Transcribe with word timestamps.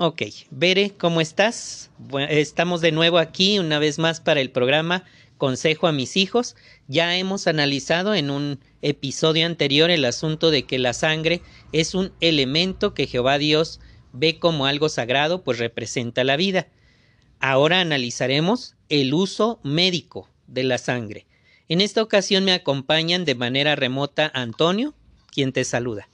Ok, 0.00 0.22
Bere, 0.52 0.92
¿cómo 0.96 1.20
estás? 1.20 1.90
estamos 2.28 2.80
de 2.80 2.92
nuevo 2.92 3.18
aquí 3.18 3.58
una 3.58 3.80
vez 3.80 3.98
más 3.98 4.20
para 4.20 4.40
el 4.40 4.52
programa 4.52 5.02
Consejo 5.38 5.88
a 5.88 5.92
mis 5.92 6.16
hijos. 6.16 6.54
Ya 6.86 7.16
hemos 7.16 7.48
analizado 7.48 8.14
en 8.14 8.30
un 8.30 8.60
episodio 8.80 9.44
anterior 9.44 9.90
el 9.90 10.04
asunto 10.04 10.52
de 10.52 10.62
que 10.62 10.78
la 10.78 10.92
sangre 10.92 11.42
es 11.72 11.96
un 11.96 12.12
elemento 12.20 12.94
que 12.94 13.08
Jehová 13.08 13.38
Dios 13.38 13.80
ve 14.12 14.38
como 14.38 14.66
algo 14.66 14.88
sagrado, 14.88 15.42
pues 15.42 15.58
representa 15.58 16.22
la 16.22 16.36
vida. 16.36 16.68
Ahora 17.40 17.80
analizaremos 17.80 18.76
el 18.88 19.12
uso 19.12 19.58
médico 19.64 20.28
de 20.46 20.62
la 20.62 20.78
sangre. 20.78 21.26
En 21.68 21.80
esta 21.80 22.04
ocasión 22.04 22.44
me 22.44 22.52
acompañan 22.52 23.24
de 23.24 23.34
manera 23.34 23.74
remota 23.74 24.30
Antonio, 24.32 24.94
quien 25.32 25.52
te 25.52 25.64
saluda. 25.64 26.08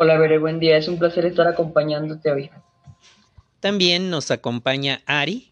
Hola, 0.00 0.16
Bere, 0.16 0.38
buen 0.38 0.60
día. 0.60 0.76
Es 0.76 0.86
un 0.86 0.96
placer 0.96 1.26
estar 1.26 1.48
acompañándote 1.48 2.30
hoy. 2.30 2.50
También 3.58 4.10
nos 4.10 4.30
acompaña 4.30 5.02
Ari. 5.06 5.50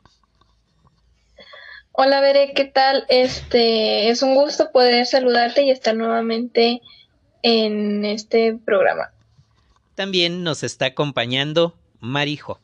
Hola, 1.91 2.21
Bere, 2.21 2.53
¿qué 2.55 2.65
tal? 2.65 3.05
Este 3.09 4.09
es 4.09 4.23
un 4.23 4.37
gusto 4.37 4.71
poder 4.71 5.05
saludarte 5.05 5.65
y 5.65 5.71
estar 5.71 5.97
nuevamente 5.97 6.81
en 7.43 8.05
este 8.05 8.57
programa. 8.65 9.11
También 9.97 10.45
nos 10.45 10.63
está 10.63 10.87
acompañando 10.87 11.75
Marijo. 11.99 12.61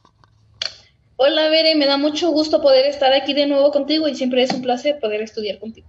Hola, 1.17 1.49
Bere, 1.49 1.75
me 1.75 1.87
da 1.87 1.97
mucho 1.97 2.31
gusto 2.31 2.62
poder 2.62 2.87
estar 2.87 3.12
aquí 3.12 3.35
de 3.35 3.49
nuevo 3.49 3.73
contigo 3.73 4.07
y 4.07 4.15
siempre 4.15 4.45
es 4.45 4.53
un 4.53 4.62
placer 4.62 5.01
poder 5.01 5.21
estudiar 5.21 5.59
contigo. 5.59 5.89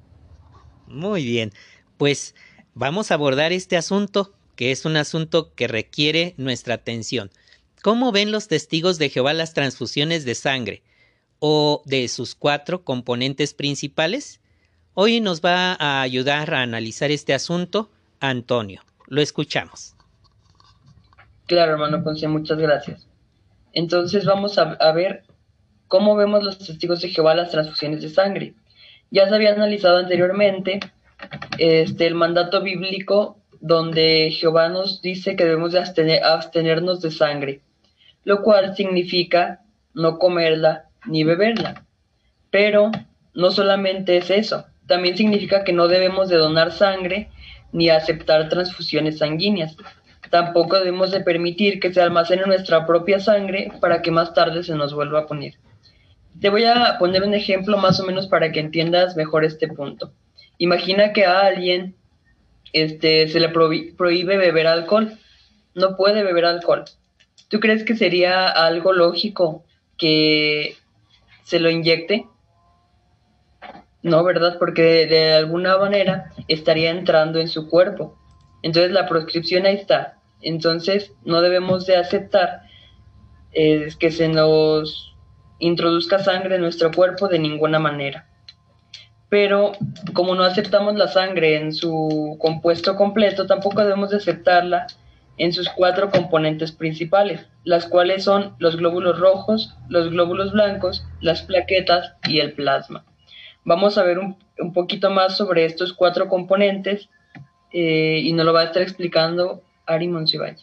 Muy 0.87 1.23
bien, 1.23 1.51
pues 1.97 2.33
vamos 2.73 3.11
a 3.11 3.13
abordar 3.13 3.51
este 3.51 3.77
asunto, 3.77 4.33
que 4.55 4.71
es 4.71 4.85
un 4.85 4.97
asunto 4.97 5.53
que 5.55 5.67
requiere 5.67 6.33
nuestra 6.37 6.75
atención. 6.75 7.31
¿Cómo 7.81 8.11
ven 8.11 8.31
los 8.31 8.47
testigos 8.47 8.97
de 8.97 9.09
Jehová 9.09 9.33
las 9.33 9.53
transfusiones 9.53 10.25
de 10.25 10.35
sangre 10.35 10.83
o 11.39 11.81
de 11.85 12.07
sus 12.07 12.35
cuatro 12.35 12.83
componentes 12.83 13.53
principales? 13.53 14.39
Hoy 14.93 15.19
nos 15.19 15.41
va 15.41 15.75
a 15.79 16.01
ayudar 16.01 16.53
a 16.53 16.61
analizar 16.61 17.11
este 17.11 17.33
asunto 17.33 17.89
Antonio. 18.19 18.81
Lo 19.07 19.21
escuchamos. 19.21 19.95
Claro, 21.47 21.73
hermano 21.73 22.03
Ponce, 22.03 22.27
muchas 22.27 22.57
gracias. 22.57 23.07
Entonces 23.73 24.23
vamos 24.25 24.57
a, 24.57 24.91
ver 24.93 25.23
cómo 25.87 26.15
vemos 26.15 26.43
los 26.43 26.59
testigos 26.59 27.01
de 27.01 27.09
Jehová 27.09 27.35
las 27.35 27.51
transfusiones 27.51 28.01
de 28.01 28.09
sangre. 28.09 28.53
Ya 29.11 29.27
se 29.27 29.35
había 29.35 29.51
analizado 29.51 29.97
anteriormente 29.97 30.79
este, 31.57 32.07
el 32.07 32.15
mandato 32.15 32.61
bíblico 32.61 33.42
donde 33.63 34.29
Jehová 34.29 34.67
nos 34.67 35.01
dice 35.01 35.37
que 35.37 35.45
debemos 35.45 35.71
de 35.71 36.19
abstenernos 36.21 36.99
de 36.99 37.11
sangre, 37.11 37.61
lo 38.25 38.41
cual 38.41 38.75
significa 38.75 39.61
no 39.93 40.19
comerla 40.19 40.89
ni 41.05 41.23
beberla. 41.23 41.85
Pero 42.51 42.91
no 43.33 43.51
solamente 43.51 44.17
es 44.17 44.29
eso, 44.31 44.65
también 44.85 45.15
significa 45.15 45.63
que 45.63 45.71
no 45.71 45.87
debemos 45.87 46.27
de 46.27 46.35
donar 46.35 46.73
sangre 46.73 47.29
ni 47.71 47.89
aceptar 47.89 48.49
transfusiones 48.49 49.19
sanguíneas. 49.19 49.77
Tampoco 50.29 50.75
debemos 50.79 51.11
de 51.11 51.21
permitir 51.21 51.79
que 51.79 51.93
se 51.93 52.01
almacene 52.01 52.43
nuestra 52.45 52.85
propia 52.85 53.21
sangre 53.21 53.71
para 53.79 54.01
que 54.01 54.11
más 54.11 54.33
tarde 54.33 54.63
se 54.63 54.75
nos 54.75 54.93
vuelva 54.93 55.21
a 55.21 55.25
poner. 55.25 55.53
Te 56.41 56.49
voy 56.49 56.65
a 56.65 56.97
poner 56.99 57.23
un 57.23 57.33
ejemplo 57.33 57.77
más 57.77 57.97
o 58.01 58.05
menos 58.05 58.27
para 58.27 58.51
que 58.51 58.59
entiendas 58.59 59.15
mejor 59.15 59.45
este 59.45 59.69
punto. 59.69 60.11
Imagina 60.57 61.13
que 61.13 61.25
a 61.25 61.39
alguien 61.45 61.95
este, 62.73 63.27
se 63.29 63.39
le 63.39 63.49
prohíbe 63.49 64.37
beber 64.37 64.67
alcohol. 64.67 65.17
No 65.75 65.95
puede 65.95 66.23
beber 66.23 66.45
alcohol. 66.45 66.85
¿Tú 67.47 67.59
crees 67.59 67.83
que 67.83 67.95
sería 67.95 68.49
algo 68.49 68.93
lógico 68.93 69.63
que 69.97 70.75
se 71.43 71.59
lo 71.59 71.69
inyecte? 71.69 72.27
No, 74.01 74.23
¿verdad? 74.23 74.57
Porque 74.59 75.05
de 75.07 75.33
alguna 75.33 75.77
manera 75.77 76.31
estaría 76.47 76.89
entrando 76.89 77.39
en 77.39 77.47
su 77.47 77.69
cuerpo. 77.69 78.17
Entonces 78.63 78.91
la 78.91 79.07
proscripción 79.07 79.65
ahí 79.65 79.75
está. 79.75 80.17
Entonces, 80.41 81.13
no 81.23 81.41
debemos 81.41 81.85
de 81.85 81.95
aceptar 81.95 82.63
eh, 83.53 83.87
que 83.99 84.11
se 84.11 84.27
nos 84.27 85.15
introduzca 85.59 86.19
sangre 86.19 86.55
en 86.55 86.61
nuestro 86.61 86.91
cuerpo 86.91 87.27
de 87.27 87.39
ninguna 87.39 87.79
manera. 87.79 88.27
Pero 89.33 89.71
como 90.13 90.35
no 90.35 90.43
aceptamos 90.43 90.93
la 90.93 91.07
sangre 91.07 91.55
en 91.57 91.73
su 91.73 92.37
compuesto 92.39 92.95
completo, 92.95 93.47
tampoco 93.47 93.81
debemos 93.81 94.11
de 94.11 94.17
aceptarla 94.17 94.85
en 95.39 95.53
sus 95.53 95.69
cuatro 95.69 96.11
componentes 96.11 96.71
principales, 96.71 97.47
las 97.63 97.87
cuales 97.87 98.23
son 98.23 98.55
los 98.59 98.77
glóbulos 98.77 99.19
rojos, 99.19 99.75
los 99.89 100.11
glóbulos 100.11 100.51
blancos, 100.51 101.03
las 101.19 101.41
plaquetas 101.41 102.13
y 102.27 102.41
el 102.41 102.53
plasma. 102.53 103.05
Vamos 103.63 103.97
a 103.97 104.03
ver 104.03 104.19
un, 104.19 104.37
poquito 104.71 105.09
más 105.09 105.35
sobre 105.35 105.65
estos 105.65 105.93
cuatro 105.93 106.29
componentes 106.29 107.09
eh, 107.71 108.21
y 108.23 108.33
nos 108.33 108.45
lo 108.45 108.53
va 108.53 108.61
a 108.61 108.65
estar 108.65 108.83
explicando 108.83 109.63
Ari 109.87 110.09
Monsiváis. 110.09 110.59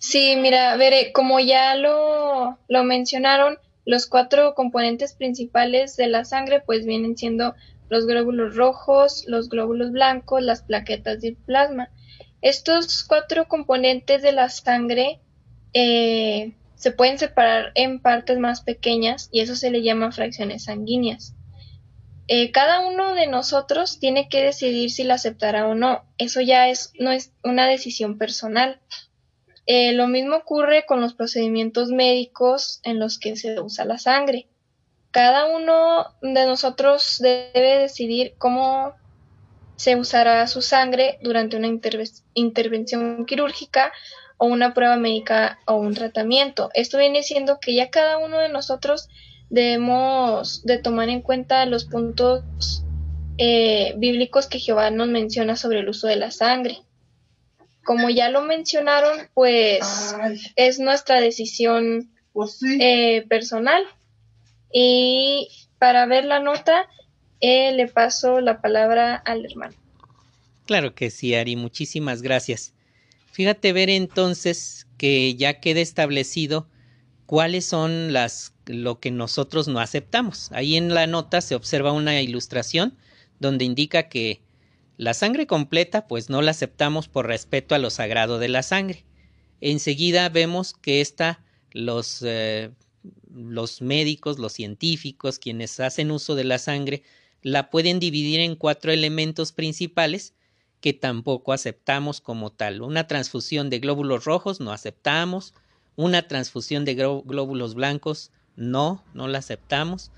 Sí, 0.00 0.34
mira, 0.34 0.76
veré, 0.76 1.12
como 1.12 1.38
ya 1.38 1.76
lo, 1.76 2.58
lo 2.66 2.82
mencionaron, 2.82 3.58
los 3.84 4.06
cuatro 4.06 4.54
componentes 4.54 5.14
principales 5.14 5.96
de 5.96 6.08
la 6.08 6.24
sangre 6.24 6.60
pues 6.60 6.86
vienen 6.86 7.16
siendo 7.16 7.54
los 7.88 8.06
glóbulos 8.06 8.54
rojos, 8.54 9.24
los 9.26 9.48
glóbulos 9.48 9.90
blancos, 9.90 10.42
las 10.42 10.62
plaquetas 10.62 11.22
y 11.24 11.28
el 11.28 11.36
plasma. 11.36 11.90
Estos 12.40 13.04
cuatro 13.04 13.48
componentes 13.48 14.22
de 14.22 14.32
la 14.32 14.48
sangre 14.48 15.20
eh, 15.74 16.54
se 16.76 16.92
pueden 16.92 17.18
separar 17.18 17.72
en 17.74 18.00
partes 18.00 18.38
más 18.38 18.62
pequeñas 18.62 19.28
y 19.32 19.40
eso 19.40 19.54
se 19.56 19.70
le 19.70 19.82
llama 19.82 20.12
fracciones 20.12 20.64
sanguíneas. 20.64 21.34
Eh, 22.32 22.52
cada 22.52 22.88
uno 22.88 23.14
de 23.14 23.26
nosotros 23.26 23.98
tiene 23.98 24.28
que 24.28 24.44
decidir 24.44 24.90
si 24.92 25.02
la 25.02 25.14
aceptará 25.14 25.66
o 25.66 25.74
no. 25.74 26.04
Eso 26.16 26.40
ya 26.40 26.68
es, 26.68 26.92
no 26.98 27.10
es 27.10 27.32
una 27.42 27.66
decisión 27.66 28.18
personal. 28.18 28.80
Eh, 29.72 29.92
lo 29.92 30.08
mismo 30.08 30.34
ocurre 30.34 30.84
con 30.84 31.00
los 31.00 31.14
procedimientos 31.14 31.90
médicos 31.90 32.80
en 32.82 32.98
los 32.98 33.20
que 33.20 33.36
se 33.36 33.60
usa 33.60 33.84
la 33.84 33.98
sangre. 33.98 34.48
Cada 35.12 35.46
uno 35.46 36.06
de 36.22 36.44
nosotros 36.44 37.18
debe 37.20 37.78
decidir 37.78 38.34
cómo 38.36 38.94
se 39.76 39.94
usará 39.94 40.44
su 40.48 40.60
sangre 40.60 41.20
durante 41.22 41.56
una 41.56 41.68
intervención 42.34 43.24
quirúrgica 43.26 43.92
o 44.38 44.46
una 44.46 44.74
prueba 44.74 44.96
médica 44.96 45.60
o 45.68 45.76
un 45.76 45.94
tratamiento. 45.94 46.70
Esto 46.74 46.98
viene 46.98 47.22
siendo 47.22 47.60
que 47.60 47.72
ya 47.72 47.90
cada 47.90 48.18
uno 48.18 48.40
de 48.40 48.48
nosotros 48.48 49.08
debemos 49.50 50.64
de 50.64 50.78
tomar 50.78 51.10
en 51.10 51.22
cuenta 51.22 51.64
los 51.66 51.84
puntos 51.84 52.82
eh, 53.38 53.94
bíblicos 53.98 54.48
que 54.48 54.58
Jehová 54.58 54.90
nos 54.90 55.06
menciona 55.06 55.54
sobre 55.54 55.78
el 55.78 55.88
uso 55.88 56.08
de 56.08 56.16
la 56.16 56.32
sangre. 56.32 56.82
Como 57.90 58.08
ya 58.08 58.28
lo 58.28 58.42
mencionaron, 58.42 59.28
pues 59.34 60.14
es 60.54 60.78
nuestra 60.78 61.20
decisión 61.20 62.08
pues 62.32 62.60
eh, 62.78 63.26
personal. 63.28 63.82
Y 64.72 65.48
para 65.80 66.06
ver 66.06 66.24
la 66.24 66.38
nota, 66.38 66.86
eh, 67.40 67.72
le 67.72 67.88
paso 67.88 68.40
la 68.40 68.60
palabra 68.60 69.16
al 69.16 69.44
hermano. 69.44 69.74
Claro 70.66 70.94
que 70.94 71.10
sí, 71.10 71.34
Ari, 71.34 71.56
muchísimas 71.56 72.22
gracias. 72.22 72.74
Fíjate 73.32 73.72
ver 73.72 73.90
entonces 73.90 74.86
que 74.96 75.34
ya 75.34 75.54
queda 75.54 75.80
establecido 75.80 76.68
cuáles 77.26 77.64
son 77.64 78.12
las 78.12 78.54
lo 78.66 79.00
que 79.00 79.10
nosotros 79.10 79.66
no 79.66 79.80
aceptamos. 79.80 80.52
Ahí 80.52 80.76
en 80.76 80.94
la 80.94 81.08
nota 81.08 81.40
se 81.40 81.56
observa 81.56 81.90
una 81.90 82.22
ilustración 82.22 82.96
donde 83.40 83.64
indica 83.64 84.04
que 84.04 84.42
la 85.00 85.14
sangre 85.14 85.46
completa 85.46 86.06
pues 86.06 86.28
no 86.28 86.42
la 86.42 86.50
aceptamos 86.50 87.08
por 87.08 87.26
respeto 87.26 87.74
a 87.74 87.78
lo 87.78 87.88
sagrado 87.88 88.38
de 88.38 88.48
la 88.48 88.62
sangre. 88.62 89.06
Enseguida 89.62 90.28
vemos 90.28 90.74
que 90.74 91.00
esta 91.00 91.42
los 91.72 92.20
eh, 92.22 92.70
los 93.32 93.80
médicos, 93.80 94.38
los 94.38 94.52
científicos, 94.52 95.38
quienes 95.38 95.80
hacen 95.80 96.10
uso 96.10 96.34
de 96.34 96.44
la 96.44 96.58
sangre, 96.58 97.02
la 97.40 97.70
pueden 97.70 97.98
dividir 97.98 98.40
en 98.40 98.56
cuatro 98.56 98.92
elementos 98.92 99.52
principales 99.52 100.34
que 100.82 100.92
tampoco 100.92 101.54
aceptamos 101.54 102.20
como 102.20 102.52
tal. 102.52 102.82
Una 102.82 103.06
transfusión 103.06 103.70
de 103.70 103.78
glóbulos 103.78 104.26
rojos 104.26 104.60
no 104.60 104.70
aceptamos, 104.70 105.54
una 105.96 106.28
transfusión 106.28 106.84
de 106.84 106.94
glóbulos 106.94 107.72
blancos, 107.74 108.32
no, 108.54 109.02
no 109.14 109.28
la 109.28 109.38
aceptamos. 109.38 110.10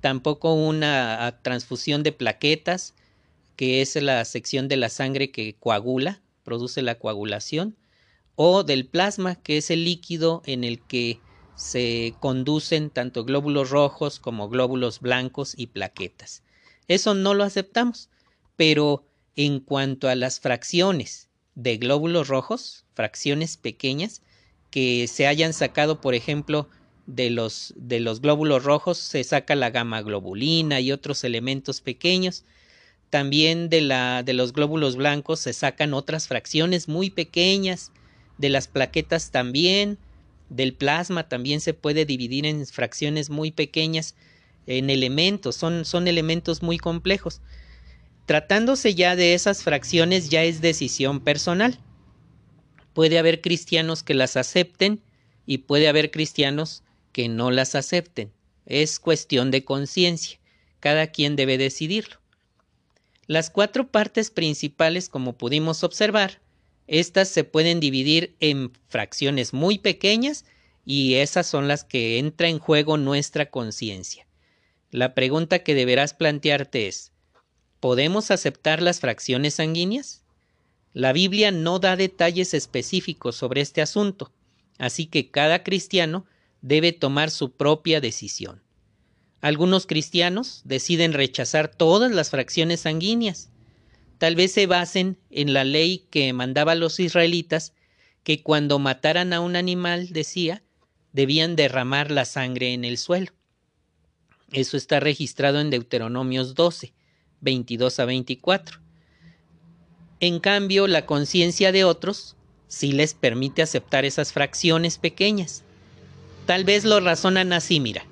Tampoco 0.00 0.54
una 0.54 1.26
ah, 1.26 1.42
transfusión 1.42 2.02
de 2.02 2.12
plaquetas, 2.12 2.94
que 3.56 3.82
es 3.82 3.96
la 3.96 4.24
sección 4.24 4.68
de 4.68 4.76
la 4.76 4.88
sangre 4.88 5.30
que 5.30 5.54
coagula, 5.54 6.20
produce 6.44 6.82
la 6.82 6.98
coagulación. 6.98 7.76
O 8.34 8.64
del 8.64 8.86
plasma, 8.86 9.36
que 9.36 9.58
es 9.58 9.70
el 9.70 9.84
líquido 9.84 10.42
en 10.46 10.64
el 10.64 10.80
que 10.80 11.20
se 11.54 12.14
conducen 12.20 12.90
tanto 12.90 13.24
glóbulos 13.24 13.70
rojos 13.70 14.18
como 14.18 14.48
glóbulos 14.48 15.00
blancos 15.00 15.54
y 15.56 15.68
plaquetas. 15.68 16.42
Eso 16.88 17.14
no 17.14 17.34
lo 17.34 17.44
aceptamos, 17.44 18.08
pero 18.56 19.04
en 19.36 19.60
cuanto 19.60 20.08
a 20.08 20.14
las 20.14 20.40
fracciones 20.40 21.28
de 21.54 21.76
glóbulos 21.76 22.28
rojos, 22.28 22.84
fracciones 22.94 23.56
pequeñas, 23.56 24.22
que 24.70 25.06
se 25.06 25.26
hayan 25.26 25.52
sacado, 25.52 26.00
por 26.00 26.14
ejemplo, 26.14 26.68
de 27.06 27.30
los, 27.30 27.74
de 27.76 28.00
los 28.00 28.20
glóbulos 28.20 28.64
rojos, 28.64 28.98
se 28.98 29.22
saca 29.24 29.54
la 29.54 29.70
gamma 29.70 30.02
globulina 30.02 30.80
y 30.80 30.92
otros 30.92 31.24
elementos 31.24 31.80
pequeños. 31.80 32.44
También 33.12 33.68
de, 33.68 33.82
la, 33.82 34.22
de 34.22 34.32
los 34.32 34.54
glóbulos 34.54 34.96
blancos 34.96 35.40
se 35.40 35.52
sacan 35.52 35.92
otras 35.92 36.28
fracciones 36.28 36.88
muy 36.88 37.10
pequeñas, 37.10 37.92
de 38.38 38.48
las 38.48 38.68
plaquetas 38.68 39.30
también, 39.30 39.98
del 40.48 40.72
plasma 40.72 41.28
también 41.28 41.60
se 41.60 41.74
puede 41.74 42.06
dividir 42.06 42.46
en 42.46 42.66
fracciones 42.66 43.28
muy 43.28 43.50
pequeñas, 43.50 44.14
en 44.66 44.88
elementos, 44.88 45.56
son, 45.56 45.84
son 45.84 46.08
elementos 46.08 46.62
muy 46.62 46.78
complejos. 46.78 47.42
Tratándose 48.24 48.94
ya 48.94 49.14
de 49.14 49.34
esas 49.34 49.62
fracciones 49.62 50.30
ya 50.30 50.42
es 50.44 50.62
decisión 50.62 51.20
personal. 51.20 51.78
Puede 52.94 53.18
haber 53.18 53.42
cristianos 53.42 54.02
que 54.02 54.14
las 54.14 54.38
acepten 54.38 55.02
y 55.44 55.58
puede 55.58 55.86
haber 55.86 56.10
cristianos 56.10 56.82
que 57.12 57.28
no 57.28 57.50
las 57.50 57.74
acepten. 57.74 58.32
Es 58.64 58.98
cuestión 58.98 59.50
de 59.50 59.66
conciencia. 59.66 60.38
Cada 60.80 61.08
quien 61.08 61.36
debe 61.36 61.58
decidirlo. 61.58 62.21
Las 63.32 63.48
cuatro 63.48 63.88
partes 63.88 64.30
principales, 64.30 65.08
como 65.08 65.38
pudimos 65.38 65.84
observar, 65.84 66.42
estas 66.86 67.30
se 67.30 67.44
pueden 67.44 67.80
dividir 67.80 68.36
en 68.40 68.72
fracciones 68.88 69.54
muy 69.54 69.78
pequeñas 69.78 70.44
y 70.84 71.14
esas 71.14 71.46
son 71.46 71.66
las 71.66 71.82
que 71.82 72.18
entra 72.18 72.48
en 72.48 72.58
juego 72.58 72.98
nuestra 72.98 73.48
conciencia. 73.48 74.26
La 74.90 75.14
pregunta 75.14 75.60
que 75.60 75.74
deberás 75.74 76.12
plantearte 76.12 76.88
es, 76.88 77.12
¿podemos 77.80 78.30
aceptar 78.30 78.82
las 78.82 79.00
fracciones 79.00 79.54
sanguíneas? 79.54 80.24
La 80.92 81.14
Biblia 81.14 81.52
no 81.52 81.78
da 81.78 81.96
detalles 81.96 82.52
específicos 82.52 83.34
sobre 83.34 83.62
este 83.62 83.80
asunto, 83.80 84.30
así 84.76 85.06
que 85.06 85.30
cada 85.30 85.62
cristiano 85.62 86.26
debe 86.60 86.92
tomar 86.92 87.30
su 87.30 87.52
propia 87.52 88.02
decisión. 88.02 88.60
Algunos 89.42 89.86
cristianos 89.86 90.62
deciden 90.64 91.12
rechazar 91.12 91.66
todas 91.66 92.12
las 92.12 92.30
fracciones 92.30 92.82
sanguíneas, 92.82 93.50
tal 94.18 94.36
vez 94.36 94.52
se 94.52 94.68
basen 94.68 95.18
en 95.30 95.52
la 95.52 95.64
ley 95.64 96.06
que 96.10 96.32
mandaba 96.32 96.72
a 96.72 96.76
los 96.76 97.00
israelitas 97.00 97.74
que 98.22 98.40
cuando 98.44 98.78
mataran 98.78 99.32
a 99.32 99.40
un 99.40 99.56
animal, 99.56 100.10
decía, 100.10 100.62
debían 101.12 101.56
derramar 101.56 102.12
la 102.12 102.24
sangre 102.24 102.72
en 102.72 102.84
el 102.84 102.98
suelo. 102.98 103.32
Eso 104.52 104.76
está 104.76 105.00
registrado 105.00 105.58
en 105.58 105.70
Deuteronomios 105.70 106.54
12, 106.54 106.92
22 107.40 107.98
a 107.98 108.04
24. 108.04 108.78
En 110.20 110.38
cambio, 110.38 110.86
la 110.86 111.04
conciencia 111.04 111.72
de 111.72 111.82
otros 111.82 112.36
sí 112.68 112.92
les 112.92 113.12
permite 113.12 113.60
aceptar 113.60 114.04
esas 114.04 114.32
fracciones 114.32 114.98
pequeñas. 114.98 115.64
Tal 116.46 116.62
vez 116.62 116.84
lo 116.84 117.00
razonan 117.00 117.52
así, 117.52 117.80
mira. 117.80 118.06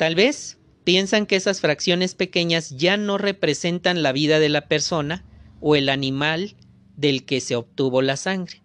Tal 0.00 0.14
vez 0.14 0.56
piensan 0.84 1.26
que 1.26 1.36
esas 1.36 1.60
fracciones 1.60 2.14
pequeñas 2.14 2.70
ya 2.70 2.96
no 2.96 3.18
representan 3.18 4.02
la 4.02 4.12
vida 4.12 4.38
de 4.38 4.48
la 4.48 4.66
persona 4.66 5.26
o 5.60 5.76
el 5.76 5.90
animal 5.90 6.56
del 6.96 7.26
que 7.26 7.42
se 7.42 7.54
obtuvo 7.54 8.00
la 8.00 8.16
sangre. 8.16 8.62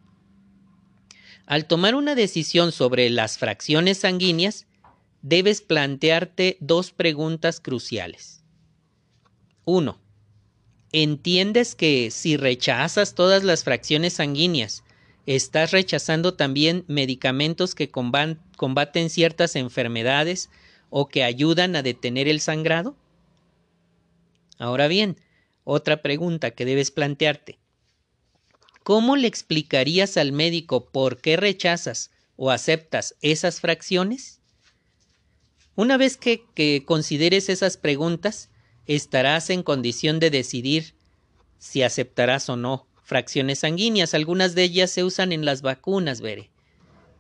Al 1.45 1.65
tomar 1.65 1.93
una 1.93 2.15
decisión 2.15 2.71
sobre 2.71 3.09
las 3.09 3.37
fracciones 3.37 3.97
sanguíneas, 3.97 4.65
debes 5.23 5.59
plantearte 5.59 6.55
dos 6.61 6.91
preguntas 6.91 7.59
cruciales. 7.59 8.41
1. 9.65 9.99
¿Entiendes 10.93 11.75
que 11.75 12.11
si 12.11 12.38
rechazas 12.38 13.13
todas 13.13 13.43
las 13.43 13.65
fracciones 13.65 14.13
sanguíneas, 14.13 14.85
estás 15.25 15.71
rechazando 15.71 16.35
también 16.35 16.85
medicamentos 16.88 17.75
que 17.75 17.89
combaten 17.89 19.09
ciertas 19.09 19.57
enfermedades 19.57 20.49
o 20.89 21.07
que 21.07 21.23
ayudan 21.23 21.75
a 21.75 21.83
detener 21.83 22.27
el 22.27 22.39
sangrado? 22.39 22.95
Ahora 24.57 24.87
bien, 24.87 25.17
otra 25.63 26.01
pregunta 26.01 26.51
que 26.51 26.65
debes 26.65 26.91
plantearte. 26.91 27.59
¿Cómo 28.83 29.15
le 29.15 29.27
explicarías 29.27 30.15
al 30.15 30.31
médico 30.31 30.89
por 30.89 31.19
qué 31.19 31.37
rechazas 31.37 32.11
o 32.37 32.51
aceptas 32.51 33.15
esas 33.21 33.59
fracciones? 33.59 34.39
Una 35.75 35.97
vez 35.97 36.17
que, 36.17 36.45
que, 36.53 36.83
consideres 36.85 37.49
esas 37.49 37.77
preguntas, 37.77 38.49
estarás 38.85 39.49
en 39.49 39.63
condición 39.63 40.19
de 40.19 40.29
decidir 40.29 40.93
si 41.57 41.81
aceptarás 41.81 42.47
o 42.49 42.55
no 42.55 42.88
fracciones 43.03 43.59
sanguíneas. 43.59 44.13
Algunas 44.13 44.55
de 44.55 44.63
ellas 44.63 44.91
se 44.91 45.03
usan 45.03 45.31
en 45.31 45.45
las 45.45 45.61
vacunas, 45.61 46.21
Veré. 46.21 46.49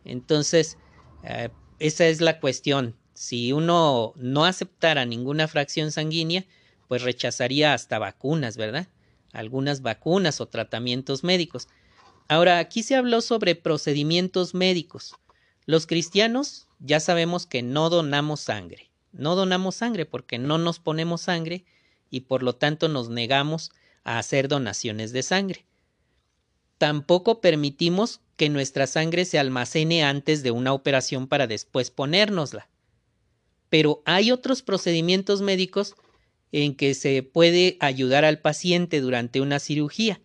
Entonces, 0.03 0.77
eh, 1.23 1.49
esa 1.79 2.07
es 2.07 2.21
la 2.21 2.39
cuestión 2.39 2.95
si 3.15 3.53
uno 3.53 4.11
no 4.17 4.43
aceptara 4.43 5.05
ninguna 5.05 5.47
fracción 5.47 5.91
sanguínea, 5.91 6.45
pues 6.89 7.01
rechazaría 7.01 7.73
hasta 7.73 7.97
vacunas, 7.97 8.57
¿verdad? 8.57 8.87
Algunas 9.31 9.81
vacunas 9.81 10.41
o 10.41 10.47
tratamientos 10.47 11.23
médicos. 11.23 11.69
Ahora, 12.27 12.59
aquí 12.59 12.83
se 12.83 12.95
habló 12.95 13.21
sobre 13.21 13.55
procedimientos 13.55 14.53
médicos. 14.53 15.15
Los 15.65 15.87
cristianos 15.87 16.67
ya 16.79 16.99
sabemos 16.99 17.47
que 17.47 17.63
no 17.63 17.89
donamos 17.89 18.41
sangre. 18.41 18.91
No 19.13 19.35
donamos 19.35 19.75
sangre 19.75 20.05
porque 20.05 20.37
no 20.37 20.57
nos 20.57 20.79
ponemos 20.79 21.21
sangre 21.21 21.63
y 22.09 22.21
por 22.21 22.43
lo 22.43 22.53
tanto 22.53 22.89
nos 22.89 23.09
negamos 23.09 23.71
a 24.03 24.19
hacer 24.19 24.49
donaciones 24.49 25.13
de 25.13 25.23
sangre. 25.23 25.65
Tampoco 26.77 27.39
permitimos 27.39 28.19
que 28.35 28.49
nuestra 28.49 28.87
sangre 28.87 29.23
se 29.23 29.39
almacene 29.39 30.03
antes 30.03 30.43
de 30.43 30.51
una 30.51 30.73
operación 30.73 31.27
para 31.27 31.47
después 31.47 31.91
ponérnosla 31.91 32.67
pero 33.69 34.01
hay 34.05 34.31
otros 34.31 34.61
procedimientos 34.61 35.41
médicos 35.41 35.95
en 36.51 36.75
que 36.75 36.93
se 36.93 37.23
puede 37.23 37.77
ayudar 37.79 38.25
al 38.25 38.39
paciente 38.39 39.01
durante 39.01 39.41
una 39.41 39.59
cirugía. 39.59 40.21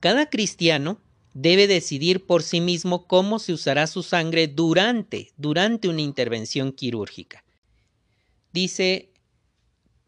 Cada 0.00 0.30
cristiano 0.30 1.00
debe 1.34 1.66
decidir 1.66 2.24
por 2.26 2.42
sí 2.42 2.60
mismo 2.60 3.06
cómo 3.06 3.38
se 3.38 3.52
usará 3.52 3.86
su 3.86 4.02
sangre 4.02 4.48
durante, 4.48 5.32
durante 5.36 5.88
una 5.88 6.02
intervención 6.02 6.72
quirúrgica. 6.72 7.44
Dice, 8.52 9.10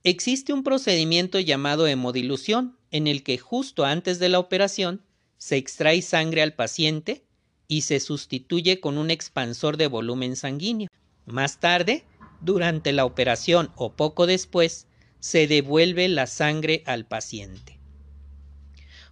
existe 0.02 0.52
un 0.52 0.62
procedimiento 0.62 1.40
llamado 1.40 1.86
hemodilución 1.86 2.76
en 2.90 3.06
el 3.06 3.22
que 3.22 3.38
justo 3.38 3.84
antes 3.84 4.18
de 4.18 4.28
la 4.28 4.38
operación 4.38 5.02
se 5.38 5.56
extrae 5.56 6.02
sangre 6.02 6.42
al 6.42 6.54
paciente 6.54 7.24
y 7.68 7.82
se 7.82 8.00
sustituye 8.00 8.80
con 8.80 8.98
un 8.98 9.10
expansor 9.10 9.76
de 9.76 9.86
volumen 9.86 10.36
sanguíneo. 10.36 10.88
Más 11.26 11.60
tarde, 11.60 12.04
durante 12.40 12.92
la 12.92 13.04
operación 13.04 13.70
o 13.76 13.92
poco 13.92 14.26
después, 14.26 14.86
se 15.20 15.46
devuelve 15.46 16.08
la 16.08 16.26
sangre 16.26 16.82
al 16.86 17.06
paciente. 17.06 17.78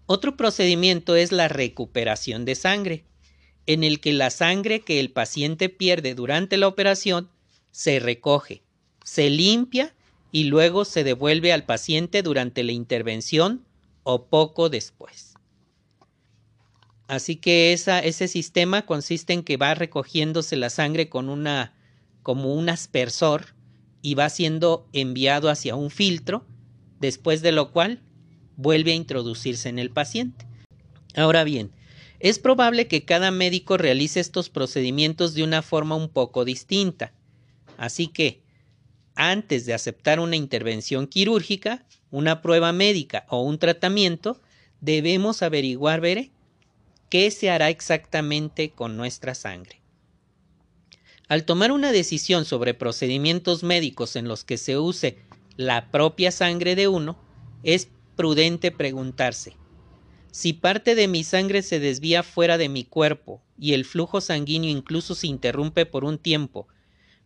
Otro 0.06 0.36
procedimiento 0.36 1.16
es 1.16 1.32
la 1.32 1.48
recuperación 1.48 2.44
de 2.46 2.54
sangre, 2.54 3.04
en 3.66 3.84
el 3.84 4.00
que 4.00 4.14
la 4.14 4.30
sangre 4.30 4.80
que 4.80 5.00
el 5.00 5.10
paciente 5.10 5.68
pierde 5.68 6.14
durante 6.14 6.56
la 6.56 6.66
operación 6.66 7.30
se 7.70 8.00
recoge, 8.00 8.62
se 9.04 9.28
limpia 9.28 9.94
y 10.32 10.44
luego 10.44 10.86
se 10.86 11.04
devuelve 11.04 11.52
al 11.52 11.64
paciente 11.64 12.22
durante 12.22 12.62
la 12.62 12.72
intervención 12.72 13.66
o 14.02 14.24
poco 14.24 14.70
después. 14.70 15.34
Así 17.06 17.36
que 17.36 17.72
ese 17.74 18.28
sistema 18.28 18.86
consiste 18.86 19.34
en 19.34 19.42
que 19.42 19.58
va 19.58 19.74
recogiéndose 19.74 20.56
la 20.56 20.70
sangre 20.70 21.10
con 21.10 21.28
una 21.28 21.74
como 22.28 22.52
un 22.52 22.68
aspersor 22.68 23.54
y 24.02 24.12
va 24.12 24.28
siendo 24.28 24.86
enviado 24.92 25.48
hacia 25.48 25.76
un 25.76 25.88
filtro, 25.88 26.44
después 27.00 27.40
de 27.40 27.52
lo 27.52 27.72
cual 27.72 28.02
vuelve 28.54 28.92
a 28.92 28.96
introducirse 28.96 29.70
en 29.70 29.78
el 29.78 29.90
paciente. 29.90 30.46
Ahora 31.16 31.42
bien, 31.42 31.70
es 32.20 32.38
probable 32.38 32.86
que 32.86 33.06
cada 33.06 33.30
médico 33.30 33.78
realice 33.78 34.20
estos 34.20 34.50
procedimientos 34.50 35.32
de 35.32 35.42
una 35.42 35.62
forma 35.62 35.94
un 35.94 36.10
poco 36.10 36.44
distinta. 36.44 37.14
Así 37.78 38.08
que, 38.08 38.42
antes 39.14 39.64
de 39.64 39.72
aceptar 39.72 40.20
una 40.20 40.36
intervención 40.36 41.06
quirúrgica, 41.06 41.86
una 42.10 42.42
prueba 42.42 42.74
médica 42.74 43.24
o 43.30 43.40
un 43.40 43.58
tratamiento, 43.58 44.42
debemos 44.82 45.40
averiguar, 45.42 46.02
veré, 46.02 46.30
qué 47.08 47.30
se 47.30 47.48
hará 47.48 47.70
exactamente 47.70 48.68
con 48.68 48.98
nuestra 48.98 49.34
sangre. 49.34 49.80
Al 51.28 51.44
tomar 51.44 51.72
una 51.72 51.92
decisión 51.92 52.44
sobre 52.44 52.74
procedimientos 52.74 53.62
médicos 53.62 54.16
en 54.16 54.28
los 54.28 54.44
que 54.44 54.56
se 54.56 54.78
use 54.78 55.18
la 55.56 55.90
propia 55.90 56.30
sangre 56.30 56.74
de 56.74 56.88
uno, 56.88 57.18
es 57.62 57.88
prudente 58.16 58.70
preguntarse, 58.70 59.56
si 60.30 60.52
parte 60.52 60.94
de 60.94 61.08
mi 61.08 61.24
sangre 61.24 61.62
se 61.62 61.80
desvía 61.80 62.22
fuera 62.22 62.58
de 62.58 62.68
mi 62.68 62.84
cuerpo 62.84 63.42
y 63.58 63.74
el 63.74 63.84
flujo 63.84 64.20
sanguíneo 64.20 64.70
incluso 64.70 65.14
se 65.14 65.26
interrumpe 65.26 65.86
por 65.86 66.04
un 66.04 66.18
tiempo, 66.18 66.68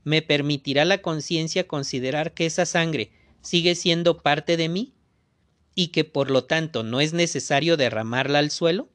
¿me 0.05 0.23
permitirá 0.23 0.85
la 0.85 1.03
conciencia 1.03 1.67
considerar 1.67 2.35
que 2.35 2.47
esa 2.47 2.67
sangre 2.67 3.13
sigue 3.41 3.75
siendo 3.75 4.23
parte 4.23 4.57
de 4.57 4.69
mí? 4.69 4.95
y 5.75 5.89
que 5.89 6.05
por 6.05 6.31
lo 6.31 6.45
tanto 6.45 6.83
no 6.83 7.01
es 7.01 7.13
necesario 7.13 7.77
derramarla 7.77 8.39
al 8.39 8.51
suelo? 8.51 8.89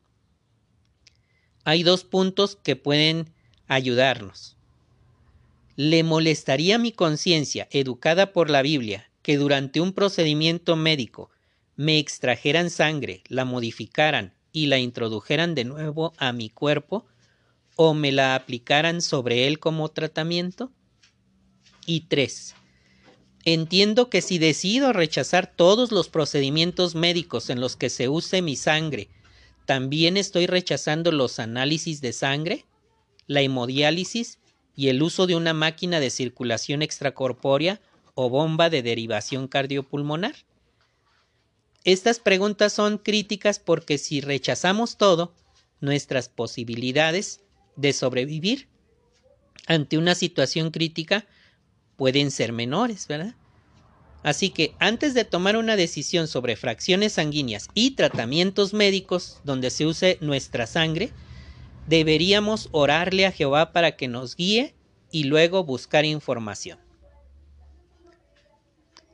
Hay 1.64 1.84
dos 1.84 2.04
puntos 2.04 2.56
que 2.56 2.76
pueden 2.76 3.34
ayudarnos. 3.68 4.57
¿Le 5.80 6.02
molestaría 6.02 6.80
mi 6.80 6.92
conciencia, 6.92 7.68
educada 7.70 8.34
por 8.34 8.50
la 8.50 8.64
Biblia, 8.64 9.12
que 9.22 9.38
durante 9.38 9.80
un 9.80 9.94
procedimiento 9.94 10.76
médico 10.76 11.30
me 11.76 12.00
extrajeran 12.00 12.72
sangre, 12.72 13.22
la 13.28 13.46
modificaran 13.46 14.34
y 14.52 14.66
la 14.66 14.80
introdujeran 14.80 15.54
de 15.54 15.66
nuevo 15.66 16.14
a 16.18 16.34
mi 16.34 16.50
cuerpo 16.50 17.06
o 17.76 17.94
me 17.94 18.12
la 18.12 18.34
aplicaran 18.34 19.04
sobre 19.04 19.46
él 19.46 19.60
como 19.60 19.90
tratamiento? 19.90 20.72
Y 21.86 22.08
tres, 22.08 22.56
entiendo 23.46 24.10
que 24.10 24.24
si 24.24 24.40
decido 24.40 24.94
rechazar 24.94 25.46
todos 25.46 25.92
los 25.92 26.10
procedimientos 26.10 26.96
médicos 26.96 27.52
en 27.52 27.62
los 27.62 27.76
que 27.76 27.92
se 27.92 28.10
use 28.10 28.42
mi 28.42 28.56
sangre, 28.56 29.10
también 29.68 30.18
estoy 30.18 30.48
rechazando 30.48 31.12
los 31.12 31.38
análisis 31.38 32.02
de 32.02 32.14
sangre, 32.14 32.66
la 33.28 33.42
hemodiálisis 33.42 34.40
y 34.78 34.90
el 34.90 35.02
uso 35.04 35.26
de 35.28 35.36
una 35.36 35.54
máquina 35.54 36.00
de 36.00 36.12
circulación 36.12 36.82
extracorpórea 36.82 37.82
o 38.14 38.30
bomba 38.30 38.70
de 38.70 38.84
derivación 38.84 39.48
cardiopulmonar. 39.48 40.36
Estas 41.84 42.20
preguntas 42.20 42.74
son 42.74 43.00
críticas 43.00 43.60
porque 43.60 43.98
si 43.98 44.22
rechazamos 44.22 44.98
todo, 44.98 45.34
nuestras 45.82 46.30
posibilidades 46.30 47.42
de 47.76 47.92
sobrevivir 47.92 48.70
ante 49.66 49.98
una 49.98 50.14
situación 50.14 50.70
crítica 50.70 51.26
pueden 51.96 52.30
ser 52.30 52.54
menores, 52.54 53.08
¿verdad? 53.08 53.36
Así 54.22 54.52
que 54.52 54.76
antes 54.78 55.16
de 55.16 55.26
tomar 55.26 55.58
una 55.58 55.76
decisión 55.76 56.28
sobre 56.28 56.56
fracciones 56.56 57.14
sanguíneas 57.14 57.68
y 57.74 57.92
tratamientos 57.92 58.74
médicos 58.74 59.40
donde 59.44 59.72
se 59.72 59.88
use 59.88 60.18
nuestra 60.22 60.68
sangre, 60.68 61.12
deberíamos 61.88 62.70
orarle 62.72 63.26
a 63.26 63.32
Jehová 63.32 63.72
para 63.72 63.96
que 63.96 64.08
nos 64.08 64.36
guíe 64.36 64.76
y 65.12 65.24
luego 65.24 65.64
buscar 65.64 66.06
información. 66.06 66.78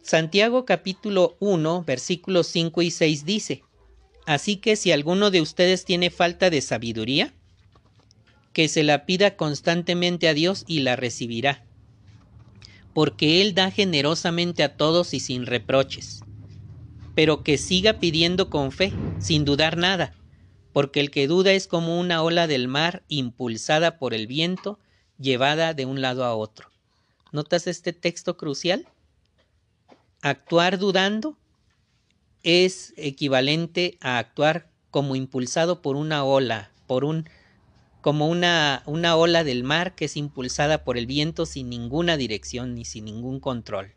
Santiago 0.01 0.65
capítulo 0.65 1.37
1 1.39 1.83
versículos 1.83 2.47
5 2.47 2.81
y 2.81 2.91
6 2.91 3.25
dice, 3.25 3.63
Así 4.25 4.57
que 4.57 4.75
si 4.75 4.91
alguno 4.91 5.31
de 5.31 5.41
ustedes 5.41 5.85
tiene 5.85 6.09
falta 6.09 6.49
de 6.49 6.61
sabiduría, 6.61 7.33
que 8.53 8.67
se 8.67 8.83
la 8.83 9.05
pida 9.05 9.35
constantemente 9.35 10.27
a 10.27 10.33
Dios 10.33 10.63
y 10.67 10.79
la 10.79 10.95
recibirá, 10.95 11.65
porque 12.93 13.41
Él 13.41 13.53
da 13.53 13.71
generosamente 13.71 14.63
a 14.63 14.75
todos 14.77 15.13
y 15.13 15.19
sin 15.19 15.45
reproches, 15.45 16.21
pero 17.15 17.43
que 17.43 17.57
siga 17.57 17.99
pidiendo 17.99 18.49
con 18.49 18.71
fe, 18.71 18.93
sin 19.19 19.45
dudar 19.45 19.77
nada, 19.77 20.13
porque 20.73 20.99
el 20.99 21.11
que 21.11 21.27
duda 21.27 21.53
es 21.53 21.67
como 21.67 21.99
una 21.99 22.23
ola 22.23 22.47
del 22.47 22.67
mar 22.67 23.03
impulsada 23.07 23.97
por 23.99 24.13
el 24.13 24.27
viento, 24.27 24.79
llevada 25.19 25.73
de 25.73 25.85
un 25.85 26.01
lado 26.01 26.25
a 26.25 26.35
otro. 26.35 26.69
¿Notas 27.31 27.67
este 27.67 27.93
texto 27.93 28.35
crucial? 28.35 28.87
Actuar 30.21 30.79
dudando 30.79 31.37
es 32.41 32.93
equivalente 32.97 33.97
a 34.01 34.17
actuar 34.17 34.69
como 34.91 35.15
impulsado 35.15 35.81
por 35.81 35.95
una 35.95 36.23
ola, 36.23 36.71
por 36.87 37.05
un 37.05 37.29
como 38.01 38.27
una, 38.27 38.83
una 38.85 39.15
ola 39.15 39.45
del 39.45 39.63
mar 39.63 39.95
que 39.95 40.05
es 40.05 40.17
impulsada 40.17 40.83
por 40.83 40.97
el 40.97 41.05
viento 41.05 41.45
sin 41.45 41.69
ninguna 41.69 42.17
dirección 42.17 42.75
ni 42.75 42.83
sin 42.83 43.05
ningún 43.05 43.39
control. 43.39 43.93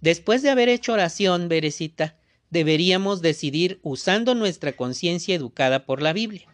Después 0.00 0.42
de 0.42 0.50
haber 0.50 0.68
hecho 0.68 0.92
oración, 0.92 1.48
Berecita, 1.48 2.17
deberíamos 2.50 3.22
decidir 3.22 3.80
usando 3.82 4.34
nuestra 4.34 4.72
conciencia 4.72 5.34
educada 5.34 5.84
por 5.84 6.02
la 6.02 6.12
Biblia. 6.12 6.46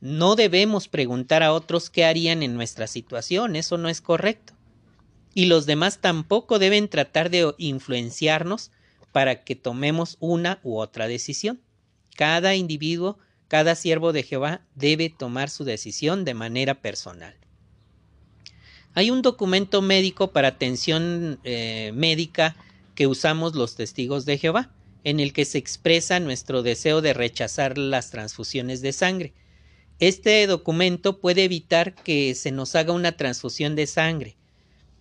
No 0.00 0.36
debemos 0.36 0.88
preguntar 0.88 1.42
a 1.42 1.52
otros 1.52 1.90
qué 1.90 2.04
harían 2.04 2.42
en 2.42 2.54
nuestra 2.54 2.86
situación, 2.86 3.56
eso 3.56 3.78
no 3.78 3.88
es 3.88 4.00
correcto 4.00 4.54
y 5.34 5.46
los 5.46 5.66
demás 5.66 6.00
tampoco 6.00 6.58
deben 6.58 6.88
tratar 6.88 7.30
de 7.30 7.54
influenciarnos 7.58 8.70
para 9.12 9.44
que 9.44 9.56
tomemos 9.56 10.16
una 10.20 10.60
u 10.62 10.78
otra 10.78 11.08
decisión. 11.08 11.60
Cada 12.16 12.54
individuo, 12.54 13.18
cada 13.48 13.74
siervo 13.74 14.12
de 14.12 14.22
Jehová 14.22 14.62
debe 14.74 15.10
tomar 15.10 15.50
su 15.50 15.64
decisión 15.64 16.24
de 16.24 16.34
manera 16.34 16.80
personal. 16.80 17.34
Hay 18.94 19.10
un 19.10 19.22
documento 19.22 19.82
médico 19.82 20.32
para 20.32 20.48
atención 20.48 21.38
eh, 21.44 21.92
médica 21.94 22.56
que 22.94 23.06
usamos 23.06 23.54
los 23.54 23.76
testigos 23.76 24.24
de 24.24 24.38
Jehová, 24.38 24.70
en 25.04 25.20
el 25.20 25.32
que 25.32 25.44
se 25.44 25.58
expresa 25.58 26.20
nuestro 26.20 26.62
deseo 26.62 27.00
de 27.00 27.14
rechazar 27.14 27.78
las 27.78 28.10
transfusiones 28.10 28.80
de 28.82 28.92
sangre. 28.92 29.34
Este 29.98 30.46
documento 30.46 31.20
puede 31.20 31.44
evitar 31.44 31.94
que 31.94 32.34
se 32.34 32.52
nos 32.52 32.74
haga 32.74 32.92
una 32.92 33.12
transfusión 33.12 33.76
de 33.76 33.86
sangre, 33.86 34.36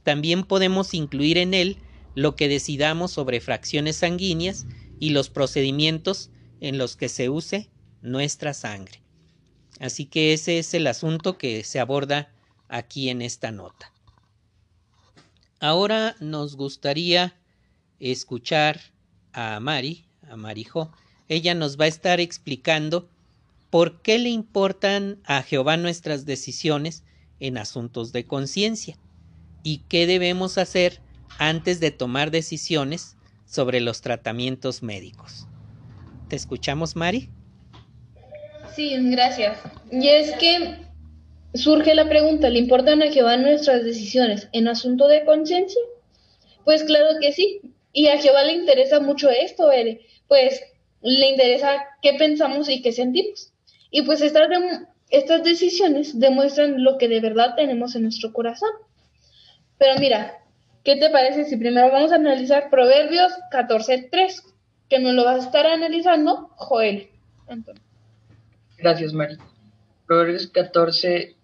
también 0.04 0.44
podemos 0.44 0.94
incluir 0.94 1.38
en 1.38 1.54
él 1.54 1.78
lo 2.16 2.36
que 2.36 2.48
decidamos 2.48 3.12
sobre 3.12 3.42
fracciones 3.42 3.98
sanguíneas 3.98 4.66
y 5.00 5.12
los 5.12 5.30
procedimientos 5.30 6.32
en 6.62 6.78
los 6.78 6.96
que 6.96 7.10
se 7.10 7.30
use 7.30 7.70
nuestra 8.02 8.54
sangre. 8.54 9.02
Así 9.80 10.06
que 10.06 10.34
ese 10.34 10.60
es 10.60 10.74
el 10.74 10.88
asunto 10.88 11.38
que 11.38 11.64
se 11.64 11.80
aborda 11.80 12.34
aquí 12.68 13.10
en 13.10 13.22
esta 13.22 13.52
nota. 13.52 13.94
Ahora 15.60 16.16
nos 16.20 16.56
gustaría 16.56 17.38
escuchar 18.00 18.80
a 19.34 19.60
Mari, 19.60 20.06
a 20.30 20.36
Marijo. 20.36 20.92
Ella 21.28 21.54
nos 21.54 21.80
va 21.80 21.86
a 21.86 21.90
estar 21.90 22.20
explicando 22.20 23.10
por 23.70 24.02
qué 24.02 24.18
le 24.20 24.30
importan 24.30 25.20
a 25.26 25.42
Jehová 25.44 25.78
nuestras 25.78 26.26
decisiones 26.26 27.04
en 27.40 27.58
asuntos 27.58 28.12
de 28.12 28.26
conciencia 28.26 28.98
y 29.64 29.80
qué 29.90 30.08
debemos 30.08 30.58
hacer 30.58 31.02
antes 31.38 31.80
de 31.80 31.92
tomar 31.92 32.32
decisiones 32.32 33.16
sobre 33.46 33.80
los 33.80 34.02
tratamientos 34.02 34.84
médicos. 34.84 35.48
¿Te 36.28 36.36
escuchamos, 36.36 36.96
Mari? 36.96 37.30
Sí, 38.76 38.96
gracias. 39.12 39.60
Y 39.92 40.08
es 40.08 40.32
que 40.34 40.78
surge 41.54 41.96
la 41.96 42.08
pregunta, 42.08 42.50
¿le 42.50 42.60
importan 42.60 43.02
a 43.02 43.12
Jehová 43.12 43.38
nuestras 43.38 43.84
decisiones 43.84 44.48
en 44.54 44.68
asunto 44.68 45.08
de 45.08 45.26
conciencia? 45.26 45.82
Pues 46.66 46.84
claro 46.84 47.20
que 47.20 47.32
sí. 47.34 47.62
Y 47.94 48.08
a 48.08 48.18
Jehová 48.18 48.44
le 48.44 48.54
interesa 48.54 49.00
mucho 49.00 49.30
esto, 49.30 49.70
pues 50.28 50.62
le 51.02 51.30
interesa 51.30 51.86
qué 52.02 52.14
pensamos 52.14 52.70
y 52.70 52.82
qué 52.82 52.92
sentimos. 52.92 53.52
Y 53.92 54.04
pues 54.04 54.22
estas, 54.22 54.48
estas 55.10 55.44
decisiones 55.44 56.20
demuestran 56.20 56.84
lo 56.84 56.98
que 56.98 57.08
de 57.08 57.20
verdad 57.20 57.56
tenemos 57.56 57.96
en 57.96 58.04
nuestro 58.04 58.32
corazón. 58.34 58.70
Pero 59.78 60.00
mira, 60.00 60.38
¿qué 60.84 60.98
te 60.98 61.10
parece 61.10 61.46
si 61.46 61.58
primero 61.58 61.92
vamos 61.92 62.12
a 62.12 62.16
analizar 62.16 62.70
Proverbios 62.70 63.32
14.3? 63.52 64.44
Que 64.90 65.00
nos 65.00 65.14
lo 65.14 65.24
va 65.24 65.36
a 65.36 65.40
estar 65.40 65.66
analizando 65.66 66.50
Joel. 66.56 67.10
Gracias, 68.78 69.14
Mari. 69.14 69.38
Proverbios 70.06 70.48
14, 70.48 71.36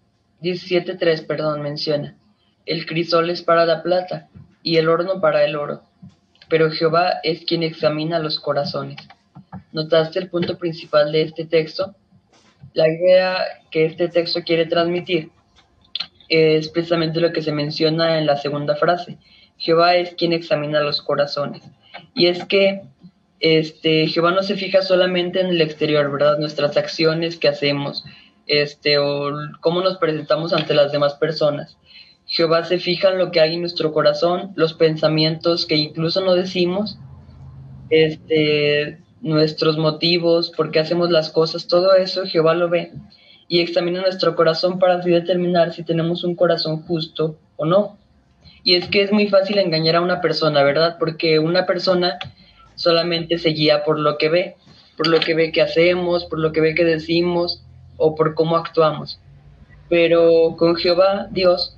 17.3, 0.42 1.26
perdón, 1.26 1.62
menciona. 1.62 2.16
El 2.66 2.84
crisol 2.86 3.30
es 3.30 3.42
para 3.42 3.64
la 3.64 3.82
plata 3.82 4.28
y 4.62 4.76
el 4.76 4.88
horno 4.88 5.20
para 5.20 5.44
el 5.44 5.54
oro. 5.54 5.85
Pero 6.48 6.70
Jehová 6.70 7.20
es 7.22 7.44
quien 7.44 7.62
examina 7.62 8.18
los 8.18 8.38
corazones. 8.38 8.96
¿Notaste 9.72 10.18
el 10.18 10.30
punto 10.30 10.58
principal 10.58 11.12
de 11.12 11.22
este 11.22 11.44
texto? 11.44 11.94
La 12.74 12.88
idea 12.88 13.44
que 13.70 13.86
este 13.86 14.08
texto 14.08 14.42
quiere 14.42 14.66
transmitir 14.66 15.30
es 16.28 16.68
precisamente 16.68 17.20
lo 17.20 17.32
que 17.32 17.42
se 17.42 17.52
menciona 17.52 18.18
en 18.18 18.26
la 18.26 18.36
segunda 18.36 18.76
frase. 18.76 19.18
Jehová 19.58 19.96
es 19.96 20.14
quien 20.14 20.32
examina 20.32 20.80
los 20.80 21.00
corazones. 21.00 21.62
Y 22.14 22.26
es 22.26 22.44
que 22.44 22.82
este, 23.40 24.06
Jehová 24.06 24.32
no 24.32 24.42
se 24.42 24.56
fija 24.56 24.82
solamente 24.82 25.40
en 25.40 25.48
el 25.48 25.60
exterior, 25.60 26.10
¿verdad? 26.10 26.38
Nuestras 26.38 26.76
acciones 26.76 27.36
que 27.38 27.48
hacemos, 27.48 28.04
este, 28.46 28.98
o 28.98 29.32
cómo 29.60 29.82
nos 29.82 29.98
presentamos 29.98 30.52
ante 30.52 30.74
las 30.74 30.92
demás 30.92 31.14
personas. 31.14 31.76
Jehová 32.36 32.64
se 32.64 32.78
fija 32.78 33.08
en 33.08 33.18
lo 33.18 33.30
que 33.30 33.40
hay 33.40 33.54
en 33.54 33.60
nuestro 33.60 33.94
corazón, 33.94 34.52
los 34.56 34.74
pensamientos 34.74 35.64
que 35.64 35.76
incluso 35.76 36.20
no 36.20 36.34
decimos, 36.34 36.98
este, 37.88 38.98
nuestros 39.22 39.78
motivos, 39.78 40.50
por 40.50 40.70
qué 40.70 40.80
hacemos 40.80 41.10
las 41.10 41.30
cosas, 41.30 41.66
todo 41.66 41.94
eso 41.94 42.26
Jehová 42.26 42.52
lo 42.52 42.68
ve 42.68 42.92
y 43.48 43.60
examina 43.60 44.02
nuestro 44.02 44.36
corazón 44.36 44.78
para 44.78 44.96
así 44.96 45.08
determinar 45.08 45.72
si 45.72 45.82
tenemos 45.82 46.24
un 46.24 46.34
corazón 46.34 46.82
justo 46.82 47.38
o 47.56 47.64
no. 47.64 47.96
Y 48.62 48.74
es 48.74 48.86
que 48.88 49.00
es 49.00 49.12
muy 49.12 49.28
fácil 49.28 49.56
engañar 49.56 49.96
a 49.96 50.02
una 50.02 50.20
persona, 50.20 50.62
¿verdad? 50.62 50.96
Porque 50.98 51.38
una 51.38 51.64
persona 51.64 52.18
solamente 52.74 53.38
se 53.38 53.48
guía 53.50 53.82
por 53.82 53.98
lo 53.98 54.18
que 54.18 54.28
ve, 54.28 54.56
por 54.98 55.06
lo 55.06 55.20
que 55.20 55.32
ve 55.32 55.52
que 55.52 55.62
hacemos, 55.62 56.26
por 56.26 56.38
lo 56.38 56.52
que 56.52 56.60
ve 56.60 56.74
que 56.74 56.84
decimos 56.84 57.62
o 57.96 58.14
por 58.14 58.34
cómo 58.34 58.58
actuamos. 58.58 59.20
Pero 59.88 60.56
con 60.58 60.76
Jehová, 60.76 61.28
Dios, 61.30 61.75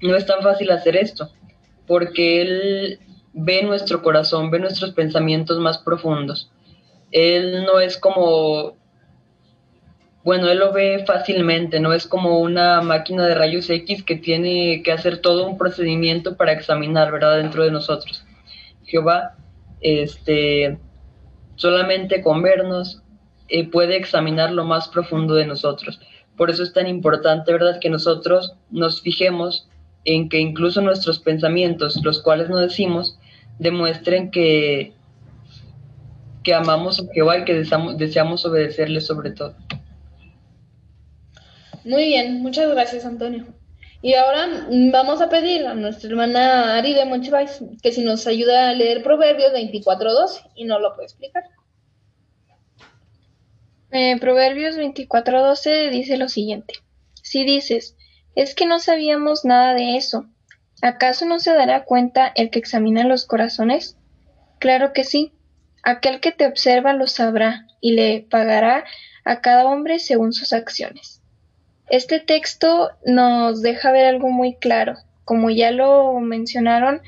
no 0.00 0.16
es 0.16 0.26
tan 0.26 0.42
fácil 0.42 0.70
hacer 0.70 0.96
esto, 0.96 1.30
porque 1.86 2.42
Él 2.42 2.98
ve 3.32 3.62
nuestro 3.62 4.02
corazón, 4.02 4.50
ve 4.50 4.58
nuestros 4.58 4.92
pensamientos 4.92 5.58
más 5.58 5.78
profundos. 5.78 6.50
Él 7.10 7.64
no 7.64 7.80
es 7.80 7.96
como, 7.96 8.76
bueno, 10.24 10.48
Él 10.48 10.58
lo 10.58 10.72
ve 10.72 11.04
fácilmente, 11.06 11.80
no 11.80 11.92
es 11.92 12.06
como 12.06 12.40
una 12.40 12.80
máquina 12.82 13.26
de 13.26 13.34
rayos 13.34 13.68
X 13.70 14.02
que 14.02 14.16
tiene 14.16 14.82
que 14.82 14.92
hacer 14.92 15.18
todo 15.18 15.46
un 15.46 15.58
procedimiento 15.58 16.36
para 16.36 16.52
examinar, 16.52 17.10
¿verdad?, 17.12 17.38
dentro 17.38 17.64
de 17.64 17.70
nosotros. 17.70 18.24
Jehová, 18.84 19.36
este, 19.80 20.78
solamente 21.56 22.22
con 22.22 22.42
vernos, 22.42 23.02
eh, 23.48 23.68
puede 23.68 23.96
examinar 23.96 24.52
lo 24.52 24.64
más 24.64 24.88
profundo 24.88 25.34
de 25.34 25.46
nosotros. 25.46 26.00
Por 26.36 26.50
eso 26.50 26.62
es 26.62 26.72
tan 26.72 26.86
importante, 26.86 27.52
¿verdad?, 27.52 27.80
que 27.80 27.90
nosotros 27.90 28.54
nos 28.70 29.02
fijemos 29.02 29.69
en 30.04 30.28
que 30.28 30.38
incluso 30.38 30.80
nuestros 30.80 31.18
pensamientos, 31.18 32.00
los 32.02 32.22
cuales 32.22 32.48
no 32.48 32.58
decimos, 32.58 33.18
demuestren 33.58 34.30
que, 34.30 34.94
que 36.42 36.54
amamos 36.54 37.00
a 37.00 37.12
Jehová 37.12 37.38
y 37.38 37.44
que 37.44 37.54
deseamos, 37.54 37.98
deseamos 37.98 38.44
obedecerle 38.46 39.00
sobre 39.00 39.30
todo. 39.30 39.54
Muy 41.84 42.04
bien, 42.06 42.42
muchas 42.42 42.70
gracias 42.70 43.04
Antonio. 43.04 43.46
Y 44.02 44.14
ahora 44.14 44.66
vamos 44.92 45.20
a 45.20 45.28
pedir 45.28 45.66
a 45.66 45.74
nuestra 45.74 46.08
hermana 46.08 46.78
Ari 46.78 46.94
de 46.94 47.04
Monchivais 47.04 47.62
que 47.82 47.92
si 47.92 48.02
nos 48.02 48.26
ayuda 48.26 48.70
a 48.70 48.72
leer 48.72 49.02
Proverbios 49.02 49.52
24.12 49.52 50.52
y 50.54 50.64
nos 50.64 50.80
lo 50.80 50.94
puede 50.94 51.06
explicar. 51.06 51.44
Eh, 53.90 54.18
Proverbios 54.18 54.76
24.12 54.76 55.90
dice 55.90 56.16
lo 56.16 56.28
siguiente. 56.30 56.74
Si 57.22 57.44
dices, 57.44 57.96
es 58.34 58.54
que 58.54 58.66
no 58.66 58.78
sabíamos 58.78 59.44
nada 59.44 59.74
de 59.74 59.96
eso, 59.96 60.26
¿acaso 60.82 61.26
no 61.26 61.40
se 61.40 61.52
dará 61.52 61.84
cuenta 61.84 62.32
el 62.34 62.50
que 62.50 62.58
examina 62.58 63.04
los 63.04 63.26
corazones? 63.26 63.96
Claro 64.58 64.92
que 64.92 65.04
sí. 65.04 65.32
Aquel 65.82 66.20
que 66.20 66.32
te 66.32 66.46
observa 66.46 66.92
lo 66.92 67.06
sabrá 67.06 67.66
y 67.80 67.92
le 67.92 68.26
pagará 68.28 68.84
a 69.24 69.40
cada 69.40 69.64
hombre 69.66 69.98
según 69.98 70.32
sus 70.32 70.52
acciones. 70.52 71.22
Este 71.88 72.20
texto 72.20 72.90
nos 73.04 73.62
deja 73.62 73.90
ver 73.90 74.06
algo 74.06 74.30
muy 74.30 74.54
claro. 74.56 74.96
Como 75.24 75.50
ya 75.50 75.70
lo 75.70 76.20
mencionaron 76.20 77.02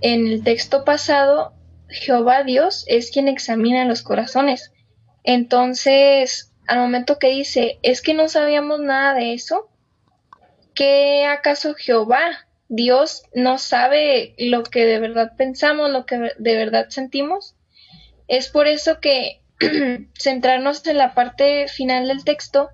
en 0.00 0.26
el 0.26 0.42
texto 0.42 0.84
pasado, 0.84 1.52
Jehová 1.88 2.42
Dios 2.42 2.84
es 2.88 3.10
quien 3.10 3.28
examina 3.28 3.84
los 3.84 4.02
corazones. 4.02 4.72
Entonces, 5.22 6.52
al 6.66 6.78
momento 6.78 7.18
que 7.18 7.28
dice, 7.28 7.78
es 7.82 8.02
que 8.02 8.14
no 8.14 8.28
sabíamos 8.28 8.80
nada 8.80 9.14
de 9.14 9.34
eso, 9.34 9.68
¿qué 10.76 11.24
acaso 11.24 11.74
Jehová, 11.74 12.46
Dios, 12.68 13.24
no 13.34 13.58
sabe 13.58 14.34
lo 14.38 14.62
que 14.62 14.84
de 14.84 15.00
verdad 15.00 15.32
pensamos, 15.36 15.90
lo 15.90 16.06
que 16.06 16.32
de 16.38 16.56
verdad 16.56 16.86
sentimos? 16.90 17.56
Es 18.28 18.48
por 18.48 18.68
eso 18.68 19.00
que 19.00 19.42
centrarnos 20.18 20.86
en 20.86 20.98
la 20.98 21.14
parte 21.14 21.66
final 21.66 22.06
del 22.06 22.24
texto 22.24 22.68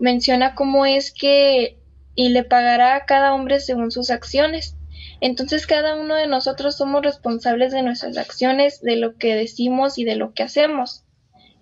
menciona 0.00 0.54
cómo 0.54 0.86
es 0.86 1.12
que 1.12 1.76
y 2.14 2.30
le 2.30 2.44
pagará 2.44 2.96
a 2.96 3.04
cada 3.04 3.34
hombre 3.34 3.60
según 3.60 3.90
sus 3.90 4.10
acciones. 4.10 4.76
Entonces 5.20 5.66
cada 5.66 5.94
uno 5.94 6.14
de 6.14 6.26
nosotros 6.26 6.76
somos 6.76 7.02
responsables 7.02 7.72
de 7.72 7.82
nuestras 7.82 8.16
acciones, 8.16 8.80
de 8.80 8.96
lo 8.96 9.16
que 9.16 9.34
decimos 9.34 9.98
y 9.98 10.04
de 10.04 10.16
lo 10.16 10.32
que 10.32 10.44
hacemos. 10.44 11.04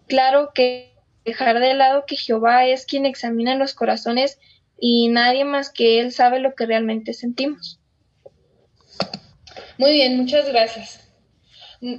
Claro 0.08 0.50
que 0.54 0.94
dejar 1.24 1.58
de 1.58 1.74
lado 1.74 2.04
que 2.06 2.16
Jehová 2.16 2.66
es 2.66 2.86
quien 2.86 3.06
examina 3.06 3.54
los 3.54 3.74
corazones 3.74 4.38
y 4.78 5.08
nadie 5.08 5.44
más 5.44 5.70
que 5.70 6.00
Él 6.00 6.12
sabe 6.12 6.40
lo 6.40 6.54
que 6.54 6.66
realmente 6.66 7.12
sentimos. 7.12 7.80
Muy 9.78 9.92
bien, 9.92 10.16
muchas 10.16 10.48
gracias. 10.48 11.02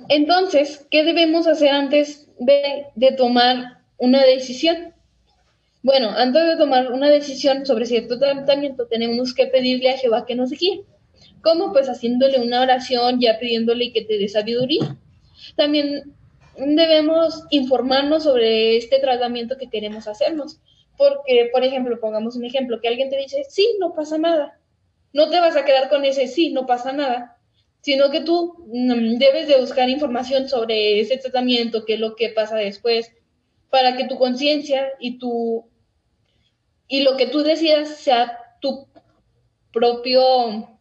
Entonces, 0.10 0.86
¿qué 0.90 1.04
debemos 1.04 1.48
hacer 1.48 1.70
antes 1.70 2.28
de, 2.40 2.86
de, 2.96 3.12
tomar 3.12 3.84
una 3.98 4.24
decisión? 4.24 4.94
Bueno, 5.84 6.10
antes 6.10 6.48
de 6.48 6.58
tomar 6.58 6.92
una 6.92 7.10
decisión 7.10 7.66
sobre 7.66 7.86
cierto 7.86 8.18
tratamiento, 8.18 8.88
tenemos 8.88 9.34
que 9.34 9.48
pedirle 9.48 9.92
a 9.92 9.98
Jehová 9.98 10.26
que 10.26 10.36
nos 10.36 10.50
guíe. 10.52 10.84
¿Cómo? 11.42 11.72
Pues 11.72 11.88
haciéndole 11.88 12.40
una 12.40 12.62
oración, 12.62 13.20
ya 13.22 13.40
pidiéndole 13.40 13.94
que 13.94 14.02
te 14.02 14.18
dé 14.18 14.28
sabiduría. 14.28 14.98
También 15.56 16.16
debemos 16.58 17.44
informarnos 17.52 18.24
sobre 18.24 18.78
este 18.78 19.00
tratamiento 19.00 19.58
que 19.58 19.70
queremos 19.70 20.08
hacernos. 20.08 20.60
Porque, 20.98 21.50
por 21.52 21.64
ejemplo, 21.64 22.00
pongamos 22.00 22.36
un 22.36 22.46
ejemplo, 22.46 22.82
que 22.82 22.88
alguien 22.88 23.10
te 23.10 23.18
dice, 23.18 23.44
sí, 23.48 23.78
no 23.80 23.94
pasa 23.94 24.18
nada. 24.18 24.60
No 25.14 25.30
te 25.30 25.40
vas 25.40 25.56
a 25.56 25.64
quedar 25.64 25.90
con 25.90 26.06
ese 26.06 26.28
sí, 26.28 26.52
no 26.52 26.66
pasa 26.66 26.92
nada, 26.92 27.38
sino 27.82 28.12
que 28.12 28.22
tú 28.22 28.66
mm, 28.68 29.18
debes 29.18 29.48
de 29.48 29.60
buscar 29.60 29.90
información 29.90 30.50
sobre 30.50 31.00
ese 31.00 31.18
tratamiento, 31.18 31.86
qué 31.86 31.94
es 31.94 32.00
lo 32.00 32.16
que 32.16 32.30
pasa 32.30 32.58
después, 32.58 33.12
para 33.70 33.96
que 33.96 34.08
tu 34.08 34.18
conciencia 34.18 34.90
y 35.00 35.18
tu 35.18 35.66
y 36.90 37.02
lo 37.02 37.18
que 37.18 37.28
tú 37.28 37.44
decidas 37.44 37.98
sea 37.98 38.38
tu 38.62 38.88
propio 39.74 40.80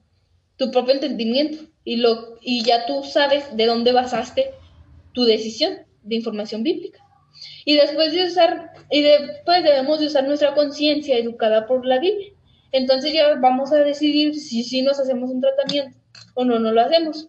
tu 0.57 0.71
propio 0.71 0.95
entendimiento 0.95 1.65
y 1.85 1.97
lo 1.97 2.39
y 2.41 2.63
ya 2.65 2.87
tú 2.87 3.03
sabes 3.05 3.57
de 3.57 3.67
dónde 3.67 3.93
basaste 3.93 4.51
tu 5.13 5.25
decisión 5.25 5.79
de 6.03 6.17
información 6.17 6.63
bíblica. 6.63 7.06
Y 7.65 7.75
después 7.75 8.13
de 8.13 8.25
usar, 8.25 8.73
y 8.91 9.03
después 9.03 9.63
debemos 9.63 10.01
de 10.01 10.07
usar 10.07 10.25
nuestra 10.25 10.55
conciencia 10.55 11.17
educada 11.19 11.67
por 11.67 11.85
la 11.85 11.99
Biblia. 11.99 12.33
Entonces 12.73 13.13
ya 13.13 13.35
vamos 13.37 13.73
a 13.73 13.79
decidir 13.79 14.35
si 14.35 14.63
sí 14.63 14.83
nos 14.83 15.01
hacemos 15.01 15.31
un 15.31 15.41
tratamiento 15.41 15.97
o 16.35 16.45
no, 16.45 16.59
no 16.59 16.73
lo 16.73 16.81
hacemos. 16.81 17.29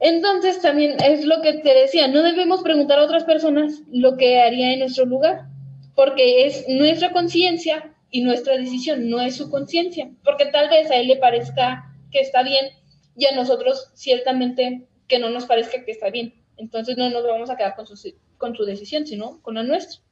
Entonces 0.00 0.60
también 0.60 0.96
es 1.02 1.24
lo 1.24 1.40
que 1.40 1.54
te 1.54 1.74
decía, 1.74 2.08
no 2.08 2.22
debemos 2.22 2.62
preguntar 2.62 2.98
a 2.98 3.04
otras 3.04 3.24
personas 3.24 3.82
lo 3.90 4.16
que 4.16 4.40
haría 4.40 4.72
en 4.72 4.80
nuestro 4.80 5.06
lugar, 5.06 5.46
porque 5.94 6.46
es 6.46 6.66
nuestra 6.68 7.12
conciencia 7.12 7.94
y 8.10 8.22
nuestra 8.22 8.56
decisión, 8.56 9.08
no 9.08 9.20
es 9.20 9.36
su 9.36 9.50
conciencia, 9.50 10.10
porque 10.22 10.46
tal 10.46 10.68
vez 10.68 10.90
a 10.90 10.96
él 10.96 11.08
le 11.08 11.16
parezca 11.16 11.92
que 12.10 12.20
está 12.20 12.42
bien 12.42 12.66
y 13.16 13.26
a 13.26 13.34
nosotros 13.34 13.90
ciertamente 13.94 14.86
que 15.08 15.18
no 15.18 15.30
nos 15.30 15.46
parezca 15.46 15.84
que 15.84 15.90
está 15.90 16.10
bien. 16.10 16.34
Entonces 16.56 16.96
no 16.96 17.10
nos 17.10 17.24
vamos 17.24 17.50
a 17.50 17.56
quedar 17.56 17.74
con 17.74 17.86
su, 17.86 17.96
con 18.44 18.54
su 18.54 18.66
decisión, 18.66 19.06
sino 19.06 19.40
con 19.40 19.54
la 19.54 19.62
nuestra. 19.62 20.02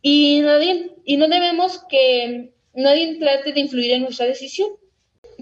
Y, 0.00 0.40
nadie, 0.40 0.94
y 1.04 1.18
no 1.18 1.28
debemos 1.28 1.82
que 1.90 2.54
nadie 2.74 3.18
trate 3.18 3.52
de 3.52 3.60
influir 3.60 3.92
en 3.92 4.02
nuestra 4.04 4.24
decisión. 4.24 4.70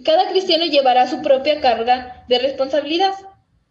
Cada 0.04 0.28
cristiano 0.30 0.66
llevará 0.66 1.08
su 1.08 1.22
propia 1.22 1.60
carga 1.60 2.24
de 2.28 2.40
responsabilidad. 2.40 3.12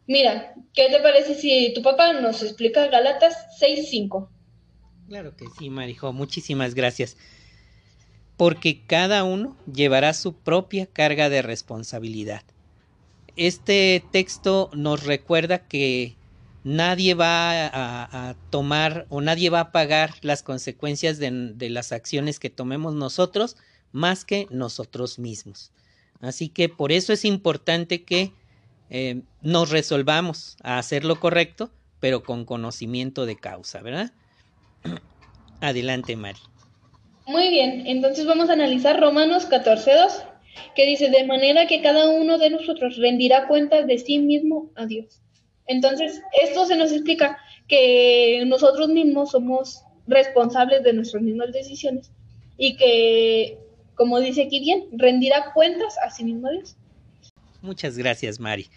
Mira, 0.07 0.53
¿qué 0.73 0.87
te 0.89 1.01
parece 1.01 1.35
si 1.35 1.73
tu 1.73 1.81
papá 1.81 2.13
nos 2.13 2.41
explica 2.41 2.87
Galatas 2.87 3.35
6.5? 3.59 4.29
Claro 5.09 5.35
que 5.35 5.47
sí, 5.59 5.69
Marijo, 5.69 6.13
muchísimas 6.13 6.73
gracias. 6.73 7.17
Porque 8.37 8.85
cada 8.87 9.25
uno 9.25 9.57
llevará 9.69 10.13
su 10.13 10.35
propia 10.35 10.85
carga 10.85 11.27
de 11.27 11.41
responsabilidad. 11.41 12.43
Este 13.35 14.01
texto 14.13 14.69
nos 14.73 15.03
recuerda 15.03 15.67
que 15.67 16.15
nadie 16.63 17.13
va 17.13 17.67
a, 18.29 18.35
tomar 18.49 19.05
o 19.09 19.21
nadie 19.21 19.49
va 19.49 19.59
a 19.61 19.71
pagar 19.71 20.13
las 20.21 20.43
consecuencias 20.43 21.17
de, 21.17 21.69
las 21.69 21.91
acciones 21.91 22.39
que 22.39 22.49
tomemos 22.49 22.93
nosotros 22.93 23.57
más 23.91 24.25
que 24.25 24.47
nosotros 24.51 25.19
mismos. 25.19 25.71
Así 26.21 26.49
que 26.49 26.69
por 26.69 26.91
eso 26.91 27.13
es 27.13 27.25
importante 27.25 28.03
que 28.03 28.31
eh, 28.89 29.21
nos 29.41 29.71
resolvamos 29.71 30.57
a 30.61 30.77
hacer 30.77 31.03
lo 31.03 31.19
correcto, 31.19 31.71
pero 31.99 32.23
con 32.23 32.45
conocimiento 32.45 33.25
de 33.25 33.37
causa, 33.37 33.81
¿verdad? 33.81 34.11
Adelante, 35.61 36.15
Mari. 36.15 36.39
Muy 37.25 37.49
bien, 37.49 37.87
entonces 37.87 38.25
vamos 38.25 38.49
a 38.49 38.53
analizar 38.53 38.99
Romanos 38.99 39.47
14.2, 39.49 40.25
que 40.75 40.85
dice, 40.85 41.09
de 41.09 41.25
manera 41.25 41.67
que 41.67 41.81
cada 41.81 42.09
uno 42.09 42.37
de 42.37 42.49
nosotros 42.49 42.97
rendirá 42.97 43.47
cuentas 43.47 43.87
de 43.87 43.97
sí 43.97 44.19
mismo 44.19 44.69
a 44.75 44.85
Dios. 44.85 45.21
Entonces, 45.67 46.21
esto 46.41 46.65
se 46.65 46.75
nos 46.75 46.91
explica 46.91 47.37
que 47.67 48.43
nosotros 48.47 48.89
mismos 48.89 49.31
somos 49.31 49.83
responsables 50.07 50.83
de 50.83 50.93
nuestras 50.93 51.23
mismas 51.23 51.51
decisiones 51.51 52.11
y 52.57 52.75
que, 52.75 53.57
como 53.95 54.19
dice 54.19 54.43
aquí 54.43 54.59
bien, 54.59 54.85
rendirá 54.91 55.53
cuentas 55.53 55.95
a 56.05 56.09
sí 56.09 56.23
mismo 56.23 56.49
Dios. 56.49 56.75
Muchas 57.61 57.97
gracias, 57.97 58.39
Mari. 58.39 58.67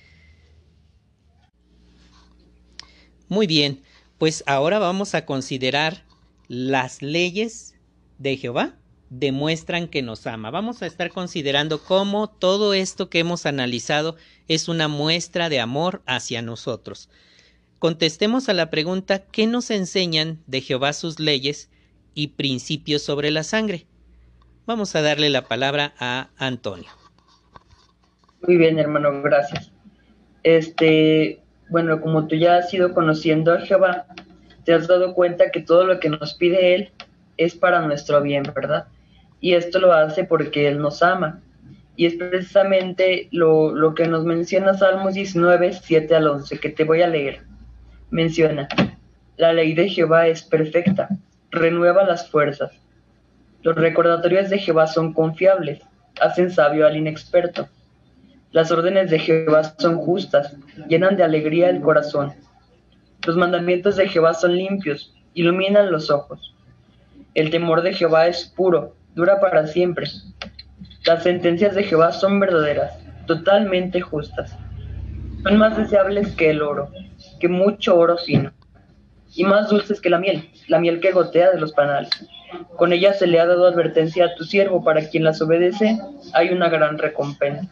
Muy 3.28 3.46
bien, 3.46 3.82
pues 4.18 4.44
ahora 4.46 4.78
vamos 4.78 5.14
a 5.14 5.24
considerar 5.24 6.04
las 6.48 7.02
leyes 7.02 7.74
de 8.18 8.36
Jehová 8.36 8.76
demuestran 9.10 9.88
que 9.88 10.02
nos 10.02 10.26
ama. 10.26 10.50
Vamos 10.50 10.82
a 10.82 10.86
estar 10.86 11.10
considerando 11.10 11.82
cómo 11.82 12.28
todo 12.28 12.74
esto 12.74 13.08
que 13.08 13.20
hemos 13.20 13.46
analizado 13.46 14.16
es 14.48 14.68
una 14.68 14.88
muestra 14.88 15.48
de 15.48 15.60
amor 15.60 16.02
hacia 16.06 16.42
nosotros. 16.42 17.08
Contestemos 17.78 18.48
a 18.48 18.54
la 18.54 18.70
pregunta 18.70 19.24
¿qué 19.30 19.46
nos 19.46 19.70
enseñan 19.70 20.38
de 20.46 20.60
Jehová 20.60 20.92
sus 20.92 21.20
leyes 21.20 21.70
y 22.14 22.28
principios 22.28 23.02
sobre 23.02 23.30
la 23.30 23.42
sangre? 23.42 23.86
Vamos 24.66 24.96
a 24.96 25.02
darle 25.02 25.28
la 25.28 25.46
palabra 25.46 25.94
a 25.98 26.30
Antonio. 26.36 26.88
Muy 28.46 28.56
bien, 28.56 28.78
hermano, 28.78 29.22
gracias. 29.22 29.70
este, 30.42 31.40
bueno, 31.68 32.00
como 32.00 32.26
tú 32.26 32.36
ya 32.36 32.58
has 32.58 32.72
ido 32.72 32.94
conociendo 32.94 33.52
a 33.52 33.60
Jehová, 33.60 34.06
te 34.64 34.72
has 34.72 34.86
dado 34.86 35.14
cuenta 35.14 35.50
que 35.50 35.60
todo 35.60 35.84
lo 35.84 36.00
que 36.00 36.08
nos 36.08 36.34
pide 36.34 36.74
Él 36.74 36.90
es 37.36 37.54
para 37.54 37.80
nuestro 37.82 38.22
bien, 38.22 38.44
¿verdad? 38.54 38.86
Y 39.40 39.54
esto 39.54 39.78
lo 39.78 39.92
hace 39.92 40.24
porque 40.24 40.68
Él 40.68 40.78
nos 40.78 41.02
ama. 41.02 41.40
Y 41.96 42.06
es 42.06 42.14
precisamente 42.14 43.28
lo, 43.30 43.94
que 43.94 44.08
nos 44.08 44.24
menciona 44.24 44.74
Salmos 44.74 45.14
19, 45.14 45.72
7 45.72 46.14
al 46.14 46.26
11, 46.26 46.58
que 46.58 46.70
te 46.70 46.84
voy 46.84 47.02
a 47.02 47.08
leer. 47.08 47.42
Menciona, 48.10 48.68
la 49.36 49.52
ley 49.52 49.74
de 49.74 49.88
Jehová 49.88 50.26
es 50.26 50.42
perfecta, 50.42 51.08
renueva 51.50 52.04
las 52.04 52.28
fuerzas. 52.28 52.72
Los 53.62 53.76
recordatorios 53.76 54.50
de 54.50 54.58
Jehová 54.58 54.86
son 54.86 55.12
confiables, 55.12 55.82
hacen 56.20 56.50
sabio 56.50 56.86
al 56.86 56.96
inexperto. 56.96 57.68
Las 58.50 58.70
órdenes 58.70 59.10
de 59.10 59.18
Jehová 59.18 59.64
son 59.78 59.98
justas, 59.98 60.56
llenan 60.88 61.16
de 61.16 61.24
alegría 61.24 61.70
el 61.70 61.80
corazón. 61.80 62.32
Los 63.26 63.36
mandamientos 63.36 63.96
de 63.96 64.08
Jehová 64.08 64.34
son 64.34 64.56
limpios, 64.56 65.14
iluminan 65.32 65.90
los 65.90 66.10
ojos. 66.10 66.54
El 67.34 67.50
temor 67.50 67.82
de 67.82 67.94
Jehová 67.94 68.28
es 68.28 68.44
puro, 68.44 68.94
dura 69.14 69.40
para 69.40 69.66
siempre. 69.66 70.06
Las 71.04 71.22
sentencias 71.22 71.74
de 71.74 71.84
Jehová 71.84 72.12
son 72.12 72.40
verdaderas, 72.40 72.98
totalmente 73.26 74.00
justas. 74.00 74.56
Son 75.42 75.58
más 75.58 75.76
deseables 75.76 76.34
que 76.34 76.50
el 76.50 76.62
oro, 76.62 76.88
que 77.38 77.48
mucho 77.48 77.96
oro 77.96 78.16
fino, 78.16 78.52
y 79.34 79.44
más 79.44 79.68
dulces 79.68 80.00
que 80.00 80.10
la 80.10 80.18
miel, 80.18 80.48
la 80.68 80.78
miel 80.78 81.00
que 81.00 81.12
gotea 81.12 81.50
de 81.50 81.60
los 81.60 81.72
panales. 81.72 82.10
Con 82.76 82.92
ella 82.92 83.12
se 83.12 83.26
le 83.26 83.40
ha 83.40 83.46
dado 83.46 83.66
advertencia 83.66 84.26
a 84.26 84.34
tu 84.34 84.44
siervo, 84.44 84.82
para 84.82 85.08
quien 85.08 85.24
las 85.24 85.42
obedece 85.42 85.98
hay 86.32 86.50
una 86.50 86.68
gran 86.68 86.98
recompensa. 86.98 87.68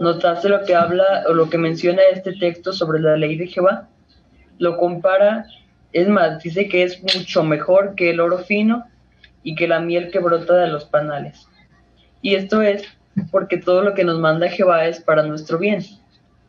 ¿Notaste 0.00 0.48
lo 0.48 0.64
que 0.64 0.74
habla 0.74 1.24
o 1.28 1.32
lo 1.32 1.50
que 1.50 1.58
menciona 1.58 2.02
este 2.12 2.32
texto 2.32 2.72
sobre 2.72 3.00
la 3.00 3.16
ley 3.16 3.36
de 3.36 3.46
Jehová? 3.46 3.88
Lo 4.58 4.76
compara, 4.78 5.46
es 5.92 6.08
más, 6.08 6.42
dice 6.42 6.68
que 6.68 6.82
es 6.82 7.02
mucho 7.02 7.42
mejor 7.42 7.94
que 7.94 8.10
el 8.10 8.20
oro 8.20 8.38
fino 8.38 8.84
y 9.42 9.54
que 9.54 9.68
la 9.68 9.80
miel 9.80 10.10
que 10.10 10.18
brota 10.18 10.54
de 10.54 10.68
los 10.68 10.84
panales. 10.84 11.46
Y 12.22 12.34
esto 12.34 12.62
es 12.62 12.84
porque 13.30 13.56
todo 13.56 13.82
lo 13.82 13.94
que 13.94 14.04
nos 14.04 14.18
manda 14.18 14.48
Jehová 14.48 14.86
es 14.86 15.00
para 15.00 15.22
nuestro 15.22 15.58
bien. 15.58 15.84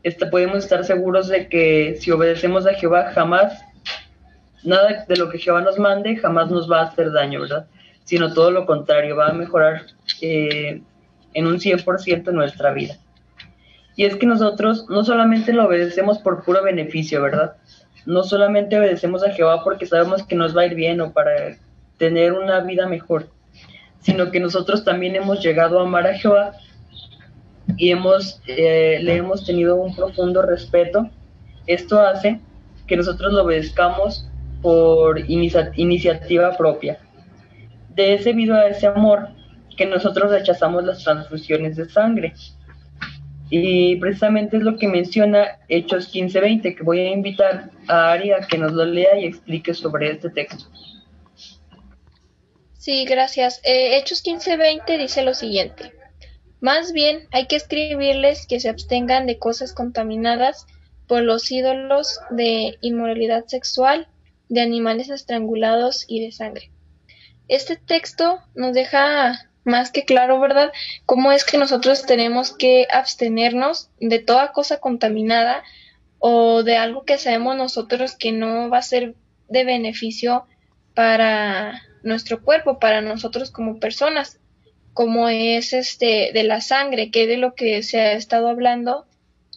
Este, 0.04 0.26
podemos 0.26 0.60
estar 0.60 0.84
seguros 0.84 1.28
de 1.28 1.48
que 1.48 1.96
si 2.00 2.12
obedecemos 2.12 2.66
a 2.66 2.74
Jehová 2.74 3.12
jamás, 3.14 3.64
nada 4.64 5.06
de 5.08 5.18
lo 5.18 5.30
que 5.30 5.38
Jehová 5.38 5.62
nos 5.62 5.78
mande 5.80 6.18
jamás 6.18 6.50
nos 6.50 6.70
va 6.70 6.82
a 6.82 6.86
hacer 6.86 7.12
daño, 7.12 7.42
¿verdad? 7.42 7.68
Sino 8.04 8.34
todo 8.34 8.52
lo 8.52 8.66
contrario, 8.66 9.16
va 9.16 9.30
a 9.30 9.34
mejorar 9.34 9.84
eh, 10.22 10.82
en 11.34 11.48
un 11.48 11.60
100% 11.60 12.32
nuestra 12.32 12.72
vida. 12.74 12.96
Y 13.96 14.06
es 14.06 14.16
que 14.16 14.26
nosotros 14.26 14.86
no 14.90 15.04
solamente 15.04 15.54
lo 15.54 15.66
obedecemos 15.68 16.18
por 16.20 16.44
puro 16.44 16.64
beneficio, 16.64 17.22
¿verdad? 17.22 17.58
No 18.06 18.24
solamente 18.24 18.78
obedecemos 18.80 19.24
a 19.24 19.32
Jehová 19.32 19.64
porque 19.64 19.86
sabemos 19.86 20.24
que 20.24 20.36
nos 20.36 20.56
va 20.58 20.62
a 20.62 20.66
ir 20.66 20.76
bien 20.76 21.02
o 21.02 21.12
para 21.12 21.58
tener 22.02 22.34
una 22.34 22.62
vida 22.62 22.88
mejor, 22.88 23.30
sino 24.00 24.32
que 24.32 24.40
nosotros 24.40 24.84
también 24.84 25.16
hemos 25.16 25.40
llegado 25.44 25.80
a 25.80 25.84
amar 25.84 26.08
a 26.08 26.18
Jehová 26.18 26.54
y 27.78 27.92
hemos, 27.92 28.42
eh, 28.48 28.98
le 29.04 29.18
hemos 29.18 29.46
tenido 29.46 29.76
un 29.76 29.96
profundo 29.96 30.42
respeto. 30.42 31.12
Esto 31.68 32.02
hace 32.02 32.40
que 32.88 32.98
nosotros 32.98 33.32
lo 33.34 33.44
obedezcamos 33.44 34.28
por 34.64 35.20
iniciativa 35.30 36.58
propia. 36.58 36.98
De 37.90 38.16
ese 38.16 38.30
debido 38.30 38.56
a 38.56 38.66
ese 38.68 38.88
amor 38.88 39.28
que 39.78 39.86
nosotros 39.86 40.32
rechazamos 40.32 40.84
las 40.84 41.04
transfusiones 41.04 41.76
de 41.76 41.88
sangre. 41.88 42.34
Y 43.52 43.98
precisamente 43.98 44.58
es 44.58 44.64
lo 44.64 44.76
que 44.76 44.88
menciona 44.88 45.60
Hechos 45.70 46.12
15:20, 46.12 46.76
que 46.76 46.84
voy 46.84 47.00
a 47.02 47.12
invitar 47.12 47.70
a 47.88 48.14
Ari 48.14 48.32
a 48.32 48.40
que 48.40 48.58
nos 48.58 48.72
lo 48.72 48.86
lea 48.86 49.20
y 49.20 49.26
explique 49.26 49.76
sobre 49.76 50.10
este 50.10 50.32
texto. 50.32 50.66
Sí, 52.82 53.06
gracias. 53.06 53.62
Eh, 53.64 53.96
Hechos 53.96 54.24
15:20 54.24 54.98
dice 54.98 55.22
lo 55.22 55.36
siguiente. 55.36 55.94
Más 56.62 56.94
bien 56.94 57.28
hay 57.32 57.46
que 57.46 57.56
escribirles 57.56 58.48
que 58.48 58.60
se 58.60 58.70
abstengan 58.70 59.28
de 59.28 59.38
cosas 59.38 59.72
contaminadas 59.72 60.66
por 61.06 61.22
los 61.22 61.52
ídolos 61.52 62.20
de 62.32 62.80
inmoralidad 62.82 63.46
sexual, 63.46 64.08
de 64.50 64.62
animales 64.62 65.12
estrangulados 65.12 66.06
y 66.08 66.26
de 66.26 66.32
sangre. 66.32 66.72
Este 67.48 67.76
texto 67.76 68.40
nos 68.56 68.74
deja 68.74 69.52
más 69.64 69.92
que 69.92 70.04
claro, 70.04 70.40
¿verdad? 70.40 70.72
Cómo 71.06 71.32
es 71.32 71.46
que 71.46 71.60
nosotros 71.60 72.08
tenemos 72.08 72.52
que 72.52 72.88
abstenernos 72.90 73.92
de 74.00 74.18
toda 74.18 74.54
cosa 74.54 74.80
contaminada 74.80 75.62
o 76.18 76.64
de 76.64 76.78
algo 76.78 77.04
que 77.04 77.20
sabemos 77.20 77.56
nosotros 77.56 78.16
que 78.16 78.32
no 78.32 78.72
va 78.72 78.80
a 78.80 78.82
ser 78.82 79.14
de 79.50 79.66
beneficio 79.66 80.48
para 80.96 81.80
nuestro 82.04 82.42
cuerpo, 82.44 82.80
para 82.80 83.02
nosotros 83.02 83.52
como 83.52 83.80
personas, 83.80 84.40
como 84.94 85.30
es 85.30 85.74
este 85.74 86.32
de 86.34 86.44
la 86.44 86.62
sangre, 86.62 87.12
que 87.12 87.28
de 87.28 87.38
lo 87.38 87.56
que 87.56 87.84
se 87.84 88.00
ha 88.00 88.14
estado 88.14 88.50
hablando, 88.50 89.06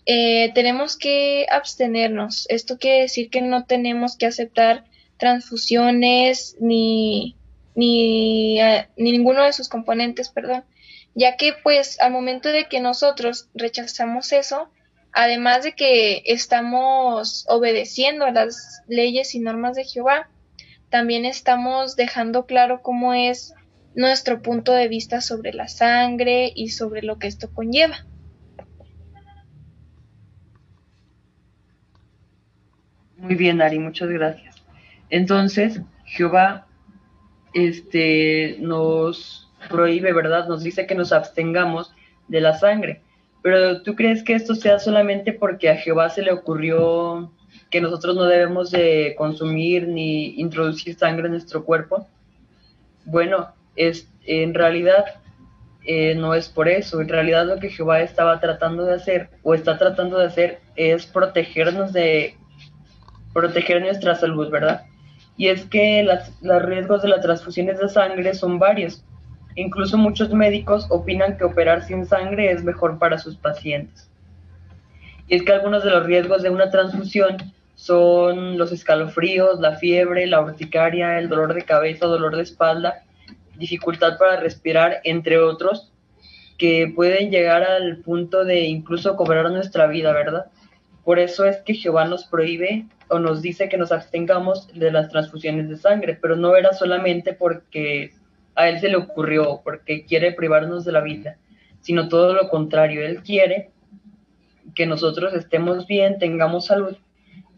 eh, 0.07 0.53
tenemos 0.55 0.97
que 0.97 1.47
abstenernos. 1.51 2.47
Esto 2.49 2.79
quiere 2.79 3.03
decir 3.03 3.31
que 3.31 3.41
no 3.41 3.65
tenemos 3.65 4.17
que 4.17 4.27
aceptar 4.27 4.85
transfusiones 5.19 6.57
ni 6.61 7.37
ni, 7.75 8.59
ni 8.97 9.13
ninguno 9.13 9.45
de 9.45 9.53
sus 9.53 9.69
componentes, 9.69 10.29
perdón, 10.29 10.65
ya 11.15 11.37
que 11.37 11.53
pues 11.63 12.01
al 12.01 12.13
momento 12.13 12.49
de 12.49 12.67
que 12.67 12.81
nosotros 12.81 13.49
rechazamos 13.55 14.33
eso, 14.33 14.69
además 15.13 15.65
de 15.65 15.75
que 15.75 16.23
estamos 16.27 17.45
obedeciendo 17.49 18.25
a 18.25 18.33
las 18.33 18.83
leyes 18.89 19.35
y 19.35 19.41
normas 19.41 19.77
de 19.77 19.85
Jehová, 19.85 20.29
también 20.95 21.25
estamos 21.25 21.97
dejando 21.97 22.47
claro 22.47 22.81
cómo 22.81 23.15
es 23.15 23.53
nuestro 23.97 24.43
punto 24.43 24.73
de 24.73 24.87
vista 24.87 25.21
sobre 25.21 25.53
la 25.53 25.67
sangre 25.67 26.53
y 26.55 26.69
sobre 26.69 27.03
lo 27.03 27.19
que 27.19 27.27
esto 27.27 27.53
conlleva. 27.53 28.07
Muy 33.17 33.35
bien, 33.35 33.61
Ari, 33.61 33.81
muchas 33.81 34.09
gracias. 34.09 34.63
Entonces, 35.11 35.81
Jehová 36.05 36.69
este, 37.55 38.59
nos 38.61 39.51
prohíbe, 39.69 40.13
¿verdad? 40.13 40.47
Nos 40.47 40.63
dice 40.63 40.87
que 40.87 40.95
nos 40.95 41.11
abstengamos 41.11 41.93
de 42.29 42.41
la 42.41 42.57
sangre. 42.57 43.03
Pero 43.43 43.83
¿tú 43.83 43.97
crees 43.97 44.23
que 44.23 44.35
esto 44.35 44.55
sea 44.55 44.79
solamente 44.79 45.33
porque 45.33 45.71
a 45.71 45.77
Jehová 45.77 46.09
se 46.11 46.23
le 46.23 46.31
ocurrió 46.31 47.33
que 47.71 47.81
nosotros 47.81 48.17
no 48.17 48.25
debemos 48.25 48.71
de 48.71 49.15
consumir 49.17 49.89
ni 49.89 50.41
introducir 50.41 50.97
sangre 50.97 51.27
en 51.27 51.33
nuestro 51.33 51.65
cuerpo? 51.65 52.07
Bueno, 53.05 53.49
es, 53.77 54.09
en 54.25 54.55
realidad 54.55 55.05
eh, 55.87 56.15
no 56.15 56.35
es 56.35 56.49
por 56.49 56.69
eso. 56.69 57.01
En 57.01 57.09
realidad 57.09 57.47
lo 57.47 57.59
que 57.59 57.71
Jehová 57.71 58.01
estaba 58.01 58.41
tratando 58.41 58.85
de 58.85 58.95
hacer 58.95 59.31
o 59.43 59.55
está 59.55 59.79
tratando 59.79 60.19
de 60.19 60.27
hacer 60.27 60.61
es 60.77 61.07
protegernos 61.07 61.93
de 61.93 62.37
proteger 63.33 63.83
nuestra 63.83 64.15
salud, 64.15 64.49
¿verdad? 64.51 64.85
y 65.37 65.49
es 65.49 65.65
que 65.67 66.07
los 66.43 66.63
riesgos 66.63 67.03
de 67.03 67.09
las 67.09 67.23
transfusiones 67.23 67.79
de 67.79 67.89
sangre 67.89 68.35
son 68.35 68.59
varios. 68.59 69.05
Incluso 69.57 69.97
muchos 69.97 70.33
médicos 70.33 70.87
opinan 70.91 71.37
que 71.37 71.45
operar 71.45 71.85
sin 71.85 72.07
sangre 72.07 72.51
es 72.51 72.63
mejor 72.63 72.99
para 72.99 73.19
sus 73.19 73.37
pacientes. 73.37 74.11
Y 75.29 75.37
es 75.37 75.43
que 75.43 75.53
algunos 75.53 75.85
de 75.85 75.91
los 75.91 76.05
riesgos 76.07 76.43
de 76.43 76.51
una 76.51 76.71
transfusión 76.71 77.37
son 77.75 78.59
los 78.59 78.73
escalofríos, 78.73 79.61
la 79.61 79.77
fiebre, 79.77 80.27
la 80.27 80.41
urticaria, 80.41 81.19
el 81.19 81.29
dolor 81.29 81.55
de 81.55 81.63
cabeza, 81.63 82.07
dolor 82.07 82.37
de 82.37 82.43
espalda, 82.43 83.03
dificultad 83.57 84.19
para 84.19 84.41
respirar, 84.41 85.01
entre 85.05 85.39
otros, 85.39 85.93
que 86.59 86.93
pueden 86.95 87.31
llegar 87.31 87.63
al 87.63 87.99
punto 87.99 88.45
de 88.45 88.61
incluso 88.61 89.17
cobrar 89.17 89.51
nuestra 89.51 89.87
vida, 89.87 90.13
¿verdad? 90.13 90.47
Por 91.05 91.19
eso 91.19 91.45
es 91.45 91.59
que 91.59 91.75
Jehová 91.75 92.07
nos 92.07 92.25
prohíbe 92.25 92.87
o 93.09 93.19
nos 93.19 93.43
dice 93.43 93.69
que 93.69 93.77
nos 93.77 93.93
abstengamos 93.93 94.69
de 94.73 94.91
las 94.91 95.11
transfusiones 95.11 95.69
de 95.69 95.77
sangre, 95.77 96.19
pero 96.21 96.37
no 96.37 96.57
era 96.57 96.73
solamente 96.73 97.35
porque 97.35 98.13
a 98.55 98.69
Él 98.69 98.81
se 98.81 98.89
le 98.89 98.97
ocurrió, 98.97 99.61
porque 99.63 100.05
quiere 100.05 100.33
privarnos 100.33 100.85
de 100.85 100.93
la 100.93 101.01
vida, 101.01 101.37
sino 101.81 102.09
todo 102.09 102.33
lo 102.33 102.49
contrario. 102.49 103.05
Él 103.05 103.23
quiere 103.23 103.71
que 104.75 104.87
nosotros 104.87 105.35
estemos 105.35 105.87
bien, 105.87 106.19
tengamos 106.19 106.67
salud, 106.67 106.97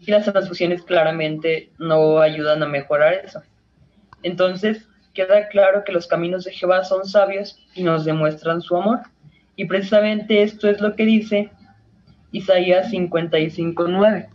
y 0.01 0.11
las 0.11 0.25
transfusiones 0.25 0.83
claramente 0.83 1.71
no 1.79 2.21
ayudan 2.21 2.63
a 2.63 2.67
mejorar 2.67 3.15
eso. 3.15 3.43
Entonces, 4.23 4.87
queda 5.15 5.49
claro 5.49 5.83
que 5.85 5.93
los 5.93 6.07
caminos 6.07 6.45
de 6.45 6.53
Jehová 6.53 6.85
son 6.85 7.07
sabios 7.07 7.59
y 7.75 7.83
nos 7.83 8.05
demuestran 8.05 8.61
su 8.61 8.77
amor. 8.77 9.01
Y 9.57 9.65
precisamente 9.65 10.43
esto 10.43 10.69
es 10.69 10.81
lo 10.81 10.95
que 10.95 11.07
dice 11.07 11.51
Isaías 12.31 12.93
55.9, 12.93 14.29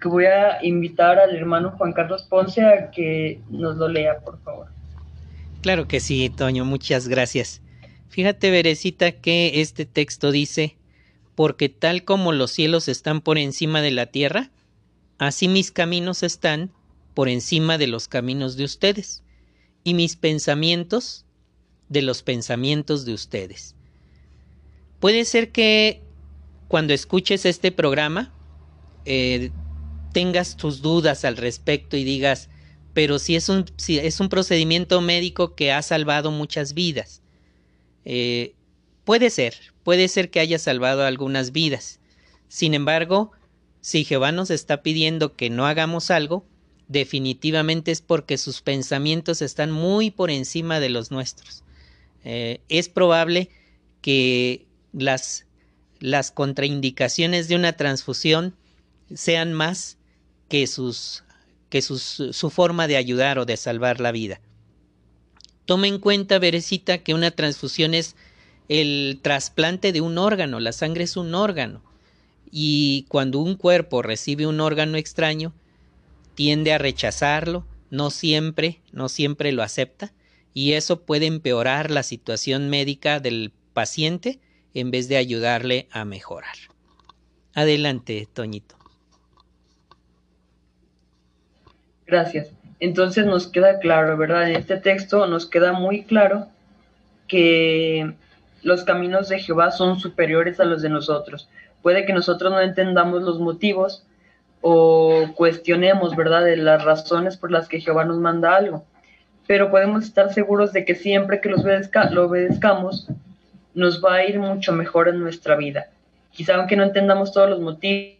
que 0.00 0.08
voy 0.08 0.26
a 0.26 0.64
invitar 0.64 1.18
al 1.18 1.34
hermano 1.34 1.72
Juan 1.72 1.92
Carlos 1.92 2.22
Ponce 2.22 2.64
a 2.64 2.90
que 2.90 3.40
nos 3.50 3.76
lo 3.76 3.88
lea, 3.88 4.20
por 4.20 4.40
favor. 4.42 4.68
Claro 5.60 5.88
que 5.88 5.98
sí, 5.98 6.30
Toño, 6.30 6.64
muchas 6.64 7.08
gracias. 7.08 7.60
Fíjate, 8.08 8.50
Berecita, 8.50 9.12
que 9.12 9.60
este 9.60 9.84
texto 9.84 10.30
dice, 10.30 10.77
porque 11.38 11.68
tal 11.68 12.02
como 12.02 12.32
los 12.32 12.50
cielos 12.50 12.88
están 12.88 13.20
por 13.20 13.38
encima 13.38 13.80
de 13.80 13.92
la 13.92 14.06
tierra, 14.06 14.50
así 15.18 15.46
mis 15.46 15.70
caminos 15.70 16.24
están 16.24 16.72
por 17.14 17.28
encima 17.28 17.78
de 17.78 17.86
los 17.86 18.08
caminos 18.08 18.56
de 18.56 18.64
ustedes, 18.64 19.22
y 19.84 19.94
mis 19.94 20.16
pensamientos 20.16 21.26
de 21.88 22.02
los 22.02 22.24
pensamientos 22.24 23.04
de 23.04 23.12
ustedes. 23.12 23.76
Puede 24.98 25.24
ser 25.24 25.52
que 25.52 26.02
cuando 26.66 26.92
escuches 26.92 27.46
este 27.46 27.70
programa 27.70 28.34
eh, 29.04 29.52
tengas 30.12 30.56
tus 30.56 30.82
dudas 30.82 31.24
al 31.24 31.36
respecto 31.36 31.96
y 31.96 32.02
digas, 32.02 32.48
pero 32.94 33.20
si 33.20 33.36
es 33.36 33.48
un, 33.48 33.64
si 33.76 34.00
es 34.00 34.18
un 34.18 34.28
procedimiento 34.28 35.00
médico 35.00 35.54
que 35.54 35.70
ha 35.70 35.82
salvado 35.82 36.32
muchas 36.32 36.74
vidas. 36.74 37.22
Eh, 38.04 38.56
puede 39.04 39.30
ser, 39.30 39.54
puede 39.88 40.08
ser 40.08 40.28
que 40.28 40.38
haya 40.38 40.58
salvado 40.58 41.06
algunas 41.06 41.50
vidas. 41.50 41.98
Sin 42.48 42.74
embargo, 42.74 43.32
si 43.80 44.04
Jehová 44.04 44.32
nos 44.32 44.50
está 44.50 44.82
pidiendo 44.82 45.34
que 45.34 45.48
no 45.48 45.66
hagamos 45.66 46.10
algo, 46.10 46.44
definitivamente 46.88 47.90
es 47.90 48.02
porque 48.02 48.36
sus 48.36 48.60
pensamientos 48.60 49.40
están 49.40 49.70
muy 49.70 50.10
por 50.10 50.30
encima 50.30 50.78
de 50.78 50.90
los 50.90 51.10
nuestros. 51.10 51.64
Eh, 52.22 52.60
es 52.68 52.90
probable 52.90 53.48
que 54.02 54.66
las, 54.92 55.46
las 56.00 56.32
contraindicaciones 56.32 57.48
de 57.48 57.56
una 57.56 57.72
transfusión 57.72 58.54
sean 59.14 59.54
más 59.54 59.96
que, 60.50 60.66
sus, 60.66 61.24
que 61.70 61.80
sus, 61.80 62.02
su 62.32 62.50
forma 62.50 62.88
de 62.88 62.98
ayudar 62.98 63.38
o 63.38 63.46
de 63.46 63.56
salvar 63.56 64.00
la 64.00 64.12
vida. 64.12 64.42
Tome 65.64 65.88
en 65.88 65.98
cuenta, 65.98 66.38
Berecita, 66.38 66.98
que 66.98 67.14
una 67.14 67.30
transfusión 67.30 67.94
es 67.94 68.16
el 68.68 69.18
trasplante 69.22 69.92
de 69.92 70.00
un 70.00 70.18
órgano, 70.18 70.60
la 70.60 70.72
sangre 70.72 71.04
es 71.04 71.16
un 71.16 71.34
órgano, 71.34 71.82
y 72.50 73.06
cuando 73.08 73.40
un 73.40 73.56
cuerpo 73.56 74.02
recibe 74.02 74.46
un 74.46 74.60
órgano 74.60 74.96
extraño, 74.96 75.52
tiende 76.34 76.72
a 76.72 76.78
rechazarlo, 76.78 77.66
no 77.90 78.10
siempre, 78.10 78.80
no 78.92 79.08
siempre 79.08 79.52
lo 79.52 79.62
acepta, 79.62 80.12
y 80.54 80.72
eso 80.72 81.02
puede 81.02 81.26
empeorar 81.26 81.90
la 81.90 82.02
situación 82.02 82.68
médica 82.68 83.20
del 83.20 83.52
paciente 83.72 84.40
en 84.74 84.90
vez 84.90 85.08
de 85.08 85.16
ayudarle 85.16 85.88
a 85.90 86.04
mejorar. 86.04 86.56
Adelante, 87.54 88.28
Toñito. 88.32 88.76
Gracias. 92.06 92.50
Entonces 92.80 93.26
nos 93.26 93.48
queda 93.48 93.80
claro, 93.80 94.16
¿verdad? 94.16 94.48
En 94.50 94.56
este 94.56 94.76
texto 94.76 95.26
nos 95.26 95.46
queda 95.46 95.72
muy 95.72 96.04
claro 96.04 96.46
que 97.26 98.14
los 98.68 98.84
caminos 98.84 99.30
de 99.30 99.40
Jehová 99.40 99.70
son 99.70 99.98
superiores 99.98 100.60
a 100.60 100.64
los 100.66 100.82
de 100.82 100.90
nosotros. 100.90 101.48
Puede 101.82 102.04
que 102.04 102.12
nosotros 102.12 102.52
no 102.52 102.60
entendamos 102.60 103.22
los 103.22 103.40
motivos 103.40 104.04
o 104.60 105.32
cuestionemos, 105.34 106.14
¿verdad?, 106.14 106.44
de 106.44 106.58
las 106.58 106.84
razones 106.84 107.38
por 107.38 107.50
las 107.50 107.66
que 107.66 107.80
Jehová 107.80 108.04
nos 108.04 108.18
manda 108.18 108.54
algo, 108.54 108.84
pero 109.46 109.70
podemos 109.70 110.04
estar 110.04 110.34
seguros 110.34 110.72
de 110.74 110.84
que 110.84 110.94
siempre 110.94 111.40
que 111.40 111.48
lo 111.48 112.26
obedezcamos, 112.26 113.08
nos 113.74 114.04
va 114.04 114.16
a 114.16 114.24
ir 114.24 114.38
mucho 114.38 114.72
mejor 114.72 115.08
en 115.08 115.20
nuestra 115.20 115.56
vida. 115.56 115.86
Quizá 116.32 116.56
aunque 116.56 116.76
no 116.76 116.82
entendamos 116.82 117.32
todos 117.32 117.48
los 117.48 117.60
motivos, 117.60 118.18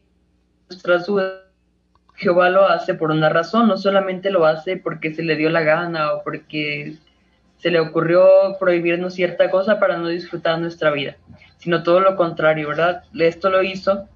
nuestras 0.71 1.07
dudas, 1.07 1.43
Jehová 2.15 2.49
lo 2.49 2.65
hace 2.67 2.95
por 2.95 3.11
una 3.11 3.29
razón, 3.29 3.69
no 3.69 3.77
solamente 3.77 4.31
lo 4.31 4.47
hace 4.47 4.79
porque 4.79 5.15
se 5.15 5.23
le 5.23 5.37
dio 5.37 5.51
la 5.51 5.61
gana 5.61 6.15
o 6.15 6.23
porque 6.25 6.97
se 7.59 7.71
le 7.71 7.81
ocurrió 7.81 8.57
prohibirnos 8.59 9.15
cierta 9.15 9.51
cosa 9.51 9.79
para 9.79 9.99
no 9.99 10.09
disfrutar 10.09 10.59
nuestra 10.59 10.91
vida, 10.91 11.17
sino 11.59 11.83
todo 11.83 12.01
lo 12.01 12.17
contrario, 12.17 12.69
¿verdad? 12.69 13.03
Esto 13.19 13.51
lo 13.51 13.63
hizo 13.63 14.09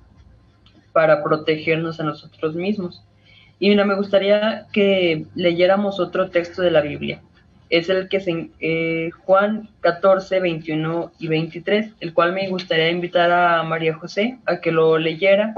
para 0.93 1.23
protegernos 1.23 2.01
a 2.01 2.05
nosotros 2.05 2.55
mismos. 2.55 3.03
Y 3.59 3.69
mira, 3.69 3.85
me 3.85 3.97
gustaría 3.97 4.67
que 4.73 5.27
leyéramos 5.35 6.01
otro 6.01 6.31
texto 6.31 6.63
de 6.63 6.71
la 6.71 6.81
Biblia. 6.81 7.23
Es 7.71 7.89
el 7.89 8.09
que 8.09 8.21
se 8.21 8.51
eh, 8.61 9.11
Juan 9.25 9.71
14, 9.81 10.41
21 10.41 11.13
y 11.19 11.29
23, 11.29 11.93
el 12.01 12.13
cual 12.13 12.33
me 12.33 12.49
gustaría 12.49 12.91
invitar 12.91 13.31
a 13.31 13.63
María 13.63 13.95
José 13.95 14.39
a 14.47 14.61
que 14.61 14.73
lo 14.73 14.99
leyera 14.99 15.55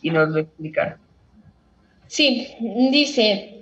y 0.00 0.10
nos 0.10 0.28
lo 0.28 0.38
explicara. 0.38 0.98
Sí, 2.06 2.54
dice 2.92 3.55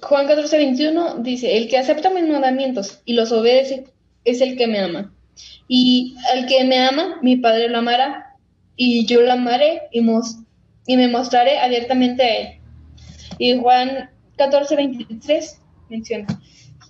Juan 0.00 0.26
14, 0.26 0.56
21, 0.56 1.18
dice, 1.18 1.56
el 1.56 1.68
que 1.68 1.78
acepta 1.78 2.10
mis 2.10 2.26
mandamientos 2.26 3.00
y 3.04 3.14
los 3.14 3.30
obedece 3.30 3.84
es 4.24 4.40
el 4.40 4.56
que 4.56 4.66
me 4.66 4.80
ama. 4.80 5.14
Y 5.68 6.16
al 6.32 6.46
que 6.46 6.64
me 6.64 6.78
ama, 6.78 7.18
mi 7.22 7.36
Padre 7.36 7.68
lo 7.68 7.78
amará, 7.78 8.36
y 8.76 9.06
yo 9.06 9.20
lo 9.20 9.32
amaré 9.32 9.82
y, 9.92 10.00
y 10.00 10.96
me 10.96 11.08
mostraré 11.08 11.58
abiertamente 11.58 12.22
a 12.22 12.36
él. 12.36 12.48
Y 13.38 13.56
Juan 13.58 14.10
14, 14.36 14.76
23 14.76 15.60
menciona, 15.88 16.26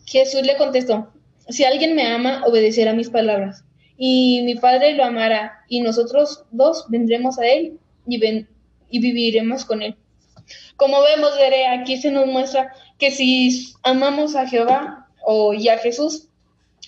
Jesús 0.07 0.43
le 0.43 0.57
contestó, 0.57 1.13
si 1.49 1.65
alguien 1.65 1.95
me 1.95 2.07
ama, 2.07 2.43
obedecerá 2.47 2.95
mis 2.95 3.11
palabras, 3.11 3.65
y 3.99 4.43
mi 4.45 4.55
Padre 4.55 4.95
lo 4.95 5.05
amará, 5.05 5.65
y 5.69 5.81
nosotros 5.81 6.45
dos 6.51 6.87
vendremos 6.89 7.39
a 7.39 7.47
él 7.47 7.79
y, 8.07 8.19
ven 8.19 8.49
y 8.91 9.01
viviremos 9.01 9.65
con 9.65 9.83
él. 9.83 9.97
Como 10.77 11.01
vemos, 11.03 11.37
veré, 11.37 11.67
aquí 11.67 11.97
se 11.97 12.11
nos 12.11 12.27
muestra 12.27 12.73
que 12.99 13.11
si 13.11 13.73
amamos 13.83 14.37
a 14.37 14.47
Jehová 14.47 15.09
o 15.25 15.55
y 15.55 15.69
a 15.69 15.79
Jesús, 15.79 16.29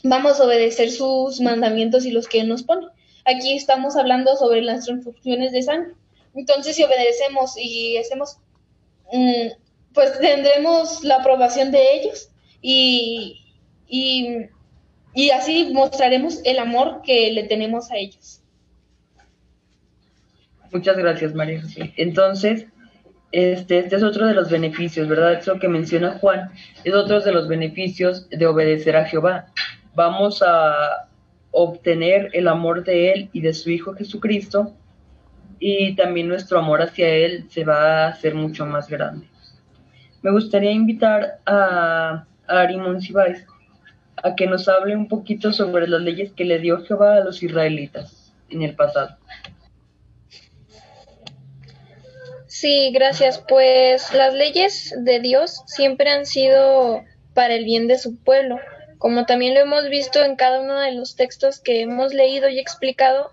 vamos 0.02 0.40
a 0.40 0.44
obedecer 0.44 0.90
sus 0.90 1.40
mandamientos 1.40 2.06
y 2.06 2.10
los 2.10 2.28
que 2.28 2.44
nos 2.44 2.62
pone. 2.62 2.86
Aquí 3.24 3.56
estamos 3.56 3.96
hablando 3.96 4.36
sobre 4.36 4.62
las 4.62 4.84
transfusiones 4.84 5.52
de 5.52 5.62
sangre. 5.62 5.94
Entonces, 6.34 6.76
si 6.76 6.84
obedecemos 6.84 7.56
y 7.56 7.96
hacemos, 7.96 8.38
mm, 9.12 9.48
pues 9.92 10.18
tendremos 10.18 11.04
la 11.04 11.16
aprobación 11.16 11.70
de 11.70 11.96
ellos 11.96 12.30
y, 12.60 13.40
y 13.88 15.30
así 15.30 15.70
mostraremos 15.72 16.40
el 16.44 16.58
amor 16.58 17.02
que 17.02 17.30
le 17.32 17.44
tenemos 17.44 17.90
a 17.90 17.96
ellos. 17.96 18.40
Muchas 20.72 20.96
gracias, 20.96 21.34
María 21.34 21.62
José. 21.62 21.94
Entonces, 21.96 22.66
este, 23.34 23.80
este, 23.80 23.96
es 23.96 24.02
otro 24.04 24.28
de 24.28 24.34
los 24.34 24.48
beneficios, 24.48 25.08
¿verdad? 25.08 25.32
Eso 25.32 25.58
que 25.58 25.66
menciona 25.66 26.18
Juan 26.20 26.52
es 26.84 26.94
otro 26.94 27.20
de 27.20 27.32
los 27.32 27.48
beneficios 27.48 28.28
de 28.30 28.46
obedecer 28.46 28.94
a 28.94 29.06
Jehová. 29.06 29.46
Vamos 29.96 30.40
a 30.40 31.08
obtener 31.50 32.30
el 32.32 32.46
amor 32.46 32.84
de 32.84 33.12
Él 33.12 33.30
y 33.32 33.40
de 33.40 33.52
su 33.52 33.70
Hijo 33.70 33.94
Jesucristo 33.94 34.72
y 35.58 35.96
también 35.96 36.28
nuestro 36.28 36.60
amor 36.60 36.80
hacia 36.80 37.08
Él 37.08 37.46
se 37.50 37.64
va 37.64 38.04
a 38.04 38.08
hacer 38.10 38.36
mucho 38.36 38.66
más 38.66 38.88
grande. 38.88 39.26
Me 40.22 40.30
gustaría 40.30 40.70
invitar 40.70 41.40
a, 41.44 42.26
a 42.46 42.60
Ari 42.60 42.76
Monsiváis 42.76 43.44
a 44.22 44.36
que 44.36 44.46
nos 44.46 44.68
hable 44.68 44.94
un 44.94 45.08
poquito 45.08 45.52
sobre 45.52 45.88
las 45.88 46.02
leyes 46.02 46.30
que 46.30 46.44
le 46.44 46.60
dio 46.60 46.84
Jehová 46.84 47.16
a 47.16 47.24
los 47.24 47.42
israelitas 47.42 48.32
en 48.48 48.62
el 48.62 48.76
pasado. 48.76 49.16
Sí, 52.64 52.92
gracias. 52.94 53.44
Pues 53.46 54.14
las 54.14 54.32
leyes 54.32 54.94
de 54.96 55.20
Dios 55.20 55.60
siempre 55.66 56.08
han 56.08 56.24
sido 56.24 57.04
para 57.34 57.52
el 57.52 57.66
bien 57.66 57.88
de 57.88 57.98
su 57.98 58.16
pueblo, 58.16 58.58
como 58.96 59.26
también 59.26 59.52
lo 59.52 59.60
hemos 59.60 59.86
visto 59.90 60.24
en 60.24 60.34
cada 60.34 60.62
uno 60.62 60.80
de 60.80 60.92
los 60.92 61.14
textos 61.14 61.60
que 61.60 61.82
hemos 61.82 62.14
leído 62.14 62.48
y 62.48 62.58
explicado, 62.58 63.30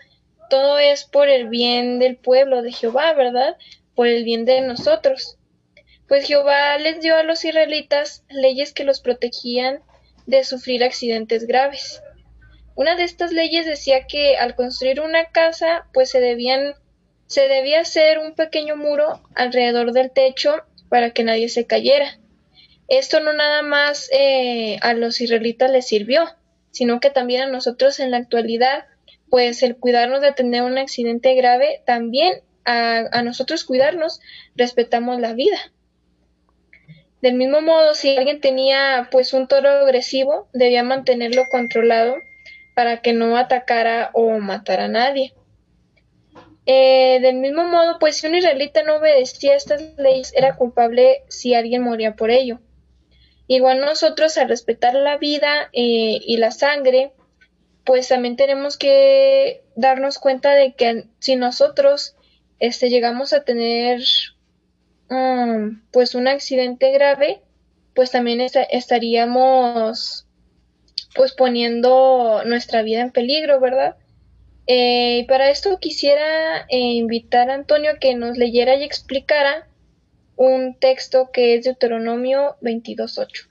todo 0.49 0.79
es 0.79 1.05
por 1.05 1.29
el 1.29 1.47
bien 1.47 1.97
del 1.97 2.17
pueblo 2.17 2.61
de 2.61 2.73
Jehová, 2.73 3.13
¿verdad? 3.13 3.55
Por 3.95 4.07
el 4.07 4.25
bien 4.25 4.43
de 4.43 4.59
nosotros. 4.59 5.37
Pues 6.09 6.27
Jehová 6.27 6.77
les 6.77 6.99
dio 6.99 7.15
a 7.15 7.23
los 7.23 7.45
israelitas 7.45 8.25
leyes 8.27 8.73
que 8.73 8.83
los 8.83 8.99
protegían 8.99 9.79
de 10.25 10.43
sufrir 10.43 10.83
accidentes 10.83 11.47
graves. 11.47 12.03
Una 12.75 12.97
de 12.97 13.05
estas 13.05 13.31
leyes 13.31 13.65
decía 13.65 14.07
que 14.07 14.35
al 14.35 14.55
construir 14.55 14.99
una 14.99 15.31
casa, 15.31 15.87
pues 15.93 16.09
se 16.09 16.19
debían 16.19 16.73
se 17.31 17.47
debía 17.47 17.79
hacer 17.79 18.19
un 18.19 18.33
pequeño 18.35 18.75
muro 18.75 19.21
alrededor 19.35 19.93
del 19.93 20.11
techo 20.11 20.53
para 20.89 21.11
que 21.11 21.23
nadie 21.23 21.47
se 21.47 21.65
cayera. 21.65 22.19
Esto 22.89 23.21
no 23.21 23.31
nada 23.31 23.61
más 23.61 24.09
eh, 24.11 24.77
a 24.81 24.93
los 24.93 25.21
israelitas 25.21 25.71
les 25.71 25.87
sirvió, 25.87 26.25
sino 26.71 26.99
que 26.99 27.09
también 27.09 27.43
a 27.43 27.47
nosotros 27.47 28.01
en 28.01 28.11
la 28.11 28.17
actualidad, 28.17 28.83
pues 29.29 29.63
el 29.63 29.77
cuidarnos 29.77 30.19
de 30.19 30.33
tener 30.33 30.63
un 30.63 30.77
accidente 30.77 31.33
grave, 31.35 31.81
también 31.85 32.41
a, 32.65 33.05
a 33.13 33.23
nosotros 33.23 33.63
cuidarnos, 33.63 34.19
respetamos 34.57 35.21
la 35.21 35.31
vida. 35.31 35.71
Del 37.21 37.35
mismo 37.35 37.61
modo, 37.61 37.95
si 37.95 38.17
alguien 38.17 38.41
tenía 38.41 39.07
pues 39.09 39.31
un 39.31 39.47
toro 39.47 39.69
agresivo, 39.69 40.49
debía 40.51 40.83
mantenerlo 40.83 41.43
controlado 41.49 42.15
para 42.75 43.01
que 43.01 43.13
no 43.13 43.37
atacara 43.37 44.09
o 44.11 44.37
matara 44.39 44.83
a 44.83 44.89
nadie. 44.89 45.33
Eh, 46.65 47.19
del 47.21 47.37
mismo 47.37 47.63
modo, 47.63 47.97
pues 47.99 48.17
si 48.17 48.27
un 48.27 48.35
israelita 48.35 48.83
no 48.83 48.97
obedecía 48.97 49.55
estas 49.55 49.81
leyes, 49.97 50.31
era 50.35 50.55
culpable 50.55 51.23
si 51.27 51.55
alguien 51.55 51.81
moría 51.81 52.15
por 52.15 52.29
ello. 52.29 52.59
Igual 53.47 53.81
nosotros, 53.81 54.37
al 54.37 54.49
respetar 54.49 54.93
la 54.93 55.17
vida 55.17 55.69
eh, 55.73 56.19
y 56.21 56.37
la 56.37 56.51
sangre, 56.51 57.11
pues 57.83 58.07
también 58.07 58.35
tenemos 58.35 58.77
que 58.77 59.63
darnos 59.75 60.19
cuenta 60.19 60.53
de 60.53 60.73
que 60.73 61.05
si 61.19 61.35
nosotros 61.35 62.15
este, 62.59 62.89
llegamos 62.89 63.33
a 63.33 63.43
tener 63.43 64.01
um, 65.09 65.81
pues 65.91 66.15
un 66.15 66.27
accidente 66.27 66.91
grave, 66.91 67.41
pues 67.93 68.11
también 68.11 68.39
estaríamos 68.39 70.27
pues 71.15 71.33
poniendo 71.33 72.43
nuestra 72.45 72.83
vida 72.83 73.01
en 73.01 73.11
peligro, 73.11 73.59
¿verdad? 73.59 73.97
Eh, 74.67 75.25
para 75.27 75.49
esto 75.49 75.79
quisiera 75.79 76.65
eh, 76.69 76.77
invitar 76.77 77.49
a 77.49 77.55
Antonio 77.55 77.91
que 77.99 78.15
nos 78.15 78.37
leyera 78.37 78.75
y 78.75 78.83
explicara 78.83 79.67
un 80.35 80.75
texto 80.75 81.29
que 81.33 81.55
es 81.55 81.65
Deuteronomio 81.65 82.55
22.8. 82.61 83.47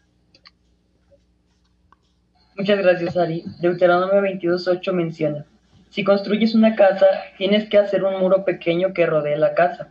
Muchas 2.57 2.79
gracias, 2.79 3.17
Ari. 3.17 3.45
Deuteronomio 3.61 4.21
22.8 4.21 4.93
menciona, 4.93 5.47
si 5.91 6.05
construyes 6.05 6.55
una 6.55 6.77
casa, 6.77 7.07
tienes 7.37 7.69
que 7.69 7.79
hacer 7.79 8.05
un 8.05 8.21
muro 8.21 8.45
pequeño 8.45 8.95
que 8.95 9.07
rodee 9.07 9.37
la 9.37 9.55
casa. 9.55 9.89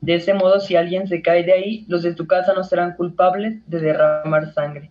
De 0.00 0.16
ese 0.16 0.34
modo, 0.34 0.60
si 0.60 0.76
alguien 0.76 1.08
se 1.08 1.22
cae 1.22 1.44
de 1.44 1.52
ahí, 1.52 1.84
los 1.88 2.02
de 2.02 2.14
tu 2.14 2.26
casa 2.26 2.52
no 2.52 2.64
serán 2.64 2.94
culpables 2.94 3.58
de 3.66 3.80
derramar 3.80 4.52
sangre. 4.52 4.90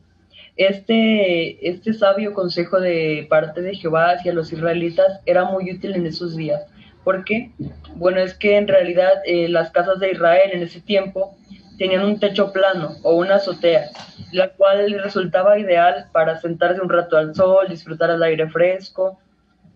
Este, 0.58 1.68
este 1.68 1.94
sabio 1.94 2.34
consejo 2.34 2.80
de 2.80 3.28
parte 3.30 3.62
de 3.62 3.76
Jehová 3.76 4.12
hacia 4.12 4.34
los 4.34 4.54
israelitas 4.54 5.20
era 5.26 5.44
muy 5.44 5.72
útil 5.72 5.96
en 5.96 6.06
esos 6.06 6.36
días. 6.36 6.66
¿Por 7.04 7.24
qué? 7.26 7.52
Bueno, 7.96 8.20
es 8.20 8.34
que 8.34 8.58
en 8.58 8.68
realidad 8.68 9.12
eh, 9.26 9.50
las 9.50 9.72
casas 9.72 10.00
de 10.00 10.12
Israel 10.12 10.52
en 10.54 10.64
ese 10.64 10.82
tiempo 10.82 11.36
tenían 11.78 12.06
un 12.06 12.20
techo 12.20 12.54
plano 12.54 12.96
o 13.04 13.16
una 13.16 13.36
azotea, 13.36 13.90
la 14.32 14.50
cual 14.50 15.00
resultaba 15.04 15.60
ideal 15.60 16.08
para 16.12 16.40
sentarse 16.40 16.82
un 16.82 16.90
rato 16.90 17.18
al 17.18 17.36
sol, 17.36 17.68
disfrutar 17.70 18.10
el 18.10 18.24
aire 18.24 18.50
fresco, 18.50 19.20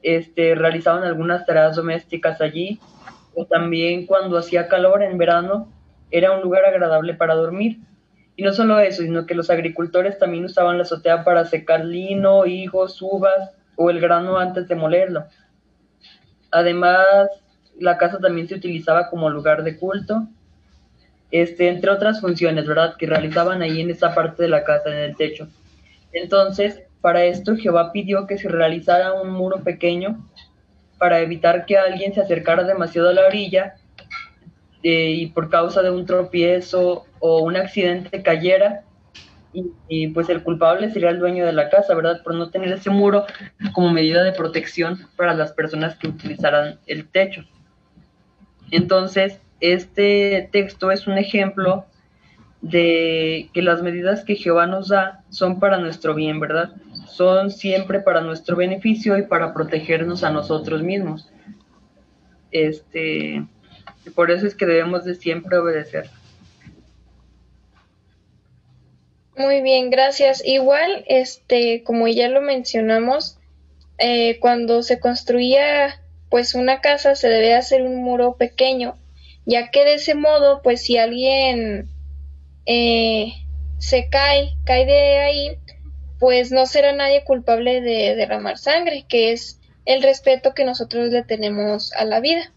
este, 0.01 0.55
realizaban 0.55 1.03
algunas 1.03 1.45
tareas 1.45 1.75
domésticas 1.75 2.39
allí, 2.41 2.79
o 3.35 3.45
también 3.45 4.05
cuando 4.05 4.37
hacía 4.37 4.67
calor 4.67 5.03
en 5.03 5.17
verano, 5.17 5.71
era 6.11 6.31
un 6.31 6.41
lugar 6.41 6.65
agradable 6.65 7.13
para 7.13 7.35
dormir. 7.35 7.79
Y 8.39 8.41
no 8.41 8.53
solo 8.53 8.79
eso, 8.79 9.03
sino 9.03 9.25
que 9.25 9.35
los 9.35 9.49
agricultores 9.49 10.17
también 10.17 10.45
usaban 10.45 10.77
la 10.77 10.83
azotea 10.83 11.25
para 11.25 11.43
secar 11.43 11.83
lino, 11.83 12.45
higos, 12.45 13.01
uvas 13.01 13.51
o 13.75 13.89
el 13.89 13.99
grano 13.99 14.37
antes 14.37 14.65
de 14.69 14.75
molerlo. 14.75 15.25
Además, 16.49 17.05
la 17.77 17.97
casa 17.97 18.17
también 18.17 18.47
se 18.47 18.55
utilizaba 18.55 19.09
como 19.09 19.29
lugar 19.29 19.63
de 19.63 19.75
culto 19.75 20.25
este, 21.31 21.67
entre 21.67 21.91
otras 21.91 22.21
funciones, 22.21 22.65
¿verdad? 22.65 22.95
Que 22.95 23.07
realizaban 23.07 23.61
ahí 23.61 23.81
en 23.81 23.89
esa 23.89 24.15
parte 24.15 24.43
de 24.43 24.47
la 24.47 24.63
casa, 24.63 24.89
en 24.89 24.99
el 24.99 25.17
techo. 25.17 25.49
Entonces, 26.13 26.83
para 27.01 27.25
esto 27.25 27.57
Jehová 27.57 27.91
pidió 27.91 28.25
que 28.25 28.37
se 28.37 28.47
realizara 28.47 29.11
un 29.11 29.31
muro 29.31 29.65
pequeño 29.65 30.25
para 30.97 31.19
evitar 31.19 31.65
que 31.65 31.77
alguien 31.77 32.13
se 32.13 32.21
acercara 32.21 32.63
demasiado 32.63 33.09
a 33.09 33.13
la 33.13 33.27
orilla 33.27 33.75
eh, 34.81 35.09
y 35.11 35.25
por 35.27 35.49
causa 35.49 35.81
de 35.81 35.91
un 35.91 36.05
tropiezo 36.05 37.05
o 37.19 37.41
un 37.41 37.55
accidente 37.55 38.21
cayera 38.23 38.83
y, 39.87 40.07
pues 40.09 40.29
el 40.29 40.43
culpable 40.43 40.91
sería 40.91 41.09
el 41.09 41.17
dueño 41.17 41.45
de 41.45 41.53
la 41.53 41.69
casa, 41.69 41.95
¿verdad? 41.95 42.21
Por 42.23 42.35
no 42.35 42.49
tener 42.51 42.71
ese 42.71 42.91
muro 42.91 43.25
como 43.73 43.91
medida 43.91 44.23
de 44.23 44.31
protección 44.31 45.07
para 45.15 45.33
las 45.33 45.53
personas 45.53 45.95
que 45.95 46.07
utilizaran 46.07 46.79
el 46.85 47.07
techo. 47.07 47.43
Entonces, 48.69 49.39
este 49.59 50.49
texto 50.51 50.91
es 50.91 51.07
un 51.07 51.17
ejemplo 51.17 51.85
de 52.61 53.49
que 53.53 53.61
las 53.61 53.81
medidas 53.81 54.23
que 54.23 54.35
Jehová 54.35 54.67
nos 54.67 54.89
da 54.89 55.23
son 55.29 55.59
para 55.59 55.79
nuestro 55.79 56.13
bien, 56.13 56.39
¿verdad? 56.39 56.73
Son 57.07 57.49
siempre 57.49 58.01
para 58.01 58.21
nuestro 58.21 58.55
beneficio 58.55 59.17
y 59.17 59.23
para 59.23 59.53
protegernos 59.53 60.23
a 60.23 60.29
nosotros 60.29 60.83
mismos. 60.83 61.31
Este, 62.51 63.47
por 64.13 64.29
eso 64.29 64.45
es 64.45 64.53
que 64.55 64.65
debemos 64.65 65.05
de 65.05 65.15
siempre 65.15 65.57
obedecer. 65.57 66.09
Muy 69.39 69.61
bien, 69.61 69.89
gracias. 69.89 70.45
Igual, 70.45 71.03
este, 71.07 71.81
como 71.83 72.07
ya 72.07 72.27
lo 72.27 72.41
mencionamos, 72.41 73.39
eh, 73.97 74.37
cuando 74.39 74.83
se 74.83 74.99
construía 74.99 75.99
pues 76.29 76.53
una 76.53 76.79
casa 76.79 77.15
se 77.15 77.27
debe 77.27 77.55
hacer 77.55 77.81
un 77.81 78.03
muro 78.03 78.35
pequeño 78.37 78.99
ya 79.49 79.71
que 79.71 79.83
de 79.83 79.95
ese 79.95 80.13
modo, 80.13 80.61
pues 80.61 80.83
si 80.83 80.97
alguien 80.97 81.89
eh, 82.67 83.33
se 83.79 84.07
cae, 84.09 84.55
cae 84.63 84.85
de 84.85 85.17
ahí, 85.17 85.57
pues 86.19 86.51
no 86.51 86.67
será 86.67 86.93
nadie 86.93 87.23
culpable 87.23 87.81
de 87.81 88.15
derramar 88.15 88.59
sangre, 88.59 89.05
que 89.09 89.31
es 89.31 89.59
el 89.85 90.03
respeto 90.03 90.53
que 90.53 90.65
nosotros 90.65 91.09
le 91.09 91.23
tenemos 91.23 91.93
a 91.93 92.05
la 92.05 92.19
vida. 92.19 92.53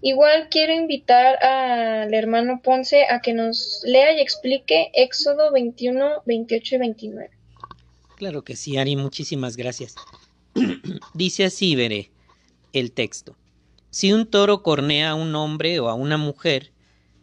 Igual 0.00 0.48
quiero 0.48 0.72
invitar 0.72 1.42
al 1.42 2.14
hermano 2.14 2.60
Ponce 2.62 3.04
a 3.10 3.20
que 3.20 3.32
nos 3.32 3.82
lea 3.84 4.16
y 4.16 4.20
explique 4.20 4.90
Éxodo 4.94 5.50
21, 5.52 6.22
28 6.24 6.74
y 6.74 6.78
29. 6.78 7.30
Claro 8.16 8.42
que 8.42 8.54
sí, 8.54 8.76
Ari, 8.76 8.94
muchísimas 8.94 9.56
gracias. 9.56 9.96
Dice 11.14 11.44
así, 11.44 11.74
veré 11.74 12.10
el 12.72 12.92
texto. 12.92 13.36
Si 13.90 14.12
un 14.12 14.26
toro 14.26 14.62
cornea 14.62 15.10
a 15.10 15.14
un 15.14 15.34
hombre 15.34 15.80
o 15.80 15.88
a 15.88 15.94
una 15.94 16.16
mujer 16.16 16.70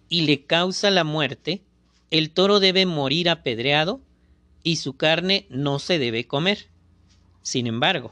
y 0.09 0.21
le 0.21 0.43
causa 0.43 0.91
la 0.91 1.03
muerte, 1.03 1.61
el 2.11 2.31
toro 2.31 2.59
debe 2.59 2.85
morir 2.85 3.29
apedreado 3.29 4.01
y 4.63 4.77
su 4.77 4.97
carne 4.97 5.45
no 5.49 5.79
se 5.79 5.97
debe 5.99 6.27
comer. 6.27 6.67
Sin 7.41 7.67
embargo, 7.67 8.11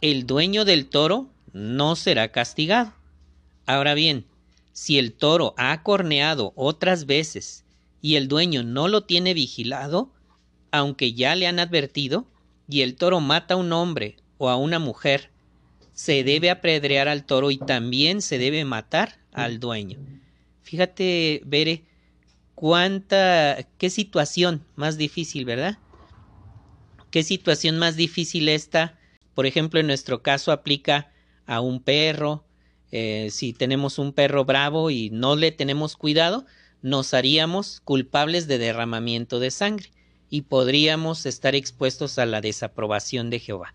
el 0.00 0.26
dueño 0.26 0.64
del 0.64 0.86
toro 0.88 1.28
no 1.52 1.96
será 1.96 2.30
castigado. 2.30 2.94
Ahora 3.70 3.94
bien, 3.94 4.26
si 4.72 4.98
el 4.98 5.12
toro 5.12 5.54
ha 5.56 5.84
corneado 5.84 6.52
otras 6.56 7.06
veces 7.06 7.64
y 8.02 8.16
el 8.16 8.26
dueño 8.26 8.64
no 8.64 8.88
lo 8.88 9.04
tiene 9.04 9.32
vigilado, 9.32 10.10
aunque 10.72 11.12
ya 11.12 11.36
le 11.36 11.46
han 11.46 11.60
advertido, 11.60 12.26
y 12.68 12.80
el 12.80 12.96
toro 12.96 13.20
mata 13.20 13.54
a 13.54 13.56
un 13.56 13.72
hombre 13.72 14.16
o 14.38 14.48
a 14.48 14.56
una 14.56 14.80
mujer 14.80 15.30
se 15.92 16.24
debe 16.24 16.50
apedrear 16.50 17.06
al 17.06 17.24
toro 17.24 17.52
y 17.52 17.58
también 17.58 18.22
se 18.22 18.38
debe 18.38 18.64
matar 18.64 19.20
al 19.32 19.60
dueño. 19.60 20.00
Fíjate, 20.62 21.40
Bere, 21.44 21.84
cuánta, 22.56 23.68
qué 23.78 23.88
situación 23.88 24.64
más 24.74 24.98
difícil, 24.98 25.44
¿verdad? 25.44 25.78
Qué 27.12 27.22
situación 27.22 27.78
más 27.78 27.94
difícil 27.94 28.48
esta. 28.48 28.98
Por 29.34 29.46
ejemplo, 29.46 29.78
en 29.78 29.86
nuestro 29.86 30.22
caso 30.22 30.50
aplica 30.50 31.12
a 31.46 31.60
un 31.60 31.80
perro. 31.80 32.44
Eh, 32.92 33.28
si 33.30 33.52
tenemos 33.52 33.98
un 33.98 34.12
perro 34.12 34.44
bravo 34.44 34.90
y 34.90 35.10
no 35.10 35.36
le 35.36 35.52
tenemos 35.52 35.96
cuidado, 35.96 36.44
nos 36.82 37.14
haríamos 37.14 37.80
culpables 37.80 38.48
de 38.48 38.58
derramamiento 38.58 39.38
de 39.38 39.50
sangre 39.50 39.90
y 40.28 40.42
podríamos 40.42 41.26
estar 41.26 41.54
expuestos 41.54 42.18
a 42.18 42.26
la 42.26 42.40
desaprobación 42.40 43.30
de 43.30 43.38
Jehová. 43.40 43.74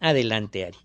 Adelante, 0.00 0.64
Ari. 0.64 0.78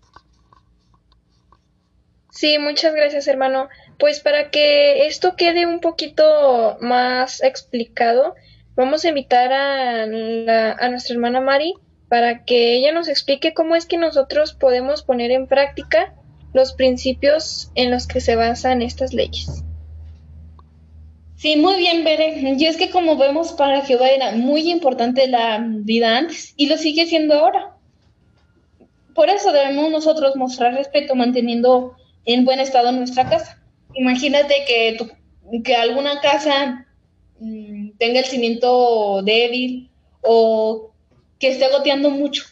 Sí, 2.30 2.58
muchas 2.58 2.94
gracias, 2.94 3.26
hermano. 3.26 3.68
Pues 3.98 4.20
para 4.20 4.50
que 4.50 5.06
esto 5.08 5.34
quede 5.34 5.66
un 5.66 5.80
poquito 5.80 6.78
más 6.80 7.42
explicado, 7.42 8.36
vamos 8.76 9.04
a 9.04 9.08
invitar 9.08 9.52
a, 9.52 10.02
a 10.04 10.88
nuestra 10.88 11.14
hermana 11.14 11.40
Mari 11.40 11.74
para 12.08 12.44
que 12.44 12.76
ella 12.76 12.92
nos 12.92 13.08
explique 13.08 13.54
cómo 13.54 13.74
es 13.74 13.86
que 13.86 13.98
nosotros 13.98 14.54
podemos 14.54 15.02
poner 15.02 15.30
en 15.30 15.46
práctica 15.46 16.14
los 16.52 16.72
principios 16.72 17.70
en 17.74 17.90
los 17.90 18.06
que 18.06 18.20
se 18.20 18.36
basan 18.36 18.82
estas 18.82 19.12
leyes. 19.12 19.64
Sí, 21.36 21.56
muy 21.56 21.76
bien, 21.76 22.02
Bere. 22.02 22.40
Y 22.58 22.64
es 22.66 22.76
que 22.76 22.90
como 22.90 23.16
vemos, 23.16 23.52
para 23.52 23.84
Jehová 23.84 24.10
era 24.10 24.32
muy 24.32 24.70
importante 24.70 25.28
la 25.28 25.64
vida 25.64 26.16
antes 26.16 26.52
y 26.56 26.66
lo 26.66 26.76
sigue 26.76 27.06
siendo 27.06 27.34
ahora. 27.34 27.76
Por 29.14 29.30
eso 29.30 29.52
debemos 29.52 29.90
nosotros 29.90 30.34
mostrar 30.36 30.74
respeto 30.74 31.14
manteniendo 31.14 31.96
en 32.24 32.44
buen 32.44 32.58
estado 32.58 32.90
nuestra 32.90 33.28
casa. 33.28 33.62
Imagínate 33.94 34.64
que, 34.66 34.96
que 35.62 35.76
alguna 35.76 36.20
casa 36.20 36.86
mm, 37.38 37.90
tenga 37.98 38.20
el 38.20 38.26
cimiento 38.26 39.22
débil 39.22 39.90
o 40.22 40.90
que 41.38 41.50
esté 41.50 41.68
goteando 41.68 42.10
mucho 42.10 42.44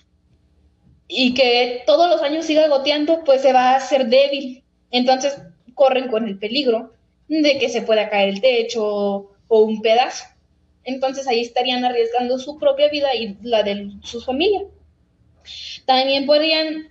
y 1.09 1.35
que 1.35 1.83
todos 1.87 2.11
los 2.11 2.23
años 2.23 2.47
siga 2.47 2.69
goteando, 2.69 3.23
pues 3.25 3.43
se 3.43 3.53
va 3.53 3.71
a 3.71 3.77
hacer 3.77 4.07
débil. 4.07 4.65
Entonces 4.91 5.41
corren 5.75 6.09
con 6.09 6.27
el 6.27 6.39
peligro 6.39 6.93
de 7.29 7.59
que 7.59 7.69
se 7.69 7.83
pueda 7.83 8.09
caer 8.09 8.31
el 8.31 8.41
techo 8.41 9.31
o 9.49 9.59
un 9.61 9.81
pedazo. 9.83 10.25
Entonces 10.85 11.27
ahí 11.27 11.41
estarían 11.41 11.85
arriesgando 11.85 12.39
su 12.39 12.59
propia 12.59 12.89
vida 12.89 13.15
y 13.15 13.37
la 13.43 13.63
de 13.63 13.91
su 14.03 14.21
familia. 14.21 14.63
También 15.85 16.27
podrían 16.27 16.89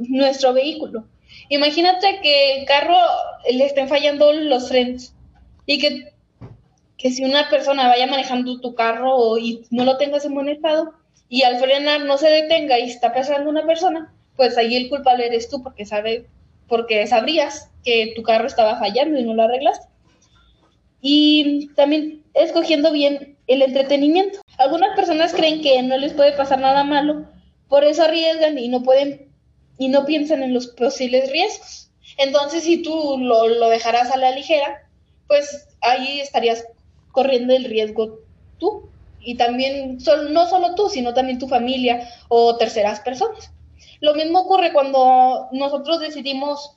nuestro 0.00 0.52
vehículo. 0.52 1.06
Imagínate 1.48 2.20
que 2.22 2.58
el 2.58 2.66
carro 2.66 2.96
le 3.50 3.64
estén 3.64 3.88
fallando 3.88 4.32
los 4.32 4.68
frenos 4.68 5.14
y 5.66 5.78
que, 5.78 6.12
que 6.96 7.10
si 7.10 7.24
una 7.24 7.48
persona 7.48 7.88
vaya 7.88 8.06
manejando 8.06 8.60
tu 8.60 8.74
carro 8.74 9.38
y 9.38 9.64
no 9.70 9.84
lo 9.84 9.96
tengas 9.96 10.24
en 10.24 10.34
buen 10.34 10.48
estado, 10.48 10.92
y 11.28 11.42
al 11.42 11.58
frenar 11.58 12.04
no 12.04 12.18
se 12.18 12.28
detenga 12.28 12.78
y 12.78 12.84
está 12.84 13.12
pasando 13.12 13.50
una 13.50 13.66
persona, 13.66 14.12
pues 14.36 14.56
ahí 14.56 14.76
el 14.76 14.88
culpable 14.88 15.26
eres 15.26 15.48
tú 15.48 15.62
porque 15.62 15.84
sabe, 15.84 16.26
porque 16.68 17.06
sabrías 17.06 17.70
que 17.84 18.12
tu 18.16 18.22
carro 18.22 18.46
estaba 18.46 18.78
fallando 18.78 19.18
y 19.18 19.24
no 19.24 19.34
lo 19.34 19.42
arreglaste. 19.42 19.86
Y 21.00 21.68
también 21.74 22.24
escogiendo 22.34 22.92
bien 22.92 23.36
el 23.46 23.62
entretenimiento. 23.62 24.40
Algunas 24.56 24.96
personas 24.96 25.32
creen 25.32 25.60
que 25.60 25.82
no 25.82 25.96
les 25.96 26.12
puede 26.12 26.32
pasar 26.32 26.60
nada 26.60 26.84
malo, 26.84 27.26
por 27.68 27.84
eso 27.84 28.04
arriesgan 28.04 28.58
y 28.58 28.68
no 28.68 28.82
pueden 28.82 29.28
y 29.78 29.88
no 29.88 30.04
piensan 30.04 30.42
en 30.42 30.54
los 30.54 30.68
posibles 30.68 31.30
riesgos. 31.30 31.90
Entonces, 32.16 32.64
si 32.64 32.82
tú 32.82 33.16
lo, 33.18 33.46
lo 33.46 33.68
dejarás 33.68 34.10
a 34.10 34.16
la 34.16 34.32
ligera, 34.32 34.88
pues 35.28 35.68
ahí 35.82 36.20
estarías 36.20 36.64
corriendo 37.12 37.54
el 37.54 37.64
riesgo 37.64 38.18
tú 38.58 38.90
y 39.20 39.36
también 39.36 39.98
no 40.30 40.46
solo 40.48 40.74
tú, 40.74 40.88
sino 40.88 41.14
también 41.14 41.38
tu 41.38 41.48
familia 41.48 42.08
o 42.28 42.56
terceras 42.56 43.00
personas. 43.00 43.52
Lo 44.00 44.14
mismo 44.14 44.40
ocurre 44.40 44.72
cuando 44.72 45.48
nosotros 45.52 46.00
decidimos 46.00 46.76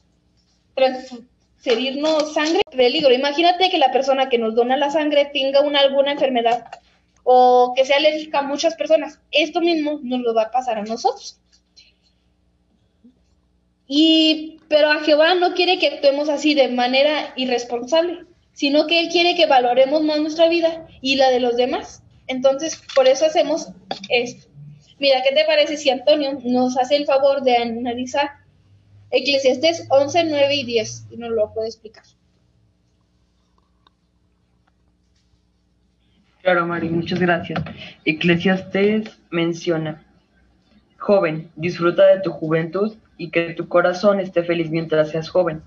transferirnos 0.75 2.33
sangre 2.33 2.61
peligro. 2.75 3.13
Imagínate 3.13 3.69
que 3.69 3.77
la 3.77 3.91
persona 3.91 4.29
que 4.29 4.37
nos 4.37 4.55
dona 4.55 4.77
la 4.77 4.89
sangre 4.89 5.29
tenga 5.31 5.61
una, 5.61 5.79
alguna 5.79 6.13
enfermedad 6.13 6.65
o 7.23 7.73
que 7.75 7.85
sea 7.85 7.97
alérgica 7.97 8.39
a 8.39 8.43
muchas 8.43 8.75
personas. 8.75 9.19
Esto 9.31 9.61
mismo 9.61 9.99
nos 10.01 10.21
lo 10.21 10.33
va 10.33 10.43
a 10.43 10.51
pasar 10.51 10.77
a 10.77 10.83
nosotros. 10.83 11.39
Y 13.87 14.57
pero 14.71 14.89
a 14.89 15.01
Jehová 15.01 15.35
no 15.35 15.53
quiere 15.53 15.79
que 15.79 15.87
actuemos 15.87 16.29
así 16.29 16.53
de 16.53 16.69
manera 16.69 17.33
irresponsable, 17.35 18.25
sino 18.53 18.87
que 18.87 19.01
él 19.01 19.09
quiere 19.09 19.35
que 19.35 19.45
valoremos 19.45 20.01
más 20.01 20.21
nuestra 20.21 20.47
vida 20.47 20.87
y 21.01 21.17
la 21.17 21.29
de 21.29 21.41
los 21.41 21.57
demás. 21.57 22.00
Entonces, 22.31 22.81
por 22.95 23.07
eso 23.07 23.25
hacemos 23.25 23.67
esto. 24.09 24.49
Mira, 24.99 25.21
¿qué 25.21 25.35
te 25.35 25.43
parece 25.45 25.75
si 25.75 25.89
Antonio 25.89 26.39
nos 26.43 26.77
hace 26.77 26.95
el 26.95 27.05
favor 27.05 27.41
de 27.41 27.57
analizar 27.57 28.29
Eclesiastes 29.09 29.85
11, 29.89 30.23
9 30.25 30.55
y 30.55 30.65
10 30.65 31.07
y 31.11 31.17
nos 31.17 31.31
lo 31.31 31.53
puede 31.53 31.67
explicar? 31.67 32.03
Claro, 36.41 36.65
Mari, 36.65 36.87
muchas 36.87 37.19
gracias. 37.19 37.61
Eclesiastes 38.05 39.19
menciona, 39.29 40.05
joven, 40.97 41.51
disfruta 41.57 42.07
de 42.07 42.21
tu 42.21 42.31
juventud 42.31 42.95
y 43.17 43.29
que 43.29 43.53
tu 43.53 43.67
corazón 43.67 44.21
esté 44.21 44.43
feliz 44.43 44.69
mientras 44.69 45.09
seas 45.09 45.29
joven. 45.29 45.61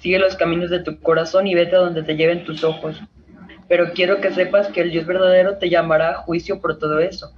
Sigue 0.00 0.18
los 0.18 0.34
caminos 0.34 0.70
de 0.70 0.80
tu 0.80 0.98
corazón 1.00 1.46
y 1.46 1.54
vete 1.54 1.76
a 1.76 1.80
donde 1.80 2.02
te 2.02 2.16
lleven 2.16 2.44
tus 2.44 2.64
ojos. 2.64 3.02
Pero 3.68 3.92
quiero 3.92 4.20
que 4.20 4.32
sepas 4.32 4.68
que 4.68 4.80
el 4.80 4.90
Dios 4.90 5.06
verdadero 5.06 5.58
te 5.58 5.68
llamará 5.68 6.10
a 6.10 6.14
juicio 6.14 6.60
por 6.60 6.78
todo 6.78 7.00
eso. 7.00 7.32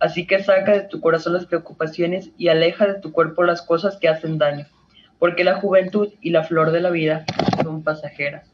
Así 0.00 0.26
que 0.26 0.42
saca 0.42 0.72
de 0.72 0.82
tu 0.82 1.00
corazón 1.00 1.32
las 1.32 1.46
preocupaciones 1.46 2.30
y 2.38 2.48
aleja 2.48 2.86
de 2.86 3.00
tu 3.00 3.12
cuerpo 3.12 3.42
las 3.42 3.62
cosas 3.62 3.96
que 3.96 4.08
hacen 4.08 4.38
daño, 4.38 4.66
porque 5.18 5.44
la 5.44 5.60
juventud 5.60 6.12
y 6.20 6.30
la 6.30 6.44
flor 6.44 6.70
de 6.70 6.80
la 6.80 6.90
vida 6.90 7.24
son 7.62 7.82
pasajeras. 7.82 8.50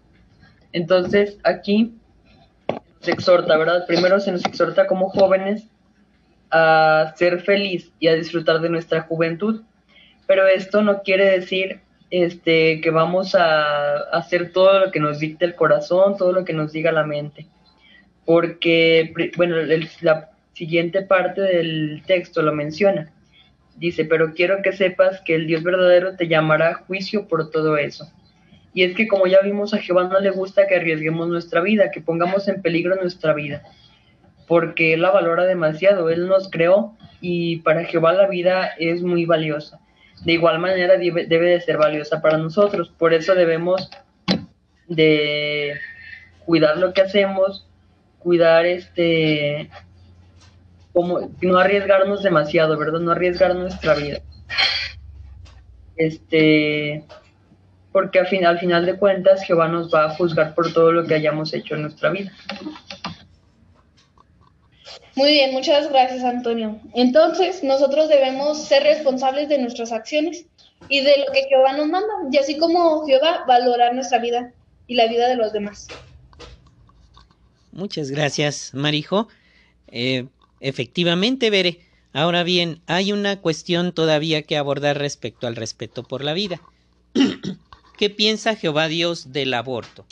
Entonces, 0.73 1.39
aquí 1.45 1.95
se 3.01 3.13
exhorta, 3.13 3.57
¿verdad? 3.57 3.87
Primero 3.87 4.19
se 4.21 4.33
nos 4.33 4.45
exhorta 4.45 4.87
como 4.87 5.11
jóvenes 5.11 5.69
a 6.51 7.13
ser 7.17 7.41
feliz 7.43 7.93
y 7.99 8.09
a 8.09 8.15
disfrutar 8.15 8.61
de 8.61 8.71
nuestra 8.71 9.03
juventud, 9.03 9.63
pero 10.27 10.47
esto 10.47 10.83
no 10.83 11.03
quiere 11.03 11.27
decir 11.27 11.81
este, 12.23 12.81
que 12.81 12.91
vamos 12.91 13.35
a 13.35 13.97
hacer 14.13 14.53
todo 14.53 14.79
lo 14.79 14.93
que 14.93 15.01
nos 15.01 15.19
dicte 15.19 15.45
el 15.45 15.57
corazón, 15.57 16.17
todo 16.17 16.33
lo 16.33 16.45
que 16.45 16.53
nos 16.53 16.71
diga 16.71 16.93
la 16.93 17.05
mente. 17.05 17.49
Porque, 18.25 19.13
bueno, 19.37 19.57
la 19.57 20.31
siguiente 20.53 21.03
parte 21.03 21.41
del 21.41 22.05
texto 22.07 22.41
lo 22.43 22.53
menciona. 22.53 23.13
Dice, 23.75 24.05
pero 24.05 24.33
quiero 24.33 24.63
que 24.63 24.73
sepas 24.73 25.23
que 25.23 25.35
el 25.35 25.49
Dios 25.49 25.65
verdadero 25.65 26.15
te 26.15 26.29
llamará 26.29 26.69
a 26.71 26.75
juicio 26.75 27.27
por 27.27 27.51
todo 27.51 27.77
eso. 27.77 28.09
Y 28.73 28.85
es 28.85 28.95
que 28.95 29.09
como 29.09 29.27
ya 29.27 29.41
vimos, 29.43 29.75
a 29.75 29.79
Jehová 29.79 30.05
no 30.05 30.21
le 30.21 30.31
gusta 30.31 30.69
que 30.69 30.77
arriesguemos 30.77 31.27
nuestra 31.27 31.63
vida, 31.63 31.91
que 31.91 32.01
pongamos 32.01 32.47
en 32.47 32.63
peligro 32.63 32.95
nuestra 32.95 33.35
vida, 33.35 33.65
porque 34.47 34.95
Él 34.95 35.03
la 35.03 35.11
valora 35.11 35.47
demasiado, 35.47 36.11
Él 36.11 36.29
nos 36.29 36.49
creó 36.49 36.97
y 37.21 37.57
para 37.59 37.85
Jehová 37.85 38.13
la 38.13 38.29
vida 38.29 38.71
es 38.79 39.03
muy 39.03 39.27
valiosa 39.27 39.81
de 40.23 40.33
igual 40.33 40.59
manera 40.59 40.97
debe, 40.97 41.27
de 41.27 41.61
ser 41.61 41.77
valiosa 41.77 42.23
para 42.23 42.39
nosotros. 42.39 42.93
Por 42.99 43.13
eso 43.13 43.35
debemos 43.35 43.91
de 44.89 45.75
cuidar 46.45 46.79
lo 46.79 46.93
que 46.93 47.03
hacemos, 47.03 47.67
cuidar 48.19 48.67
este, 48.67 49.71
como 50.93 51.31
no 51.41 51.59
arriesgarnos 51.59 52.23
demasiado, 52.23 52.79
¿verdad? 52.79 53.01
No 53.01 53.13
arriesgar 53.13 53.55
nuestra 53.55 53.95
vida. 53.95 54.21
Este, 55.97 57.05
porque 57.93 58.19
al 58.19 58.27
final, 58.27 58.55
al 58.55 58.59
final 58.59 58.87
de 58.87 58.97
cuentas 58.97 59.45
Jehová 59.45 59.69
nos 59.69 59.95
va 59.95 60.07
a 60.07 60.11
juzgar 60.17 60.55
por 60.55 60.73
todo 60.73 60.91
lo 60.91 61.05
que 61.05 61.15
hayamos 61.15 61.55
hecho 61.55 61.75
en 61.75 61.83
nuestra 61.83 62.11
vida. 62.11 62.33
Muy 65.17 65.31
bien, 65.31 65.53
muchas 65.53 65.89
gracias 65.89 66.25
Antonio. 66.25 66.81
Entonces, 66.93 67.63
nosotros 67.63 68.09
debemos 68.09 68.65
ser 68.65 68.83
responsables 68.83 69.49
de 69.49 69.59
nuestras 69.59 69.93
acciones 69.93 70.47
y 70.89 71.03
de 71.03 71.19
lo 71.25 71.33
que 71.33 71.45
Jehová 71.49 71.73
nos 71.75 71.87
manda, 71.87 72.13
y 72.33 72.37
así 72.37 72.59
como 72.59 73.07
Jehová 73.07 73.45
valorar 73.47 73.95
nuestra 73.95 74.19
vida 74.19 74.53
y 74.89 74.97
la 74.97 75.07
vida 75.07 75.29
de 75.29 75.37
los 75.37 75.53
demás. 75.53 75.87
Muchas 77.71 78.11
gracias, 78.11 78.73
Marijo. 78.75 79.29
Eh, 79.89 80.27
efectivamente, 80.61 81.51
Veré. 81.51 81.81
Ahora 82.13 82.43
bien, 82.43 82.81
hay 82.87 83.13
una 83.13 83.41
cuestión 83.41 83.93
todavía 83.93 84.43
que 84.43 84.57
abordar 84.57 84.99
respecto 84.99 85.47
al 85.47 85.57
respeto 85.57 86.03
por 86.03 86.25
la 86.25 86.33
vida. 86.33 86.61
¿Qué 87.99 88.11
piensa 88.11 88.57
Jehová 88.57 88.89
Dios 88.89 89.33
del 89.33 89.55
aborto? 89.55 90.07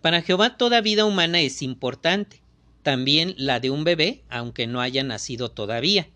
Para 0.00 0.22
Jehová 0.22 0.56
toda 0.56 0.80
vida 0.80 1.04
humana 1.04 1.40
es 1.40 1.62
importante 1.62 2.40
también 2.88 3.34
la 3.36 3.60
de 3.60 3.68
un 3.68 3.84
bebé, 3.84 4.24
aunque 4.30 4.66
no 4.66 4.80
haya 4.80 5.04
nacido 5.04 5.50
todavía. 5.50 6.08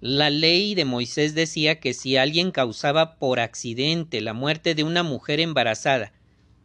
La 0.00 0.28
ley 0.28 0.74
de 0.74 0.84
Moisés 0.84 1.36
decía 1.36 1.78
que 1.78 1.94
si 1.94 2.16
alguien 2.16 2.50
causaba 2.50 3.14
por 3.16 3.38
accidente 3.38 4.20
la 4.20 4.32
muerte 4.32 4.74
de 4.74 4.82
una 4.82 5.04
mujer 5.04 5.38
embarazada 5.38 6.12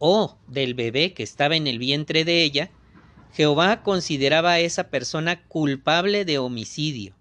o 0.00 0.36
del 0.48 0.74
bebé 0.74 1.12
que 1.14 1.22
estaba 1.22 1.54
en 1.54 1.68
el 1.68 1.78
vientre 1.78 2.24
de 2.24 2.42
ella, 2.42 2.72
Jehová 3.32 3.84
consideraba 3.84 4.54
a 4.54 4.58
esa 4.58 4.90
persona 4.90 5.46
culpable 5.46 6.24
de 6.24 6.38
homicidio. 6.38 7.14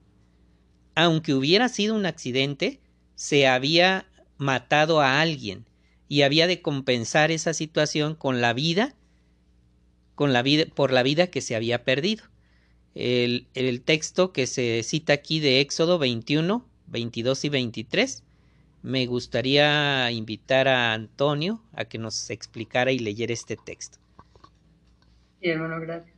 Aunque 0.96 1.36
hubiera 1.36 1.70
sido 1.70 1.94
un 1.94 2.08
accidente, 2.08 2.80
se 3.14 3.48
había 3.48 4.08
matado 4.40 5.00
a 5.00 5.22
alguien 5.22 5.68
y 6.08 6.24
había 6.24 6.48
de 6.48 6.64
compensar 6.64 7.30
esa 7.30 7.54
situación 7.54 8.16
con 8.16 8.42
la 8.42 8.54
vida 8.54 8.96
con 10.20 10.34
la 10.34 10.44
por 10.76 10.92
la 10.92 11.02
vida 11.02 11.28
que 11.28 11.40
se 11.40 11.56
había 11.56 11.86
perdido. 11.86 12.26
El, 12.94 13.48
el 13.54 13.82
texto 13.82 14.34
que 14.34 14.48
se 14.48 14.84
cita 14.84 15.14
aquí 15.14 15.40
de 15.40 15.62
Éxodo 15.62 15.98
21, 15.98 16.66
22 16.88 17.46
y 17.46 17.50
23 17.50 18.24
me 18.82 19.06
gustaría 19.06 20.12
invitar 20.12 20.68
a 20.68 20.92
Antonio 20.92 21.64
a 21.72 21.86
que 21.86 22.00
nos 22.00 22.32
explicara 22.32 22.92
y 22.92 23.00
leyera 23.00 23.32
este 23.32 23.56
texto. 23.56 23.98
Sí, 25.40 25.52
hermano, 25.52 25.80
gracias. 25.80 26.14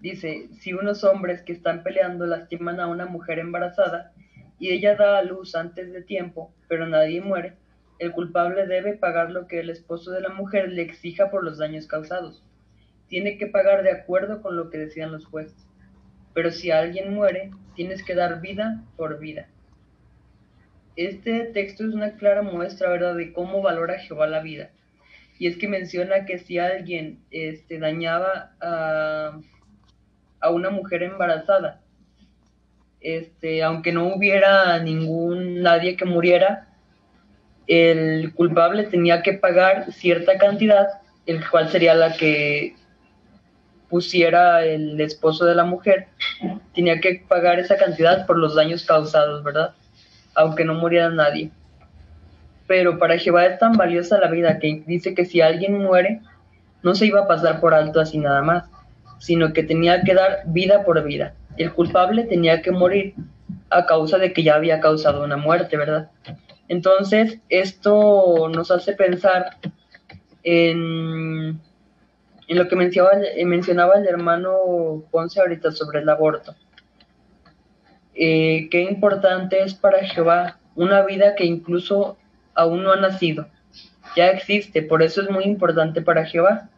Dice, 0.00 0.48
si 0.58 0.72
unos 0.72 1.04
hombres 1.04 1.42
que 1.42 1.52
están 1.52 1.82
peleando 1.82 2.24
lastiman 2.24 2.80
a 2.80 2.86
una 2.86 3.04
mujer 3.04 3.38
embarazada 3.38 4.14
y 4.58 4.70
ella 4.70 4.96
da 4.96 5.18
a 5.18 5.22
luz 5.22 5.54
antes 5.56 5.92
de 5.92 6.00
tiempo, 6.00 6.54
pero 6.68 6.88
nadie 6.88 7.20
muere, 7.20 7.58
el 7.98 8.12
culpable 8.12 8.66
debe 8.66 8.94
pagar 8.94 9.30
lo 9.30 9.46
que 9.46 9.60
el 9.60 9.68
esposo 9.68 10.10
de 10.10 10.22
la 10.22 10.30
mujer 10.30 10.70
le 10.70 10.80
exija 10.80 11.30
por 11.30 11.44
los 11.44 11.58
daños 11.58 11.86
causados 11.86 12.42
tiene 13.10 13.36
que 13.36 13.48
pagar 13.48 13.82
de 13.82 13.90
acuerdo 13.90 14.40
con 14.40 14.56
lo 14.56 14.70
que 14.70 14.78
decían 14.78 15.12
los 15.12 15.26
jueces. 15.26 15.66
Pero 16.32 16.52
si 16.52 16.70
alguien 16.70 17.12
muere, 17.12 17.50
tienes 17.74 18.02
que 18.04 18.14
dar 18.14 18.40
vida 18.40 18.82
por 18.96 19.18
vida. 19.18 19.48
Este 20.96 21.44
texto 21.46 21.84
es 21.84 21.92
una 21.92 22.12
clara 22.12 22.42
muestra, 22.42 22.88
¿verdad?, 22.88 23.16
de 23.16 23.32
cómo 23.32 23.62
valora 23.62 23.98
Jehová 23.98 24.28
la 24.28 24.40
vida. 24.40 24.70
Y 25.38 25.48
es 25.48 25.56
que 25.56 25.68
menciona 25.68 26.24
que 26.24 26.38
si 26.38 26.58
alguien 26.58 27.18
este, 27.30 27.78
dañaba 27.78 28.52
a, 28.60 29.40
a 30.40 30.50
una 30.50 30.70
mujer 30.70 31.02
embarazada, 31.02 31.80
este, 33.00 33.62
aunque 33.62 33.92
no 33.92 34.14
hubiera 34.14 34.78
ningún 34.80 35.62
nadie 35.62 35.96
que 35.96 36.04
muriera, 36.04 36.68
el 37.66 38.32
culpable 38.34 38.84
tenía 38.84 39.22
que 39.22 39.32
pagar 39.32 39.92
cierta 39.92 40.38
cantidad, 40.38 40.88
el 41.26 41.48
cual 41.48 41.70
sería 41.70 41.94
la 41.94 42.12
que 42.16 42.74
pusiera 43.90 44.64
el 44.64 45.00
esposo 45.00 45.44
de 45.44 45.54
la 45.54 45.64
mujer, 45.64 46.06
tenía 46.74 47.00
que 47.00 47.24
pagar 47.28 47.58
esa 47.58 47.76
cantidad 47.76 48.24
por 48.26 48.38
los 48.38 48.54
daños 48.54 48.84
causados, 48.84 49.42
¿verdad? 49.44 49.72
Aunque 50.34 50.64
no 50.64 50.74
muriera 50.74 51.10
nadie. 51.10 51.50
Pero 52.66 52.98
para 52.98 53.18
Jehová 53.18 53.46
es 53.46 53.58
tan 53.58 53.72
valiosa 53.72 54.20
la 54.20 54.28
vida 54.28 54.58
que 54.60 54.84
dice 54.86 55.14
que 55.14 55.24
si 55.24 55.40
alguien 55.40 55.76
muere, 55.82 56.20
no 56.82 56.94
se 56.94 57.06
iba 57.06 57.20
a 57.20 57.28
pasar 57.28 57.60
por 57.60 57.74
alto 57.74 58.00
así 58.00 58.16
nada 58.16 58.42
más, 58.42 58.64
sino 59.18 59.52
que 59.52 59.64
tenía 59.64 60.02
que 60.02 60.14
dar 60.14 60.42
vida 60.46 60.84
por 60.84 61.02
vida. 61.02 61.34
el 61.58 61.72
culpable 61.72 62.24
tenía 62.24 62.62
que 62.62 62.70
morir 62.70 63.14
a 63.68 63.84
causa 63.84 64.16
de 64.18 64.32
que 64.32 64.42
ya 64.42 64.54
había 64.54 64.80
causado 64.80 65.24
una 65.24 65.36
muerte, 65.36 65.76
¿verdad? 65.76 66.08
Entonces, 66.68 67.38
esto 67.48 68.48
nos 68.48 68.70
hace 68.70 68.92
pensar 68.92 69.56
en, 70.42 71.60
en 72.50 72.58
lo 72.58 72.66
que 72.66 72.74
mencionaba, 72.74 73.16
mencionaba, 73.46 73.94
el 73.94 74.08
hermano 74.08 75.04
Ponce 75.12 75.40
ahorita 75.40 75.70
sobre 75.70 76.00
el 76.00 76.08
aborto. 76.08 76.56
Eh, 78.12 78.66
qué 78.72 78.82
importante 78.82 79.62
es 79.62 79.74
para 79.74 80.04
Jehová 80.04 80.58
una 80.74 81.02
vida 81.02 81.36
que 81.36 81.44
incluso 81.44 82.18
aún 82.54 82.82
no 82.82 82.90
ha 82.90 82.96
nacido, 82.96 83.46
ya 84.16 84.30
existe, 84.30 84.82
por 84.82 85.00
eso 85.00 85.22
es 85.22 85.30
muy 85.30 85.44
importante 85.44 86.02
para 86.02 86.26
Jehová. 86.26 86.68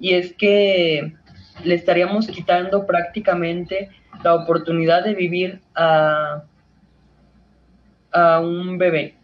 Y 0.00 0.14
es 0.14 0.32
que 0.32 1.14
le 1.62 1.74
estaríamos 1.76 2.26
quitando 2.26 2.84
prácticamente 2.84 3.90
la 4.24 4.34
oportunidad 4.34 5.04
de 5.04 5.14
vivir 5.14 5.60
a, 5.76 6.42
a 8.10 8.40
un 8.40 8.78
bebé. 8.78 9.14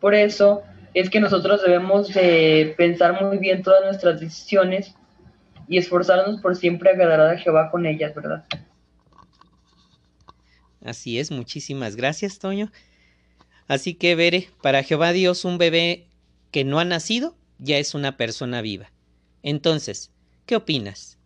Por 0.00 0.16
eso 0.16 0.64
es 0.94 1.08
que 1.10 1.20
nosotros 1.20 1.62
debemos 1.62 2.12
de 2.12 2.74
pensar 2.76 3.22
muy 3.22 3.38
bien 3.38 3.62
todas 3.62 3.84
nuestras 3.84 4.18
decisiones 4.18 4.96
y 5.72 5.78
esforzarnos 5.78 6.38
por 6.42 6.54
siempre 6.54 6.90
agradar 6.90 7.34
a 7.34 7.38
Jehová 7.38 7.70
con 7.70 7.86
ellas, 7.86 8.14
¿verdad? 8.14 8.44
Así 10.84 11.18
es, 11.18 11.30
muchísimas 11.30 11.96
gracias, 11.96 12.38
Toño. 12.38 12.70
Así 13.68 13.94
que, 13.94 14.14
Veré, 14.14 14.50
para 14.60 14.82
Jehová 14.82 15.12
Dios 15.12 15.46
un 15.46 15.56
bebé 15.56 16.08
que 16.50 16.64
no 16.64 16.78
ha 16.78 16.84
nacido 16.84 17.34
ya 17.58 17.78
es 17.78 17.94
una 17.94 18.18
persona 18.18 18.60
viva. 18.60 18.92
Entonces, 19.42 20.10
¿qué 20.44 20.56
opinas? 20.56 21.16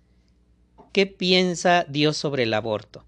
¿Qué 0.92 1.06
piensa 1.06 1.84
Dios 1.88 2.16
sobre 2.16 2.44
el 2.44 2.54
aborto? 2.54 3.04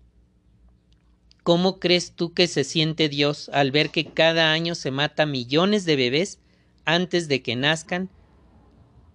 ¿Cómo 1.45 1.78
crees 1.78 2.14
tú 2.16 2.34
que 2.34 2.49
se 2.49 2.64
siente 2.64 3.09
Dios 3.09 3.49
al 3.53 3.70
ver 3.70 3.91
que 3.91 4.07
cada 4.07 4.51
año 4.51 4.74
se 4.74 4.91
mata 4.91 5.24
millones 5.24 5.84
de 5.84 5.95
bebés 5.95 6.41
antes 6.84 7.28
de 7.28 7.43
que 7.43 7.55
nazcan? 7.55 8.11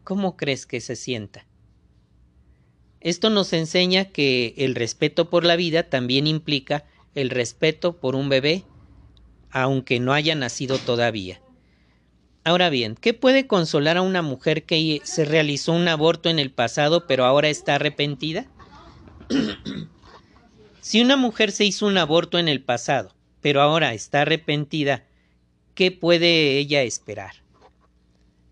¿Cómo 0.05 0.37
crees 0.37 0.65
que 0.65 0.79
se 0.79 0.95
sienta? 0.95 1.45
Esto 3.03 3.29
nos 3.29 3.51
enseña 3.51 4.05
que 4.05 4.53
el 4.57 4.75
respeto 4.75 5.29
por 5.29 5.43
la 5.43 5.57
vida 5.57 5.83
también 5.83 6.25
implica 6.25 6.85
el 7.15 7.29
respeto 7.29 7.97
por 7.97 8.15
un 8.15 8.29
bebé, 8.29 8.63
aunque 9.51 9.99
no 9.99 10.13
haya 10.13 10.35
nacido 10.35 10.77
todavía. 10.77 11.41
Ahora 12.45 12.69
bien, 12.69 12.95
¿qué 12.95 13.13
puede 13.13 13.45
consolar 13.45 13.97
a 13.97 14.01
una 14.01 14.21
mujer 14.21 14.63
que 14.63 15.01
se 15.03 15.25
realizó 15.25 15.73
un 15.73 15.87
aborto 15.87 16.29
en 16.29 16.39
el 16.39 16.51
pasado 16.51 17.05
pero 17.05 17.25
ahora 17.25 17.49
está 17.49 17.75
arrepentida? 17.75 18.47
Si 20.81 21.01
una 21.01 21.15
mujer 21.15 21.53
se 21.53 21.63
hizo 21.63 21.87
un 21.87 21.97
aborto 21.97 22.37
en 22.39 22.49
el 22.49 22.61
pasado, 22.61 23.15
pero 23.39 23.61
ahora 23.61 23.93
está 23.93 24.23
arrepentida, 24.23 25.05
¿qué 25.75 25.91
puede 25.91 26.57
ella 26.57 26.81
esperar? 26.81 27.42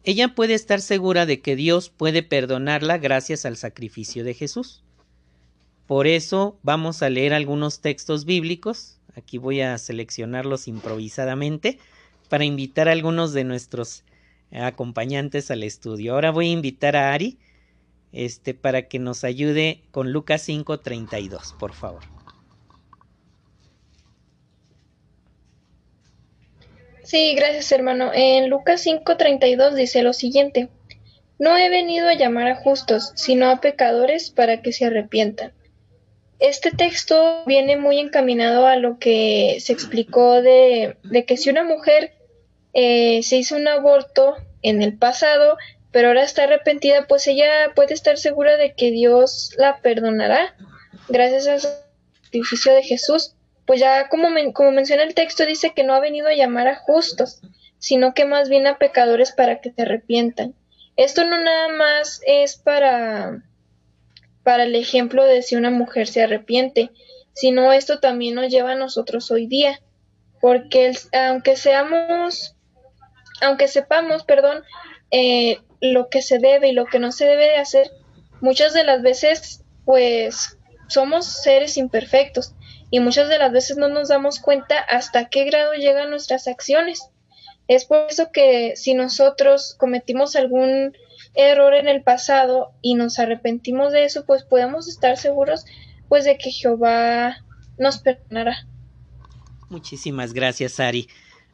Ella 0.04 0.34
puede 0.34 0.56
estar 0.56 0.82
segura 0.82 1.26
de 1.26 1.41
que 1.41 1.56
Dios 1.56 1.89
puede 1.89 2.24
perdonarla 2.24 2.97
gracias 2.97 3.45
al 3.45 3.56
sacrificio 3.56 4.24
de 4.24 4.34
Jesús. 4.34 4.84
Por 5.86 6.08
eso 6.08 6.58
vamos 6.64 7.04
a 7.04 7.10
leer 7.10 7.34
algunos 7.34 7.82
textos 7.82 8.26
bíblicos. 8.26 8.97
Aquí 9.16 9.38
voy 9.38 9.62
a 9.62 9.78
seleccionarlos 9.78 10.68
improvisadamente 10.68 11.78
para 12.30 12.45
invitar 12.45 12.88
a 12.88 12.93
algunos 12.93 13.34
de 13.34 13.43
nuestros 13.43 14.04
acompañantes 14.52 15.52
al 15.52 15.64
estudio. 15.64 16.14
Ahora 16.14 16.32
voy 16.32 16.47
a 16.47 16.54
invitar 16.54 16.95
a 16.95 17.14
Ari 17.14 17.38
este, 18.12 18.54
para 18.54 18.88
que 18.88 18.99
nos 18.99 19.24
ayude 19.24 19.84
con 19.91 20.12
Lucas 20.12 20.47
5:32, 20.47 21.58
por 21.58 21.74
favor. 21.74 22.20
Sí, 27.12 27.36
gracias 27.36 27.70
hermano. 27.74 28.12
En 28.14 28.49
Lucas 28.49 28.86
5:32 28.86 29.74
dice 29.74 30.01
lo 30.01 30.14
siguiente, 30.14 30.70
No 31.39 31.57
he 31.57 31.68
venido 31.68 32.07
a 32.07 32.14
llamar 32.14 32.47
a 32.47 32.55
justos, 32.55 33.12
sino 33.16 33.49
a 33.49 33.59
pecadores 33.59 34.30
para 34.30 34.62
que 34.62 34.72
se 34.72 34.86
arrepientan. 34.86 35.51
Este 36.39 36.72
texto 36.72 37.43
viene 37.45 37.76
muy 37.76 37.99
encaminado 37.99 38.66
a 38.66 38.78
lo 38.78 38.97
que 38.97 39.57
se 39.59 39.74
explicó 39.74 40.41
de, 40.41 40.95
que 41.28 41.36
si 41.36 41.49
una 41.49 41.66
mujer 41.66 42.14
eh, 42.72 43.22
se 43.24 43.36
hizo 43.36 43.57
un 43.57 43.68
aborto 43.68 44.38
en 44.62 44.82
el 44.82 44.97
pasado, 44.97 45.57
pero 45.91 46.07
ahora 46.07 46.24
está 46.24 46.43
arrepentida, 46.43 47.07
pues 47.07 47.28
ella 47.28 47.74
puede 47.76 47.93
estar 47.93 48.18
segura 48.20 48.55
de 48.55 48.74
que 48.74 48.89
Dios 48.89 49.51
la 49.57 49.82
perdonará 49.82 50.55
gracias 51.09 51.47
al 51.47 51.59
sacrificio 51.59 52.74
de 52.74 52.84
Jesús 52.84 53.36
pues 53.66 53.80
ya 53.80 54.09
como, 54.09 54.28
como 54.53 54.72
menciona 54.72 55.03
el 55.03 55.16
texto, 55.16 55.45
dice 55.45 55.74
que 55.74 55.84
no 55.84 55.93
ha 55.93 55.99
venido 55.99 56.28
a 56.28 56.34
llamar 56.34 56.68
a 56.68 56.76
justos, 56.76 57.41
sino 57.80 58.14
que 58.14 58.26
más 58.26 58.49
bien 58.49 58.68
a 58.68 58.78
pecadores 58.78 59.32
para 59.32 59.62
que 59.62 59.72
se 59.72 59.84
arrepientan. 59.84 60.55
Esto 60.97 61.24
no 61.26 61.39
nada 61.39 61.70
más 61.70 62.22
es 62.26 62.57
para, 62.57 63.43
para 64.43 64.64
el 64.64 64.76
ejemplo 64.76 65.26
de 65.26 65.41
si 65.41 65.55
una 65.55 65.70
mujer 65.70 66.07
se 66.07 66.22
arrepiente, 66.22 66.91
sino 67.34 67.72
esto 67.72 67.99
también 67.99 68.36
nos 68.36 68.49
lleva 68.49 68.72
a 68.72 68.76
nosotros 68.76 69.32
hoy 69.32 69.47
día, 69.47 69.80
porque 70.41 70.91
aunque 71.14 71.55
seamos, 71.55 72.55
aunque 73.41 73.68
sepamos, 73.68 74.24
perdón, 74.24 74.64
eh, 75.12 75.59
lo 75.80 76.09
que 76.09 76.22
se 76.22 76.39
debe 76.39 76.70
y 76.70 76.74
lo 76.74 76.86
que 76.86 76.99
no 76.99 77.12
se 77.12 77.26
debe 77.26 77.45
de 77.45 77.57
hacer, 77.57 77.89
muchas 78.41 78.74
de 78.74 78.84
las 78.84 79.01
veces, 79.01 79.64
pues, 79.86 80.57
somos 80.88 81.26
seres 81.26 81.78
imperfectos 81.78 82.53
y 82.91 82.99
muchas 82.99 83.29
de 83.29 83.39
las 83.39 83.51
veces 83.51 83.77
no 83.77 83.87
nos 83.87 84.09
damos 84.09 84.39
cuenta 84.39 84.77
hasta 84.77 85.29
qué 85.29 85.45
grado 85.45 85.73
llegan 85.73 86.09
nuestras 86.11 86.47
acciones. 86.47 87.09
Es 87.67 87.85
por 87.85 88.07
eso 88.09 88.31
que 88.31 88.75
si 88.75 88.93
nosotros 88.93 89.75
cometimos 89.79 90.35
algún 90.35 90.95
error 91.33 91.73
en 91.73 91.87
el 91.87 92.03
pasado 92.03 92.73
y 92.81 92.95
nos 92.95 93.17
arrepentimos 93.17 93.93
de 93.93 94.03
eso, 94.03 94.25
pues 94.25 94.43
podemos 94.43 94.89
estar 94.89 95.17
seguros 95.17 95.65
pues 96.09 96.25
de 96.25 96.37
que 96.37 96.51
Jehová 96.51 97.37
nos 97.77 97.99
perdonará. 97.99 98.67
Muchísimas 99.69 100.33
gracias, 100.33 100.81
Ari. 100.81 101.07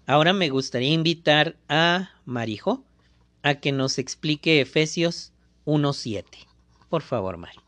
Ahora 0.07 0.33
me 0.33 0.49
gustaría 0.49 0.91
invitar 0.91 1.55
a 1.69 2.09
Marijo 2.25 2.83
a 3.43 3.55
que 3.55 3.71
nos 3.71 3.99
explique 3.99 4.59
Efesios 4.59 5.33
1.7. 5.67 6.25
Por 6.89 7.03
favor, 7.03 7.37
Mari. 7.37 7.66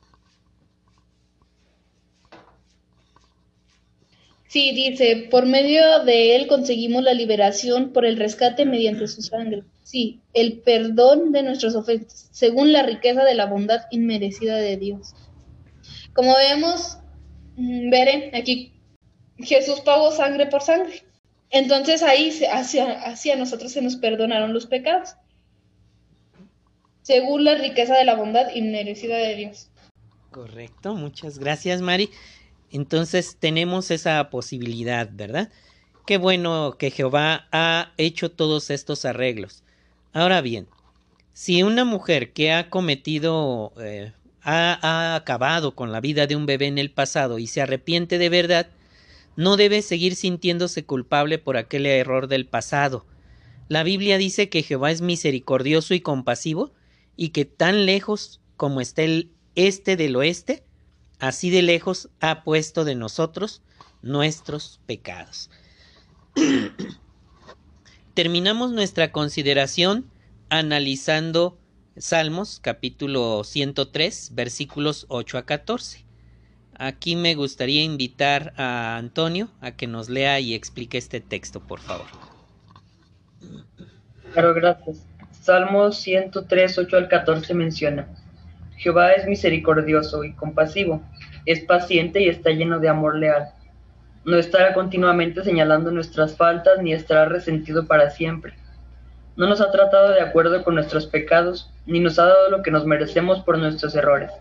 Sí, 4.49 4.71
dice, 4.73 5.27
por 5.29 5.45
medio 5.45 6.03
de 6.05 6.35
él 6.35 6.47
conseguimos 6.47 7.03
la 7.03 7.13
liberación 7.13 7.93
por 7.93 8.03
el 8.03 8.17
rescate 8.17 8.65
mediante 8.65 9.07
su 9.07 9.21
sangre. 9.21 9.61
Sí, 9.83 10.21
el 10.33 10.61
perdón 10.61 11.31
de 11.31 11.43
nuestros 11.43 11.75
ofensas, 11.75 12.29
según 12.31 12.73
la 12.73 12.81
riqueza 12.81 13.23
de 13.23 13.35
la 13.35 13.45
bondad 13.45 13.81
inmerecida 13.91 14.55
de 14.55 14.75
Dios. 14.77 15.13
Como 16.13 16.35
vemos, 16.35 16.97
mm, 17.57 17.91
veré 17.91 18.31
aquí, 18.33 18.73
Jesús 19.37 19.81
pagó 19.81 20.11
sangre 20.11 20.47
por 20.47 20.63
sangre. 20.63 21.03
Entonces 21.51 22.01
ahí 22.01 22.31
hacia, 22.51 23.03
hacia 23.03 23.35
nosotros 23.35 23.71
se 23.71 23.83
nos 23.83 23.97
perdonaron 23.97 24.51
los 24.51 24.65
pecados, 24.65 25.13
según 27.03 27.43
la 27.43 27.53
riqueza 27.53 27.95
de 27.95 28.05
la 28.05 28.15
bondad 28.15 28.47
inmerecida 28.55 29.17
de 29.17 29.35
Dios. 29.35 29.69
Correcto, 30.31 30.95
muchas 30.95 31.37
gracias 31.37 31.81
Mari. 31.81 32.09
Entonces 32.71 33.37
tenemos 33.39 33.91
esa 33.91 34.29
posibilidad, 34.29 35.09
¿verdad? 35.11 35.49
Qué 36.05 36.17
bueno 36.17 36.75
que 36.77 36.91
Jehová 36.91 37.47
ha 37.51 37.91
hecho 37.97 38.31
todos 38.31 38.69
estos 38.69 39.05
arreglos. 39.05 39.63
Ahora 40.13 40.41
bien, 40.41 40.67
si 41.33 41.63
una 41.63 41.85
mujer 41.85 42.33
que 42.33 42.51
ha 42.51 42.69
cometido, 42.69 43.73
eh, 43.79 44.11
ha, 44.41 44.79
ha 44.81 45.15
acabado 45.15 45.75
con 45.75 45.91
la 45.91 46.01
vida 46.01 46.27
de 46.27 46.35
un 46.35 46.45
bebé 46.45 46.67
en 46.67 46.77
el 46.77 46.91
pasado 46.91 47.39
y 47.39 47.47
se 47.47 47.61
arrepiente 47.61 48.17
de 48.17 48.29
verdad, 48.29 48.67
no 49.35 49.55
debe 49.55 49.81
seguir 49.81 50.15
sintiéndose 50.15 50.83
culpable 50.83 51.37
por 51.37 51.57
aquel 51.57 51.85
error 51.85 52.27
del 52.27 52.45
pasado. 52.45 53.05
La 53.67 53.83
Biblia 53.83 54.17
dice 54.17 54.49
que 54.49 54.63
Jehová 54.63 54.91
es 54.91 55.01
misericordioso 55.01 55.93
y 55.93 56.01
compasivo 56.01 56.73
y 57.15 57.29
que 57.29 57.45
tan 57.45 57.85
lejos 57.85 58.41
como 58.57 58.81
está 58.81 59.03
el 59.03 59.31
este 59.55 59.95
del 59.95 60.15
oeste, 60.15 60.63
así 61.19 61.49
de 61.49 61.61
lejos 61.61 62.09
ha 62.19 62.43
puesto 62.43 62.85
de 62.85 62.95
nosotros 62.95 63.61
nuestros 64.01 64.79
pecados. 64.85 65.49
Terminamos 68.13 68.71
nuestra 68.71 69.11
consideración 69.11 70.09
analizando 70.49 71.57
Salmos 71.97 72.59
capítulo 72.61 73.43
103 73.43 74.31
versículos 74.33 75.05
8 75.09 75.37
a 75.37 75.45
14. 75.45 76.05
Aquí 76.75 77.17
me 77.17 77.35
gustaría 77.35 77.83
invitar 77.83 78.53
a 78.55 78.95
Antonio 78.95 79.49
a 79.59 79.71
que 79.71 79.85
nos 79.85 80.07
lea 80.07 80.39
y 80.39 80.53
explique 80.53 80.97
este 80.97 81.19
texto, 81.19 81.59
por 81.59 81.81
favor. 81.81 82.07
Claro, 84.31 84.53
gracias. 84.53 85.05
Salmos 85.41 85.97
103, 85.97 86.77
8 86.77 86.97
al 86.97 87.09
14 87.09 87.53
menciona. 87.53 88.07
Jehová 88.79 89.11
es 89.11 89.27
misericordioso 89.27 90.23
y 90.23 90.31
compasivo, 90.31 91.03
es 91.45 91.59
paciente 91.65 92.21
y 92.21 92.29
está 92.29 92.51
lleno 92.51 92.79
de 92.79 92.87
amor 92.87 93.17
leal. 93.17 93.49
No 94.23 94.37
estará 94.37 94.73
continuamente 94.73 95.43
señalando 95.43 95.91
nuestras 95.91 96.37
faltas 96.37 96.81
ni 96.81 96.93
estará 96.93 97.25
resentido 97.25 97.87
para 97.87 98.09
siempre. 98.09 98.53
No 99.35 99.47
nos 99.47 99.59
ha 99.59 99.69
tratado 99.71 100.11
de 100.11 100.21
acuerdo 100.21 100.63
con 100.63 100.75
nuestros 100.75 101.07
pecados, 101.07 101.69
ni 101.85 101.99
nos 101.99 102.19
ha 102.19 102.27
dado 102.27 102.49
lo 102.49 102.61
que 102.61 102.71
nos 102.71 102.85
merecemos 102.85 103.41
por 103.41 103.57
nuestros 103.57 103.95
errores. 103.95 104.31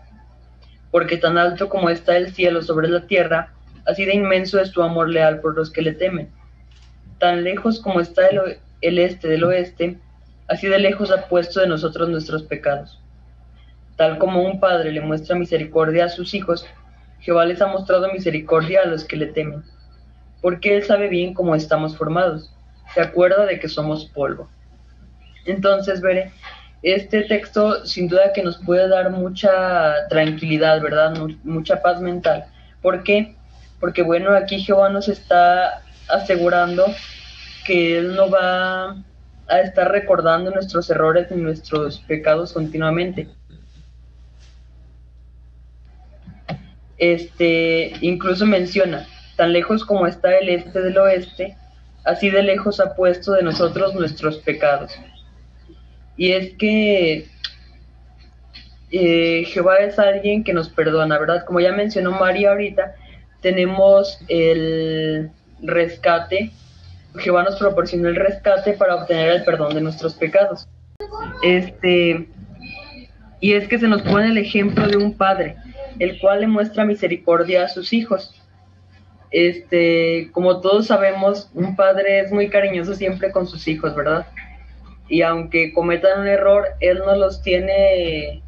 Porque 0.89 1.17
tan 1.17 1.37
alto 1.37 1.67
como 1.67 1.89
está 1.89 2.15
el 2.15 2.31
cielo 2.31 2.61
sobre 2.61 2.87
la 2.87 3.07
tierra, 3.07 3.51
así 3.85 4.05
de 4.05 4.15
inmenso 4.15 4.57
es 4.61 4.71
tu 4.71 4.81
amor 4.81 5.09
leal 5.09 5.41
por 5.41 5.53
los 5.53 5.69
que 5.69 5.81
le 5.81 5.91
temen. 5.91 6.29
Tan 7.17 7.43
lejos 7.43 7.81
como 7.81 7.99
está 7.99 8.25
el, 8.27 8.59
el 8.79 8.99
este 8.99 9.27
del 9.27 9.43
oeste, 9.43 9.99
así 10.47 10.67
de 10.67 10.79
lejos 10.79 11.11
ha 11.11 11.27
puesto 11.27 11.59
de 11.59 11.67
nosotros 11.67 12.07
nuestros 12.07 12.43
pecados. 12.43 13.01
Tal 13.99 14.17
como 14.17 14.41
un 14.43 14.61
padre 14.61 14.93
le 14.93 15.01
muestra 15.01 15.35
misericordia 15.35 16.05
a 16.05 16.09
sus 16.09 16.33
hijos, 16.33 16.65
Jehová 17.19 17.45
les 17.45 17.61
ha 17.61 17.67
mostrado 17.67 18.09
misericordia 18.13 18.83
a 18.83 18.85
los 18.85 19.03
que 19.03 19.17
le 19.17 19.25
temen, 19.25 19.61
porque 20.41 20.77
Él 20.77 20.83
sabe 20.85 21.09
bien 21.09 21.33
cómo 21.33 21.53
estamos 21.53 21.97
formados, 21.97 22.49
se 22.93 23.01
acuerda 23.01 23.45
de 23.45 23.59
que 23.59 23.67
somos 23.67 24.05
polvo. 24.05 24.49
Entonces, 25.45 25.99
veré, 25.99 26.31
este 26.81 27.23
texto 27.23 27.85
sin 27.85 28.07
duda 28.07 28.31
que 28.31 28.41
nos 28.41 28.57
puede 28.59 28.87
dar 28.87 29.11
mucha 29.11 30.07
tranquilidad, 30.07 30.81
¿verdad? 30.81 31.13
Mucha 31.43 31.81
paz 31.81 31.99
mental. 31.99 32.45
¿Por 32.81 33.03
qué? 33.03 33.35
Porque 33.81 34.01
bueno, 34.01 34.31
aquí 34.31 34.61
Jehová 34.61 34.87
nos 34.87 35.09
está 35.09 35.81
asegurando 36.07 36.85
que 37.65 37.97
Él 37.97 38.15
no 38.15 38.29
va 38.29 38.95
a 39.49 39.59
estar 39.59 39.91
recordando 39.91 40.51
nuestros 40.51 40.89
errores 40.89 41.27
y 41.31 41.35
nuestros 41.35 41.99
pecados 41.99 42.53
continuamente. 42.53 43.27
Este, 46.99 47.93
incluso 48.01 48.45
menciona, 48.45 49.07
tan 49.37 49.53
lejos 49.53 49.85
como 49.85 50.05
está 50.05 50.37
el 50.37 50.49
este 50.49 50.81
del 50.81 50.97
oeste, 50.97 51.55
así 52.03 52.29
de 52.29 52.43
lejos 52.43 52.79
ha 52.79 52.95
puesto 52.95 53.31
de 53.31 53.43
nosotros 53.43 53.95
nuestros 53.95 54.37
pecados. 54.37 54.91
Y 56.17 56.33
es 56.33 56.53
que 56.55 57.27
eh, 58.91 59.43
Jehová 59.45 59.77
es 59.77 59.97
alguien 59.97 60.43
que 60.43 60.53
nos 60.53 60.69
perdona, 60.69 61.17
¿verdad? 61.17 61.45
Como 61.45 61.59
ya 61.59 61.71
mencionó 61.71 62.11
María 62.11 62.49
ahorita, 62.49 62.95
tenemos 63.41 64.19
el 64.27 65.29
rescate. 65.61 66.51
Jehová 67.17 67.43
nos 67.43 67.57
proporcionó 67.57 68.09
el 68.09 68.15
rescate 68.15 68.73
para 68.73 68.95
obtener 68.95 69.29
el 69.29 69.43
perdón 69.43 69.73
de 69.73 69.81
nuestros 69.81 70.15
pecados. 70.15 70.67
Este, 71.41 72.27
y 73.39 73.53
es 73.53 73.67
que 73.67 73.79
se 73.79 73.87
nos 73.87 74.01
pone 74.01 74.27
el 74.27 74.37
ejemplo 74.37 74.87
de 74.87 74.97
un 74.97 75.13
padre, 75.13 75.55
el 75.99 76.19
cual 76.19 76.41
le 76.41 76.47
muestra 76.47 76.85
misericordia 76.85 77.65
a 77.65 77.69
sus 77.69 77.93
hijos. 77.93 78.35
Este, 79.31 80.29
como 80.31 80.59
todos 80.59 80.87
sabemos, 80.87 81.51
un 81.53 81.75
padre 81.75 82.21
es 82.21 82.31
muy 82.31 82.49
cariñoso 82.49 82.95
siempre 82.95 83.31
con 83.31 83.45
sus 83.47 83.67
hijos, 83.67 83.95
¿verdad? 83.95 84.25
y 85.09 85.23
aunque 85.23 85.73
cometan 85.73 86.21
un 86.21 86.27
error, 86.27 86.67
Él 86.79 86.99
no 86.99 87.15
los 87.15 87.41
tiene 87.41 88.43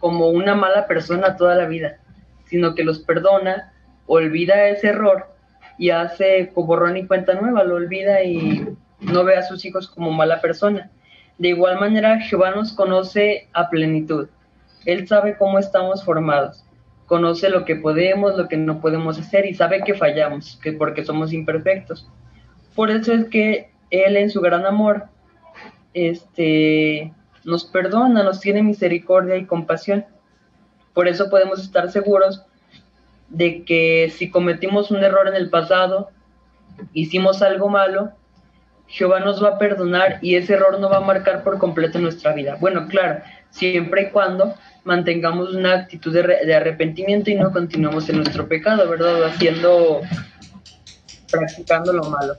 como 0.00 0.28
una 0.28 0.54
mala 0.54 0.86
persona 0.86 1.36
toda 1.36 1.54
la 1.54 1.66
vida, 1.66 1.98
sino 2.46 2.74
que 2.74 2.82
los 2.82 3.00
perdona, 3.00 3.72
olvida 4.06 4.68
ese 4.68 4.88
error 4.88 5.28
y 5.78 5.90
hace 5.90 6.50
borrón 6.54 6.96
y 6.96 7.06
cuenta 7.06 7.34
nueva, 7.34 7.62
lo 7.64 7.76
olvida 7.76 8.22
y 8.22 8.66
no 9.00 9.24
ve 9.24 9.36
a 9.36 9.42
sus 9.42 9.64
hijos 9.64 9.88
como 9.88 10.12
mala 10.12 10.40
persona. 10.40 10.90
De 11.38 11.48
igual 11.48 11.78
manera, 11.78 12.20
Jehová 12.20 12.52
nos 12.52 12.72
conoce 12.72 13.48
a 13.52 13.68
plenitud. 13.68 14.28
Él 14.86 15.06
sabe 15.08 15.36
cómo 15.36 15.58
estamos 15.58 16.04
formados, 16.04 16.64
conoce 17.06 17.48
lo 17.50 17.64
que 17.64 17.76
podemos, 17.76 18.36
lo 18.36 18.48
que 18.48 18.56
no 18.56 18.80
podemos 18.80 19.18
hacer 19.18 19.46
y 19.46 19.54
sabe 19.54 19.82
que 19.82 19.94
fallamos, 19.94 20.58
que 20.62 20.72
porque 20.72 21.04
somos 21.04 21.32
imperfectos. 21.32 22.08
Por 22.74 22.90
eso 22.90 23.12
es 23.12 23.26
que 23.26 23.70
Él 23.90 24.16
en 24.16 24.30
su 24.30 24.40
gran 24.40 24.66
amor 24.66 25.04
este, 25.92 27.12
nos 27.44 27.64
perdona, 27.64 28.22
nos 28.22 28.40
tiene 28.40 28.62
misericordia 28.62 29.36
y 29.36 29.46
compasión. 29.46 30.04
Por 30.92 31.08
eso 31.08 31.30
podemos 31.30 31.62
estar 31.62 31.90
seguros 31.90 32.44
de 33.28 33.64
que 33.64 34.12
si 34.14 34.30
cometimos 34.30 34.90
un 34.90 35.02
error 35.02 35.28
en 35.28 35.34
el 35.34 35.50
pasado, 35.50 36.10
hicimos 36.92 37.42
algo 37.42 37.68
malo, 37.68 38.12
Jehová 38.86 39.20
nos 39.20 39.42
va 39.42 39.50
a 39.50 39.58
perdonar 39.58 40.18
y 40.20 40.36
ese 40.36 40.54
error 40.54 40.78
no 40.78 40.90
va 40.90 40.98
a 40.98 41.00
marcar 41.00 41.42
por 41.42 41.58
completo 41.58 41.98
nuestra 41.98 42.32
vida. 42.32 42.56
Bueno, 42.60 42.86
claro, 42.88 43.20
siempre 43.50 44.02
y 44.02 44.10
cuando 44.10 44.54
mantengamos 44.84 45.54
una 45.54 45.74
actitud 45.74 46.12
de, 46.12 46.22
de 46.22 46.54
arrepentimiento 46.54 47.30
y 47.30 47.34
no 47.34 47.50
continuemos 47.52 48.08
en 48.08 48.16
nuestro 48.16 48.48
pecado, 48.48 48.88
¿verdad? 48.88 49.24
Haciendo, 49.24 50.02
practicando 51.30 51.92
lo 51.92 52.04
malo. 52.04 52.36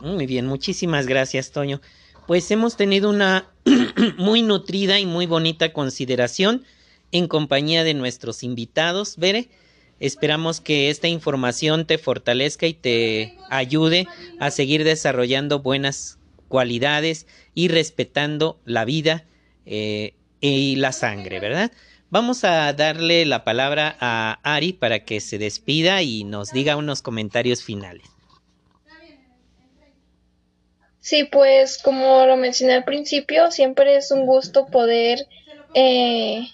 Muy 0.00 0.26
bien, 0.26 0.46
muchísimas 0.46 1.06
gracias, 1.06 1.50
Toño. 1.50 1.80
Pues 2.26 2.50
hemos 2.50 2.76
tenido 2.76 3.08
una 3.08 3.46
muy 4.18 4.42
nutrida 4.42 4.98
y 4.98 5.06
muy 5.06 5.26
bonita 5.26 5.72
consideración 5.72 6.64
en 7.12 7.28
compañía 7.28 7.84
de 7.84 7.94
nuestros 7.94 8.42
invitados, 8.42 9.16
Bere. 9.16 9.48
Esperamos 10.00 10.60
que 10.60 10.90
esta 10.90 11.08
información 11.08 11.86
te 11.86 11.98
fortalezca 11.98 12.66
y 12.66 12.74
te 12.74 13.38
ayude 13.48 14.06
a 14.40 14.50
seguir 14.50 14.84
desarrollando 14.84 15.60
buenas 15.60 16.18
cualidades 16.48 17.26
y 17.54 17.68
respetando 17.68 18.60
la 18.64 18.84
vida 18.84 19.24
eh, 19.66 20.14
y 20.40 20.76
la 20.76 20.92
sangre, 20.92 21.40
¿verdad? 21.40 21.70
Vamos 22.10 22.44
a 22.44 22.72
darle 22.72 23.24
la 23.24 23.44
palabra 23.44 23.96
a 23.98 24.38
Ari 24.42 24.72
para 24.72 25.04
que 25.04 25.20
se 25.20 25.38
despida 25.38 26.02
y 26.02 26.24
nos 26.24 26.52
diga 26.52 26.76
unos 26.76 27.02
comentarios 27.02 27.64
finales. 27.64 28.06
Sí, 31.00 31.24
pues 31.24 31.78
como 31.82 32.24
lo 32.24 32.36
mencioné 32.36 32.74
al 32.74 32.84
principio, 32.84 33.50
siempre 33.50 33.96
es 33.96 34.10
un 34.10 34.26
gusto 34.26 34.66
poder 34.66 35.26
eh, 35.74 36.46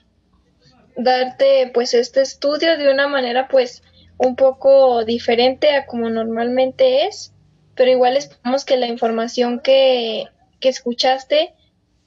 darte 0.97 1.71
pues 1.73 1.95
este 1.95 2.23
estudio 2.23 2.77
de 2.77 2.91
una 2.91 3.07
manera 3.07 3.47
pues 3.49 3.83
un 4.19 4.37
poco 4.37 5.05
diferente 5.05 5.75
a 5.75 5.87
como 5.87 6.11
normalmente 6.11 7.07
es, 7.07 7.33
pero 7.75 7.91
igual 7.91 8.17
esperamos 8.17 8.65
que 8.65 8.77
la 8.77 8.87
información 8.87 9.61
que, 9.61 10.27
que 10.61 10.69
escuchaste 10.69 11.55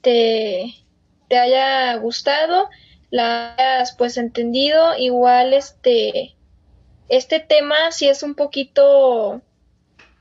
te, 0.00 0.74
te 1.28 1.38
haya 1.38 1.94
gustado, 1.96 2.68
la 3.10 3.54
hayas 3.54 3.94
pues 3.96 4.16
entendido, 4.16 4.96
igual 4.96 5.52
este, 5.54 6.34
este 7.08 7.40
tema 7.40 7.76
sí 7.90 8.08
es 8.08 8.22
un 8.22 8.34
poquito 8.34 9.42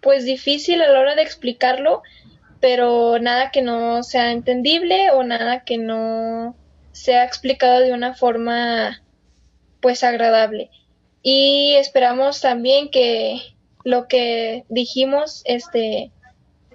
pues 0.01 0.25
difícil 0.25 0.81
a 0.81 0.87
la 0.89 0.99
hora 0.99 1.15
de 1.15 1.23
explicarlo, 1.23 2.03
pero 2.59 3.19
nada 3.19 3.51
que 3.51 3.61
no 3.61 4.03
sea 4.03 4.31
entendible 4.31 5.11
o 5.11 5.23
nada 5.23 5.63
que 5.63 5.77
no 5.77 6.55
sea 6.91 7.23
explicado 7.25 7.79
de 7.79 7.93
una 7.93 8.13
forma 8.13 9.01
pues 9.81 10.03
agradable. 10.03 10.69
Y 11.21 11.75
esperamos 11.75 12.41
también 12.41 12.89
que 12.89 13.52
lo 13.83 14.07
que 14.07 14.65
dijimos 14.69 15.41
este 15.45 16.11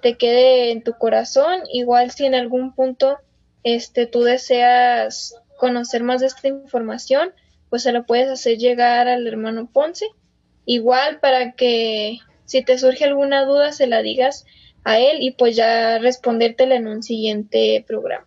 te 0.01 0.17
quede 0.17 0.71
en 0.71 0.83
tu 0.83 0.93
corazón, 0.93 1.61
igual 1.73 2.11
si 2.11 2.25
en 2.25 2.35
algún 2.35 2.73
punto 2.73 3.17
este 3.63 4.05
tú 4.05 4.21
deseas 4.21 5.35
conocer 5.57 6.03
más 6.03 6.21
de 6.21 6.27
esta 6.27 6.47
información, 6.47 7.33
pues 7.69 7.83
se 7.83 7.91
lo 7.91 8.05
puedes 8.05 8.29
hacer 8.29 8.57
llegar 8.57 9.07
al 9.07 9.27
hermano 9.27 9.69
Ponce, 9.71 10.05
igual 10.65 11.19
para 11.19 11.51
que 11.53 12.19
si 12.45 12.63
te 12.63 12.77
surge 12.79 13.03
alguna 13.03 13.45
duda, 13.45 13.73
se 13.73 13.87
la 13.87 14.01
digas 14.01 14.45
a 14.83 14.99
él 14.99 15.17
y 15.21 15.31
pues 15.31 15.55
ya 15.55 15.99
respondértela 15.99 16.75
en 16.75 16.87
un 16.87 17.03
siguiente 17.03 17.83
programa. 17.85 18.25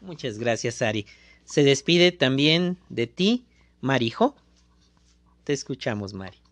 Muchas 0.00 0.38
gracias, 0.38 0.82
Ari. 0.82 1.06
Se 1.44 1.64
despide 1.64 2.12
también 2.12 2.76
de 2.90 3.06
ti, 3.06 3.46
Marijo. 3.80 4.36
Te 5.44 5.52
escuchamos, 5.52 6.12
Mari. 6.12 6.43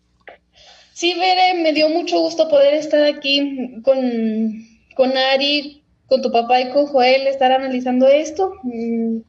Sí, 0.93 1.13
Bere, 1.15 1.61
me 1.61 1.73
dio 1.73 1.89
mucho 1.89 2.19
gusto 2.19 2.47
poder 2.49 2.75
estar 2.75 3.03
aquí 3.03 3.81
con, 3.83 4.65
con 4.95 5.17
Ari, 5.17 5.83
con 6.07 6.21
tu 6.21 6.31
papá 6.31 6.61
y 6.61 6.69
con 6.69 6.85
Joel, 6.85 7.27
estar 7.27 7.51
analizando 7.51 8.07
esto. 8.07 8.53
Mm, 8.63 9.19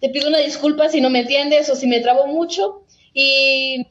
te 0.00 0.08
pido 0.08 0.28
una 0.28 0.38
disculpa 0.38 0.88
si 0.88 1.00
no 1.00 1.10
me 1.10 1.20
entiendes 1.20 1.68
o 1.68 1.76
si 1.76 1.86
me 1.86 2.00
trabo 2.00 2.26
mucho. 2.26 2.84
Y 3.12 3.86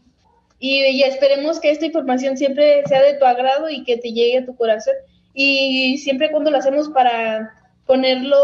y, 0.59 1.03
esperemos 1.03 1.59
que 1.59 1.71
esta 1.71 1.85
información 1.85 2.37
siempre 2.37 2.83
sea 2.85 3.01
de 3.01 3.13
tu 3.13 3.25
agrado 3.25 3.69
y 3.69 3.83
que 3.83 3.97
te 3.97 4.11
llegue 4.11 4.39
a 4.39 4.45
tu 4.45 4.55
corazón. 4.55 4.93
Y 5.33 5.97
siempre 5.99 6.31
cuando 6.31 6.51
lo 6.51 6.57
hacemos 6.57 6.89
para 6.89 7.55
ponerlo 7.85 8.37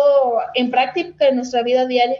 en 0.54 0.72
práctica 0.72 1.28
en 1.28 1.36
nuestra 1.36 1.62
vida 1.62 1.86
diaria. 1.86 2.20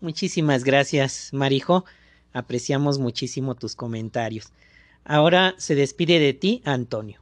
Muchísimas 0.00 0.62
gracias, 0.62 1.30
Marijo. 1.32 1.84
Apreciamos 2.36 2.98
muchísimo 2.98 3.54
tus 3.54 3.74
comentarios. 3.74 4.52
Ahora 5.06 5.54
se 5.56 5.74
despide 5.74 6.18
de 6.18 6.34
ti, 6.34 6.60
Antonio. 6.66 7.18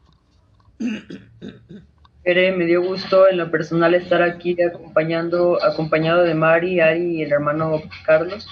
me 2.24 2.64
dio 2.64 2.82
gusto 2.82 3.28
en 3.28 3.36
lo 3.36 3.48
personal 3.48 3.94
estar 3.94 4.22
aquí 4.22 4.60
acompañando, 4.60 5.62
acompañado 5.62 6.24
de 6.24 6.34
Mari, 6.34 6.80
Ari 6.80 7.18
y 7.18 7.22
el 7.22 7.32
hermano 7.32 7.80
Carlos 8.04 8.48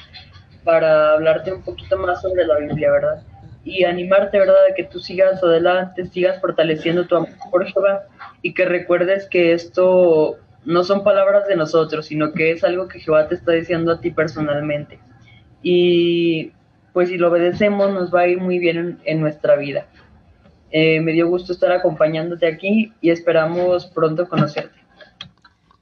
para 0.62 1.14
hablarte 1.14 1.52
un 1.52 1.62
poquito 1.62 1.98
más 1.98 2.22
sobre 2.22 2.46
la 2.46 2.58
Biblia, 2.58 2.92
¿verdad? 2.92 3.24
Y 3.64 3.82
animarte, 3.82 4.38
¿verdad?, 4.38 4.66
a 4.70 4.74
que 4.76 4.84
tú 4.84 5.00
sigas 5.00 5.42
adelante, 5.42 6.06
sigas 6.06 6.40
fortaleciendo 6.40 7.08
tu 7.08 7.16
amor 7.16 7.30
por 7.50 7.66
Jehová 7.66 8.04
y 8.40 8.54
que 8.54 8.66
recuerdes 8.66 9.26
que 9.28 9.52
esto 9.52 10.36
no 10.64 10.84
son 10.84 11.02
palabras 11.02 11.48
de 11.48 11.56
nosotros, 11.56 12.06
sino 12.06 12.32
que 12.32 12.52
es 12.52 12.62
algo 12.62 12.86
que 12.86 13.00
Jehová 13.00 13.26
te 13.26 13.34
está 13.34 13.50
diciendo 13.50 13.90
a 13.90 14.00
ti 14.00 14.12
personalmente. 14.12 15.00
Y 15.62 16.52
pues 16.92 17.08
si 17.08 17.16
lo 17.16 17.28
obedecemos 17.28 17.92
nos 17.92 18.12
va 18.14 18.22
a 18.22 18.28
ir 18.28 18.38
muy 18.38 18.58
bien 18.58 19.00
en 19.04 19.20
nuestra 19.20 19.56
vida. 19.56 19.88
Eh, 20.70 21.00
me 21.00 21.12
dio 21.12 21.28
gusto 21.28 21.52
estar 21.52 21.70
acompañándote 21.70 22.46
aquí 22.46 22.92
y 23.00 23.10
esperamos 23.10 23.86
pronto 23.86 24.28
conocerte. 24.28 24.80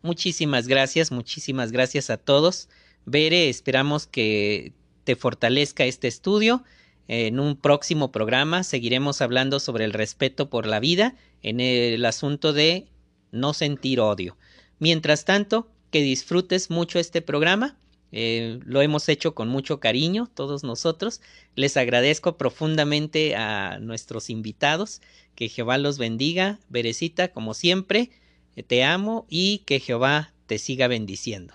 Muchísimas 0.02 0.66
gracias, 0.66 1.12
muchísimas 1.12 1.72
gracias 1.72 2.10
a 2.10 2.16
todos. 2.16 2.68
Bere, 3.04 3.48
esperamos 3.48 4.06
que 4.06 4.72
te 5.04 5.14
fortalezca 5.14 5.84
este 5.84 6.08
estudio. 6.08 6.64
En 7.06 7.40
un 7.40 7.56
próximo 7.56 8.12
programa 8.12 8.62
seguiremos 8.62 9.20
hablando 9.20 9.60
sobre 9.60 9.84
el 9.84 9.92
respeto 9.92 10.48
por 10.48 10.66
la 10.66 10.80
vida 10.80 11.14
en 11.42 11.60
el 11.60 12.04
asunto 12.04 12.52
de 12.52 12.86
no 13.32 13.52
sentir 13.52 14.00
odio. 14.00 14.36
Mientras 14.78 15.24
tanto, 15.24 15.68
que 15.90 16.02
disfrutes 16.02 16.70
mucho 16.70 16.98
este 16.98 17.20
programa 17.20 17.76
eh, 18.12 18.58
lo 18.64 18.82
hemos 18.82 19.08
hecho 19.08 19.34
con 19.34 19.48
mucho 19.48 19.80
cariño, 19.80 20.28
todos 20.34 20.64
nosotros. 20.64 21.20
Les 21.54 21.76
agradezco 21.76 22.36
profundamente 22.36 23.36
a 23.36 23.78
nuestros 23.80 24.30
invitados. 24.30 25.00
Que 25.34 25.48
Jehová 25.48 25.78
los 25.78 25.98
bendiga. 25.98 26.58
Berecita, 26.68 27.28
como 27.28 27.54
siempre, 27.54 28.10
eh, 28.56 28.62
te 28.62 28.84
amo 28.84 29.26
y 29.28 29.58
que 29.66 29.80
Jehová 29.80 30.32
te 30.46 30.58
siga 30.58 30.88
bendiciendo. 30.88 31.54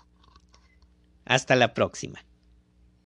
Hasta 1.25 1.55
la 1.55 1.73
próxima. 1.73 2.23